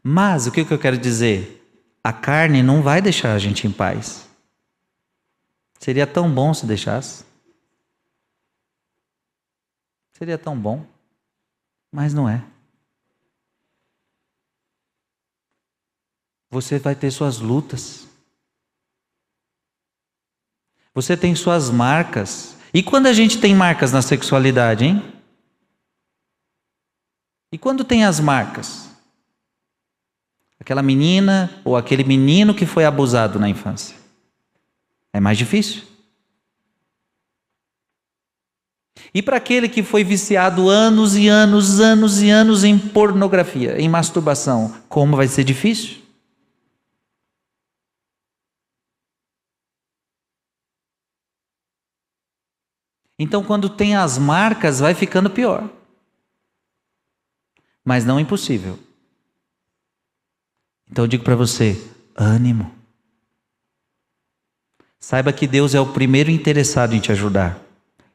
Mas 0.01 0.47
o 0.47 0.51
que 0.51 0.61
eu 0.61 0.79
quero 0.79 0.97
dizer? 0.97 1.63
A 2.03 2.11
carne 2.11 2.63
não 2.63 2.81
vai 2.81 2.99
deixar 2.99 3.35
a 3.35 3.37
gente 3.37 3.67
em 3.67 3.71
paz. 3.71 4.27
Seria 5.77 6.07
tão 6.07 6.33
bom 6.33 6.51
se 6.51 6.65
deixasse. 6.65 7.23
Seria 10.13 10.39
tão 10.39 10.57
bom, 10.57 10.83
mas 11.91 12.11
não 12.11 12.27
é. 12.27 12.43
Você 16.49 16.79
vai 16.79 16.95
ter 16.95 17.11
suas 17.11 17.39
lutas. 17.39 18.07
Você 20.93 21.15
tem 21.15 21.35
suas 21.35 21.69
marcas. 21.69 22.55
E 22.73 22.81
quando 22.81 23.07
a 23.07 23.13
gente 23.13 23.39
tem 23.39 23.53
marcas 23.53 23.91
na 23.91 24.01
sexualidade, 24.01 24.85
hein? 24.85 25.13
E 27.51 27.57
quando 27.57 27.83
tem 27.83 28.03
as 28.03 28.19
marcas? 28.19 28.89
Aquela 30.59 30.81
menina 30.81 31.61
ou 31.63 31.77
aquele 31.77 32.03
menino 32.03 32.53
que 32.53 32.65
foi 32.65 32.83
abusado 32.83 33.39
na 33.39 33.47
infância. 33.47 33.95
É 35.13 35.19
mais 35.19 35.37
difícil. 35.37 35.83
E 39.13 39.21
para 39.21 39.37
aquele 39.37 39.69
que 39.69 39.83
foi 39.83 40.03
viciado 40.03 40.69
anos 40.69 41.15
e 41.15 41.27
anos, 41.27 41.79
anos 41.79 42.21
e 42.21 42.29
anos 42.29 42.63
em 42.63 42.77
pornografia, 42.77 43.79
em 43.79 43.87
masturbação, 43.87 44.75
como 44.89 45.15
vai 45.15 45.27
ser 45.27 45.43
difícil? 45.43 46.06
Então, 53.19 53.43
quando 53.43 53.69
tem 53.69 53.95
as 53.95 54.17
marcas, 54.17 54.79
vai 54.79 54.93
ficando 54.93 55.29
pior. 55.29 55.67
Mas 57.83 58.05
não 58.05 58.19
impossível. 58.19 58.77
Então, 60.89 61.05
eu 61.05 61.07
digo 61.07 61.23
para 61.23 61.35
você: 61.35 61.81
ânimo. 62.15 62.71
Saiba 64.99 65.31
que 65.31 65.47
Deus 65.47 65.73
é 65.73 65.79
o 65.79 65.93
primeiro 65.93 66.29
interessado 66.29 66.93
em 66.93 66.99
te 66.99 67.11
ajudar. 67.11 67.59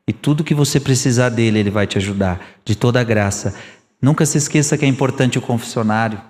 E 0.06 0.12
tudo 0.12 0.44
que 0.44 0.54
você 0.54 0.78
precisar 0.80 1.28
dele, 1.28 1.58
ele 1.58 1.70
vai 1.70 1.86
te 1.86 1.96
ajudar, 1.96 2.40
de 2.64 2.74
toda 2.74 3.00
a 3.00 3.04
graça. 3.04 3.54
Nunca 4.00 4.26
se 4.26 4.36
esqueça 4.36 4.76
que 4.76 4.84
é 4.84 4.88
importante 4.88 5.38
o 5.38 5.42
confessionário. 5.42 6.20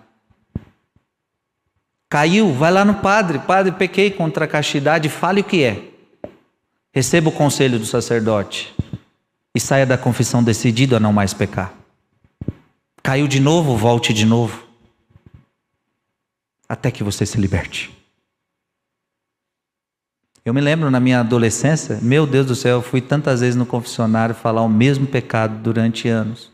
Caiu, 2.09 2.53
vai 2.53 2.71
lá 2.71 2.85
no 2.85 2.97
padre. 2.97 3.39
Padre, 3.39 3.73
pequei 3.73 4.11
contra 4.11 4.45
a 4.45 4.49
castidade, 4.49 5.09
fale 5.09 5.41
o 5.41 5.45
que 5.45 5.65
é. 5.65 5.92
Receba 6.95 7.31
o 7.31 7.33
conselho 7.33 7.79
do 7.79 7.87
sacerdote 7.87 8.75
e 9.55 9.59
saia 9.59 9.87
da 9.87 9.97
confissão 9.97 10.45
decidido 10.45 10.95
a 10.95 11.01
não 11.01 11.13
mais 11.13 11.33
pecar. 11.33 11.73
Caiu 13.03 13.27
de 13.27 13.41
novo, 13.41 13.77
volte 13.77 14.13
de 14.13 14.27
novo. 14.27 14.67
Até 16.69 16.91
que 16.91 17.03
você 17.03 17.25
se 17.25 17.41
liberte. 17.41 17.91
Eu 20.45 20.53
me 20.53 20.61
lembro 20.61 20.91
na 20.91 21.01
minha 21.01 21.21
adolescência, 21.21 21.99
meu 22.03 22.27
Deus 22.27 22.47
do 22.47 22.55
céu, 22.55 22.79
eu 22.79 22.83
fui 22.83 23.01
tantas 23.01 23.41
vezes 23.41 23.57
no 23.57 23.65
confessionário 23.65 24.35
falar 24.35 24.63
o 24.63 24.69
mesmo 24.69 25.07
pecado 25.07 25.63
durante 25.63 26.09
anos. 26.09 26.51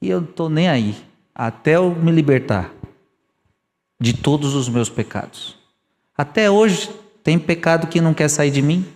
E 0.00 0.08
eu 0.08 0.20
não 0.20 0.28
estou 0.28 0.48
nem 0.48 0.68
aí, 0.68 0.96
até 1.34 1.76
eu 1.76 1.94
me 1.94 2.12
libertar 2.12 2.70
de 4.00 4.12
todos 4.12 4.54
os 4.54 4.68
meus 4.68 4.88
pecados. 4.88 5.56
Até 6.16 6.50
hoje 6.50 7.01
tem 7.22 7.38
pecado 7.38 7.86
que 7.86 8.00
não 8.00 8.14
quer 8.14 8.28
sair 8.28 8.50
de 8.50 8.60
mim. 8.60 8.86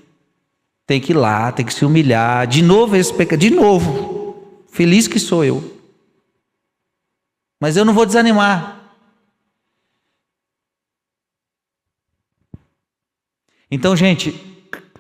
Tem 0.87 1.01
que 1.01 1.13
ir 1.13 1.17
lá, 1.17 1.51
tem 1.53 1.65
que 1.65 1.75
se 1.75 1.85
humilhar. 1.85 2.47
De 2.47 2.63
novo 2.63 2.97
esse 2.97 3.13
pecado, 3.13 3.41
de 3.41 3.51
novo. 3.51 4.65
Feliz 4.69 5.09
que 5.09 5.19
sou 5.19 5.45
eu. 5.45 5.77
Mas 7.61 7.77
eu 7.77 7.85
não 7.85 7.95
vou 7.95 8.07
desanimar. 8.07 8.75
Então, 13.71 13.97
gente, 13.97 14.33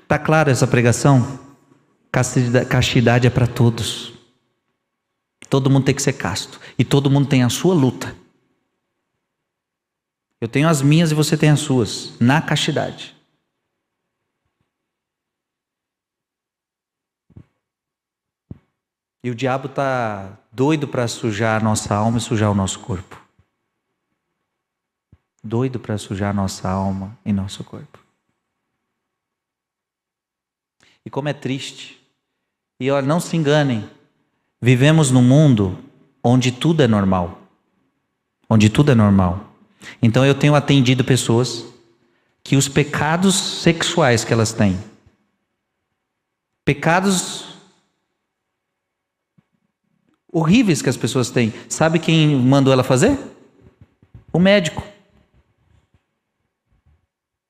tá 0.08 0.18
clara 0.18 0.50
essa 0.50 0.66
pregação? 0.66 1.38
Castidade 2.68 3.26
é 3.26 3.30
para 3.30 3.46
todos. 3.46 4.12
Todo 5.48 5.70
mundo 5.70 5.84
tem 5.84 5.94
que 5.94 6.02
ser 6.02 6.14
casto. 6.14 6.60
E 6.78 6.84
todo 6.84 7.10
mundo 7.10 7.28
tem 7.28 7.42
a 7.42 7.48
sua 7.48 7.74
luta. 7.74 8.16
Eu 10.40 10.48
tenho 10.48 10.68
as 10.68 10.82
minhas 10.82 11.10
e 11.12 11.14
você 11.14 11.36
tem 11.36 11.50
as 11.50 11.60
suas. 11.60 12.14
Na 12.18 12.42
castidade. 12.42 13.15
E 19.26 19.30
o 19.30 19.34
diabo 19.34 19.66
está 19.66 20.38
doido 20.52 20.86
para 20.86 21.08
sujar 21.08 21.60
a 21.60 21.64
nossa 21.64 21.92
alma 21.92 22.18
e 22.18 22.20
sujar 22.20 22.48
o 22.48 22.54
nosso 22.54 22.78
corpo. 22.78 23.20
Doido 25.42 25.80
para 25.80 25.98
sujar 25.98 26.32
nossa 26.32 26.68
alma 26.68 27.18
e 27.24 27.32
nosso 27.32 27.64
corpo. 27.64 27.98
E 31.04 31.10
como 31.10 31.28
é 31.28 31.32
triste. 31.32 32.00
E 32.78 32.88
olha, 32.88 33.04
não 33.04 33.18
se 33.18 33.36
enganem. 33.36 33.90
Vivemos 34.62 35.10
num 35.10 35.24
mundo 35.24 35.76
onde 36.22 36.52
tudo 36.52 36.84
é 36.84 36.86
normal. 36.86 37.40
Onde 38.48 38.70
tudo 38.70 38.92
é 38.92 38.94
normal. 38.94 39.52
Então 40.00 40.24
eu 40.24 40.36
tenho 40.36 40.54
atendido 40.54 41.02
pessoas 41.02 41.66
que 42.44 42.54
os 42.54 42.68
pecados 42.68 43.34
sexuais 43.34 44.22
que 44.22 44.32
elas 44.32 44.52
têm, 44.52 44.78
pecados 46.64 47.45
horríveis 50.36 50.82
que 50.82 50.90
as 50.90 50.98
pessoas 50.98 51.30
têm, 51.30 51.50
sabe 51.66 51.98
quem 51.98 52.36
mandou 52.36 52.70
ela 52.70 52.84
fazer? 52.84 53.18
O 54.30 54.38
médico. 54.38 54.82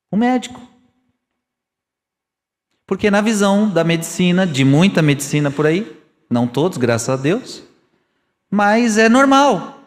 O 0.08 0.16
médico. 0.16 0.60
Porque 2.86 3.10
na 3.10 3.20
visão 3.20 3.68
da 3.68 3.82
medicina, 3.82 4.46
de 4.46 4.64
muita 4.64 5.02
medicina 5.02 5.50
por 5.50 5.66
aí, 5.66 6.00
não 6.30 6.46
todos, 6.46 6.78
graças 6.78 7.08
a 7.08 7.16
Deus, 7.16 7.64
mas 8.48 8.96
é 8.96 9.08
normal. 9.08 9.80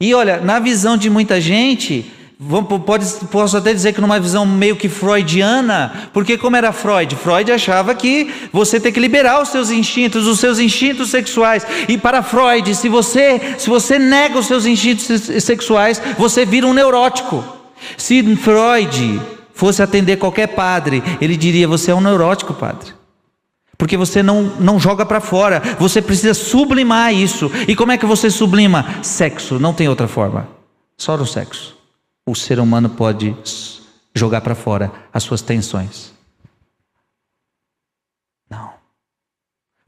E 0.00 0.14
olha, 0.14 0.40
na 0.40 0.58
visão 0.58 0.96
de 0.96 1.10
muita 1.10 1.38
gente, 1.38 2.10
pode, 2.86 3.06
posso 3.30 3.56
até 3.56 3.74
dizer 3.74 3.92
que 3.92 4.00
numa 4.00 4.18
visão 4.18 4.46
meio 4.46 4.74
que 4.74 4.88
freudiana, 4.88 6.08
porque 6.12 6.38
como 6.38 6.56
era 6.56 6.72
Freud? 6.72 7.14
Freud 7.16 7.52
achava 7.52 7.94
que 7.94 8.32
você 8.50 8.80
tem 8.80 8.90
que 8.90 8.98
liberar 8.98 9.42
os 9.42 9.50
seus 9.50 9.70
instintos, 9.70 10.26
os 10.26 10.40
seus 10.40 10.58
instintos 10.58 11.10
sexuais. 11.10 11.66
E 11.86 11.98
para 11.98 12.22
Freud, 12.22 12.74
se 12.74 12.88
você, 12.88 13.56
se 13.58 13.68
você 13.68 13.98
nega 13.98 14.38
os 14.38 14.46
seus 14.46 14.64
instintos 14.64 15.04
sexuais, 15.42 16.00
você 16.16 16.46
vira 16.46 16.66
um 16.66 16.72
neurótico. 16.72 17.44
Se 17.96 18.22
Freud 18.36 19.20
fosse 19.52 19.82
atender 19.82 20.16
qualquer 20.16 20.48
padre, 20.48 21.02
ele 21.20 21.36
diria: 21.36 21.68
Você 21.68 21.90
é 21.90 21.94
um 21.94 22.00
neurótico, 22.00 22.54
padre. 22.54 22.94
Porque 23.76 23.96
você 23.96 24.22
não, 24.22 24.44
não 24.58 24.78
joga 24.78 25.04
para 25.06 25.20
fora, 25.20 25.62
você 25.78 26.02
precisa 26.02 26.34
sublimar 26.34 27.14
isso. 27.14 27.50
E 27.66 27.74
como 27.74 27.92
é 27.92 27.98
que 27.98 28.04
você 28.04 28.30
sublima? 28.30 28.86
Sexo, 29.02 29.58
não 29.58 29.72
tem 29.72 29.88
outra 29.88 30.06
forma. 30.06 30.48
Só 30.98 31.16
no 31.16 31.26
sexo. 31.26 31.79
O 32.30 32.34
ser 32.36 32.60
humano 32.60 32.88
pode 32.88 33.36
jogar 34.14 34.40
para 34.40 34.54
fora 34.54 34.92
as 35.12 35.24
suas 35.24 35.42
tensões. 35.42 36.12
Não. 38.48 38.72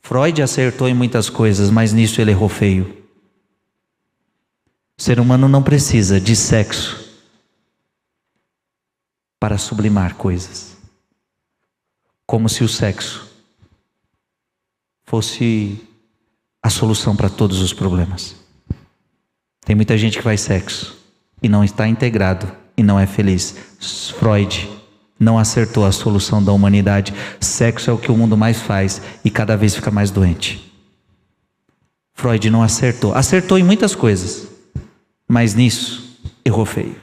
Freud 0.01 0.43
acertou 0.43 0.89
em 0.89 0.95
muitas 0.95 1.31
coisas, 1.31 1.71
mas 1.71 1.93
nisso 1.93 2.21
ele 2.21 2.33
errou 2.33 2.49
feio. 2.49 3.07
O 4.99 5.01
ser 5.01 5.21
humano 5.21 5.49
não 5.49 5.63
precisa 5.63 6.21
de 6.21 6.35
sexo 6.35 7.09
para 9.39 9.57
sublimar 9.57 10.17
coisas. 10.17 10.77
Como 12.27 12.49
se 12.49 12.65
o 12.65 12.69
sexo 12.69 13.31
fosse 15.05 15.81
a 16.61 16.69
solução 16.69 17.15
para 17.15 17.31
todos 17.31 17.61
os 17.61 17.73
problemas. 17.73 18.35
Tem 19.61 19.77
muita 19.77 19.97
gente 19.97 20.17
que 20.17 20.25
faz 20.25 20.41
sexo 20.41 21.02
e 21.43 21.49
não 21.49 21.65
está 21.65 21.89
integrado 21.89 22.51
e 22.77 22.83
não 22.83 22.99
é 22.99 23.07
feliz. 23.07 23.57
Freud 24.19 24.69
não 25.19 25.39
acertou 25.39 25.85
a 25.85 25.93
solução 25.93 26.43
da 26.43 26.53
humanidade. 26.53 27.15
Sexo 27.41 27.91
é 27.91 27.93
o 27.93 27.99
que 27.99 28.11
o 28.11 28.17
mundo 28.17 28.37
mais 28.37 28.61
faz 28.61 29.01
e 29.25 29.31
cada 29.31 29.57
vez 29.57 29.75
fica 29.75 29.91
mais 29.91 30.11
doente. 30.11 30.73
Freud 32.15 32.51
não 32.51 32.63
acertou. 32.63 33.15
Acertou 33.15 33.59
em 33.59 33.63
muitas 33.63 33.95
coisas, 33.95 34.49
mas 35.27 35.55
nisso 35.55 36.19
errou 36.45 36.65
feio. 36.65 36.97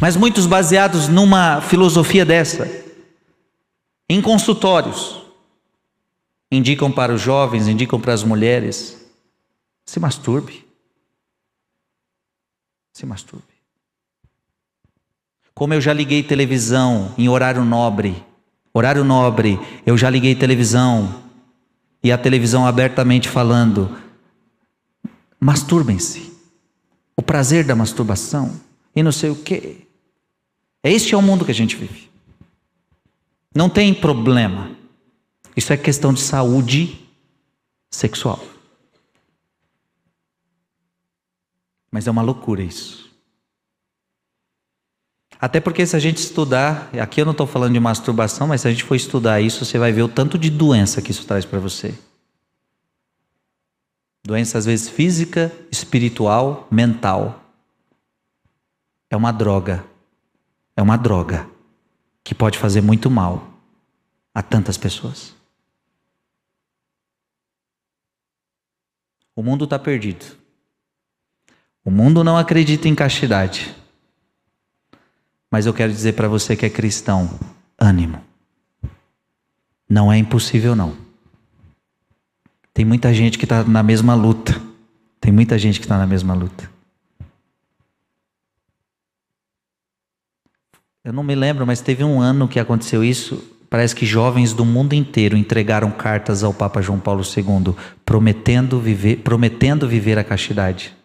Mas 0.00 0.16
muitos 0.16 0.46
baseados 0.46 1.08
numa 1.08 1.60
filosofia 1.60 2.24
dessa, 2.24 2.68
em 4.08 4.20
consultórios, 4.20 5.22
indicam 6.50 6.90
para 6.90 7.14
os 7.14 7.20
jovens, 7.20 7.68
indicam 7.68 8.00
para 8.00 8.12
as 8.12 8.24
mulheres: 8.24 8.96
se 9.84 10.00
masturbe. 10.00 10.65
Se 12.96 13.04
masturbe. 13.04 13.44
Como 15.54 15.74
eu 15.74 15.82
já 15.82 15.92
liguei 15.92 16.22
televisão 16.22 17.14
em 17.18 17.28
horário 17.28 17.62
nobre, 17.62 18.24
horário 18.72 19.04
nobre, 19.04 19.60
eu 19.84 19.98
já 19.98 20.08
liguei 20.08 20.34
televisão 20.34 21.22
e 22.02 22.10
a 22.10 22.16
televisão 22.16 22.66
abertamente 22.66 23.28
falando: 23.28 23.94
masturbem-se. 25.38 26.32
O 27.14 27.20
prazer 27.20 27.66
da 27.66 27.76
masturbação 27.76 28.58
e 28.94 29.02
não 29.02 29.12
sei 29.12 29.28
o 29.28 29.36
quê. 29.36 29.86
Este 30.82 31.12
é 31.12 31.18
o 31.18 31.22
mundo 31.22 31.44
que 31.44 31.50
a 31.50 31.54
gente 31.54 31.76
vive. 31.76 32.08
Não 33.54 33.68
tem 33.68 33.92
problema. 33.92 34.70
Isso 35.54 35.70
é 35.70 35.76
questão 35.76 36.14
de 36.14 36.20
saúde 36.20 36.98
sexual. 37.90 38.55
Mas 41.90 42.06
é 42.06 42.10
uma 42.10 42.22
loucura 42.22 42.62
isso. 42.62 43.06
Até 45.38 45.60
porque 45.60 45.86
se 45.86 45.94
a 45.94 45.98
gente 45.98 46.18
estudar, 46.18 46.90
aqui 46.98 47.20
eu 47.20 47.24
não 47.24 47.32
estou 47.32 47.46
falando 47.46 47.74
de 47.74 47.80
masturbação, 47.80 48.46
mas 48.46 48.62
se 48.62 48.68
a 48.68 48.70
gente 48.70 48.84
for 48.84 48.94
estudar 48.94 49.40
isso, 49.40 49.64
você 49.64 49.78
vai 49.78 49.92
ver 49.92 50.02
o 50.02 50.08
tanto 50.08 50.38
de 50.38 50.48
doença 50.48 51.02
que 51.02 51.10
isso 51.10 51.26
traz 51.26 51.44
para 51.44 51.58
você. 51.58 51.94
Doença 54.24 54.58
às 54.58 54.64
vezes 54.64 54.88
física, 54.88 55.52
espiritual, 55.70 56.66
mental 56.70 57.42
é 59.10 59.16
uma 59.16 59.32
droga. 59.32 59.84
É 60.76 60.82
uma 60.82 60.96
droga 60.96 61.48
que 62.22 62.34
pode 62.34 62.58
fazer 62.58 62.80
muito 62.80 63.10
mal 63.10 63.48
a 64.34 64.42
tantas 64.42 64.76
pessoas. 64.76 65.34
O 69.34 69.42
mundo 69.42 69.64
está 69.64 69.78
perdido. 69.78 70.45
O 71.86 71.90
mundo 71.92 72.24
não 72.24 72.36
acredita 72.36 72.88
em 72.88 72.96
castidade. 72.96 73.72
Mas 75.48 75.66
eu 75.66 75.72
quero 75.72 75.92
dizer 75.92 76.14
para 76.14 76.26
você 76.26 76.56
que 76.56 76.66
é 76.66 76.68
cristão: 76.68 77.38
ânimo. 77.78 78.20
Não 79.88 80.12
é 80.12 80.18
impossível, 80.18 80.74
não. 80.74 80.96
Tem 82.74 82.84
muita 82.84 83.14
gente 83.14 83.38
que 83.38 83.44
está 83.44 83.62
na 83.62 83.84
mesma 83.84 84.16
luta. 84.16 84.60
Tem 85.20 85.30
muita 85.30 85.56
gente 85.56 85.78
que 85.78 85.84
está 85.84 85.96
na 85.96 86.08
mesma 86.08 86.34
luta. 86.34 86.68
Eu 91.04 91.12
não 91.12 91.22
me 91.22 91.36
lembro, 91.36 91.64
mas 91.64 91.80
teve 91.80 92.02
um 92.02 92.20
ano 92.20 92.48
que 92.48 92.58
aconteceu 92.58 93.04
isso. 93.04 93.40
Parece 93.70 93.94
que 93.94 94.04
jovens 94.04 94.52
do 94.52 94.64
mundo 94.64 94.92
inteiro 94.92 95.36
entregaram 95.36 95.92
cartas 95.92 96.42
ao 96.42 96.52
Papa 96.52 96.82
João 96.82 96.98
Paulo 96.98 97.22
II, 97.22 97.76
prometendo 98.04 98.80
viver, 98.80 99.18
prometendo 99.18 99.86
viver 99.86 100.18
a 100.18 100.24
castidade. 100.24 100.95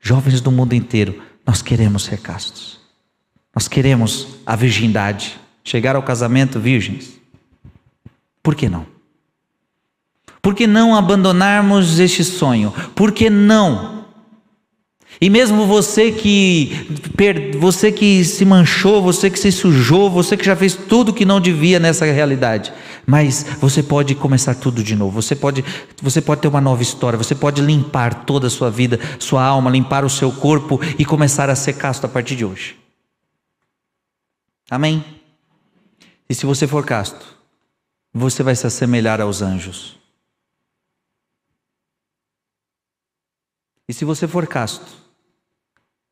Jovens 0.00 0.40
do 0.40 0.50
mundo 0.50 0.74
inteiro, 0.74 1.22
nós 1.46 1.60
queremos 1.60 2.04
ser 2.04 2.18
castos. 2.18 2.80
Nós 3.54 3.68
queremos 3.68 4.26
a 4.46 4.56
virgindade. 4.56 5.38
Chegar 5.62 5.94
ao 5.94 6.02
casamento 6.02 6.58
virgens. 6.58 7.20
Por 8.42 8.54
que 8.54 8.68
não? 8.68 8.86
Por 10.40 10.54
que 10.54 10.66
não 10.66 10.94
abandonarmos 10.94 11.98
este 11.98 12.24
sonho? 12.24 12.72
Por 12.94 13.12
que 13.12 13.28
não? 13.28 14.00
E 15.20 15.28
mesmo 15.28 15.66
você 15.66 16.10
que 16.10 16.86
você 17.58 17.92
que 17.92 18.24
se 18.24 18.44
manchou, 18.44 19.02
você 19.02 19.28
que 19.28 19.38
se 19.38 19.52
sujou, 19.52 20.08
você 20.08 20.34
que 20.34 20.44
já 20.44 20.56
fez 20.56 20.74
tudo 20.74 21.12
que 21.12 21.26
não 21.26 21.40
devia 21.40 21.78
nessa 21.78 22.06
realidade, 22.06 22.72
mas 23.10 23.42
você 23.58 23.82
pode 23.82 24.14
começar 24.14 24.54
tudo 24.54 24.84
de 24.84 24.94
novo. 24.94 25.20
Você 25.20 25.34
pode 25.34 25.64
você 26.00 26.22
pode 26.22 26.42
ter 26.42 26.46
uma 26.46 26.60
nova 26.60 26.80
história, 26.80 27.18
você 27.18 27.34
pode 27.34 27.60
limpar 27.60 28.24
toda 28.24 28.46
a 28.46 28.50
sua 28.50 28.70
vida, 28.70 29.00
sua 29.18 29.44
alma, 29.44 29.68
limpar 29.68 30.04
o 30.04 30.08
seu 30.08 30.30
corpo 30.30 30.78
e 30.96 31.04
começar 31.04 31.50
a 31.50 31.56
ser 31.56 31.72
casto 31.72 32.06
a 32.06 32.08
partir 32.08 32.36
de 32.36 32.44
hoje. 32.44 32.78
Amém. 34.70 35.04
E 36.28 36.34
se 36.36 36.46
você 36.46 36.68
for 36.68 36.86
casto, 36.86 37.36
você 38.14 38.44
vai 38.44 38.54
se 38.54 38.64
assemelhar 38.64 39.20
aos 39.20 39.42
anjos. 39.42 39.98
E 43.88 43.92
se 43.92 44.04
você 44.04 44.28
for 44.28 44.46
casto, 44.46 44.86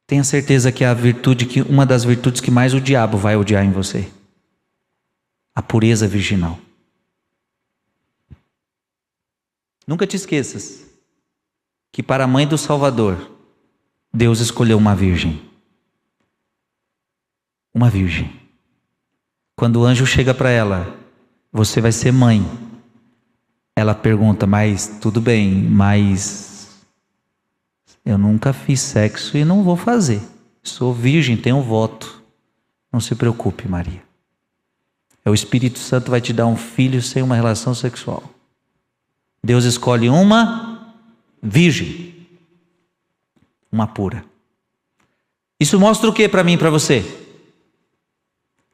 tenha 0.05 0.25
certeza 0.25 0.73
que 0.73 0.83
é 0.83 0.89
a 0.89 0.95
virtude 0.95 1.47
que 1.47 1.63
uma 1.63 1.87
das 1.87 2.03
virtudes 2.03 2.41
que 2.41 2.51
mais 2.51 2.75
o 2.75 2.81
diabo 2.81 3.17
vai 3.17 3.37
odiar 3.37 3.65
em 3.65 3.71
você. 3.71 4.11
A 5.55 5.63
pureza 5.63 6.09
virginal. 6.09 6.59
Nunca 9.89 10.07
te 10.07 10.17
esqueças 10.17 10.85
que 11.91 12.03
para 12.03 12.25
a 12.25 12.27
mãe 12.27 12.47
do 12.47 12.59
Salvador, 12.59 13.33
Deus 14.13 14.39
escolheu 14.39 14.77
uma 14.77 14.95
virgem. 14.95 15.41
Uma 17.73 17.89
virgem. 17.89 18.31
Quando 19.57 19.77
o 19.77 19.85
anjo 19.87 20.05
chega 20.05 20.35
para 20.35 20.51
ela, 20.51 20.95
você 21.51 21.81
vai 21.81 21.91
ser 21.91 22.13
mãe. 22.13 22.45
Ela 23.75 23.95
pergunta, 23.95 24.47
mas 24.47 24.99
tudo 25.01 25.23
bem, 25.23 25.55
mas 25.55 26.85
eu 28.05 28.19
nunca 28.19 28.53
fiz 28.53 28.81
sexo 28.81 29.39
e 29.39 29.45
não 29.45 29.63
vou 29.63 29.75
fazer. 29.75 30.21
Sou 30.63 30.93
virgem, 30.93 31.35
tenho 31.35 31.63
voto. 31.63 32.23
Não 32.93 33.01
se 33.01 33.15
preocupe, 33.15 33.67
Maria. 33.67 34.03
É 35.25 35.31
o 35.31 35.35
Espírito 35.35 35.79
Santo 35.79 36.11
vai 36.11 36.21
te 36.21 36.35
dar 36.35 36.47
um 36.47 36.57
filho 36.59 37.01
sem 37.01 37.23
uma 37.23 37.37
relação 37.37 37.75
sexual. 37.75 38.35
Deus 39.43 39.65
escolhe 39.65 40.09
uma 40.09 40.95
virgem, 41.43 42.27
uma 43.71 43.87
pura. 43.87 44.25
Isso 45.61 45.79
mostra 45.79 46.09
o 46.09 46.13
que 46.13 46.29
para 46.29 46.45
mim 46.45 46.55
e 46.55 46.59
para 46.59 46.71
você? 46.71 47.05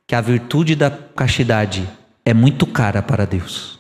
Que 0.06 0.14
a 0.14 0.20
virtude 0.20 0.74
da 0.74 0.90
castidade 0.90 1.88
é 2.24 2.34
muito 2.34 2.66
cara 2.66 3.02
para 3.02 3.26
Deus. 3.26 3.78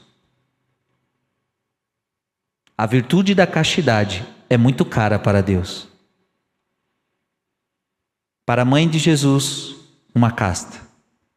A 2.76 2.86
virtude 2.86 3.34
da 3.34 3.46
castidade 3.46 4.26
é 4.50 4.56
muito 4.56 4.84
cara 4.84 5.18
para 5.18 5.42
Deus. 5.42 5.88
Para 8.44 8.62
a 8.62 8.64
mãe 8.64 8.88
de 8.88 8.98
Jesus, 8.98 9.76
uma 10.14 10.30
casta. 10.30 10.80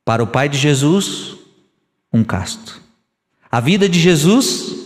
Para 0.04 0.24
o 0.24 0.28
pai 0.28 0.50
de 0.50 0.58
Jesus, 0.58 1.38
um 2.12 2.24
casto. 2.24 2.82
A 3.52 3.60
vida 3.60 3.88
de 3.88 4.00
Jesus, 4.00 4.77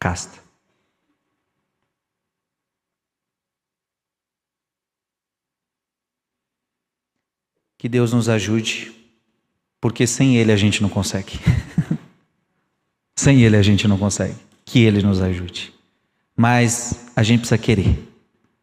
casta. 0.00 0.40
Que 7.78 7.88
Deus 7.88 8.12
nos 8.12 8.28
ajude, 8.28 8.92
porque 9.80 10.06
sem 10.06 10.36
Ele 10.36 10.52
a 10.52 10.56
gente 10.56 10.82
não 10.82 10.88
consegue. 10.88 11.38
sem 13.16 13.42
Ele 13.42 13.56
a 13.56 13.62
gente 13.62 13.86
não 13.86 13.98
consegue. 13.98 14.36
Que 14.64 14.80
Ele 14.80 15.02
nos 15.02 15.20
ajude. 15.20 15.72
Mas 16.36 17.08
a 17.14 17.22
gente 17.22 17.40
precisa 17.40 17.58
querer. 17.58 18.08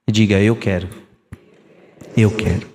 Diga: 0.10 0.40
Eu 0.40 0.56
quero. 0.56 0.90
Eu 2.16 2.36
quero. 2.36 2.68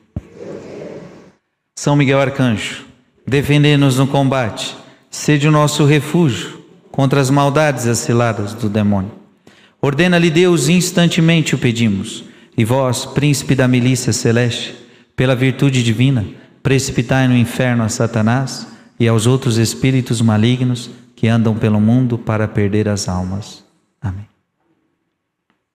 São 1.78 1.96
Miguel 1.96 2.20
Arcanjo, 2.20 2.86
defendendo-nos 3.26 3.98
no 3.98 4.06
combate, 4.06 4.76
sede 5.10 5.48
o 5.48 5.50
nosso 5.50 5.84
refúgio 5.84 6.61
contra 6.93 7.20
as 7.20 7.30
maldades 7.30 7.86
as 7.86 7.99
do 8.55 8.68
demônio. 8.68 9.11
Ordena-lhe 9.80 10.30
Deus, 10.30 10.68
instantemente 10.68 11.57
o 11.57 11.59
pedimos. 11.59 12.24
E 12.57 12.64
vós, 12.64 13.05
príncipe 13.07 13.55
da 13.55 13.66
milícia 13.66 14.12
celeste, 14.12 14.76
pela 15.16 15.34
virtude 15.34 15.82
divina, 15.82 16.24
precipitai 16.62 17.26
no 17.26 17.36
inferno 17.36 17.82
a 17.82 17.88
Satanás 17.88 18.68
e 19.01 19.09
aos 19.09 19.26
outros 19.26 19.57
espíritos 19.57 20.20
malignos 20.20 20.90
que 21.16 21.26
andam 21.26 21.57
pelo 21.57 21.80
mundo 21.80 22.18
para 22.18 22.47
perder 22.47 22.88
as 22.88 23.09
almas. 23.09 23.64
Amém. 24.01 24.32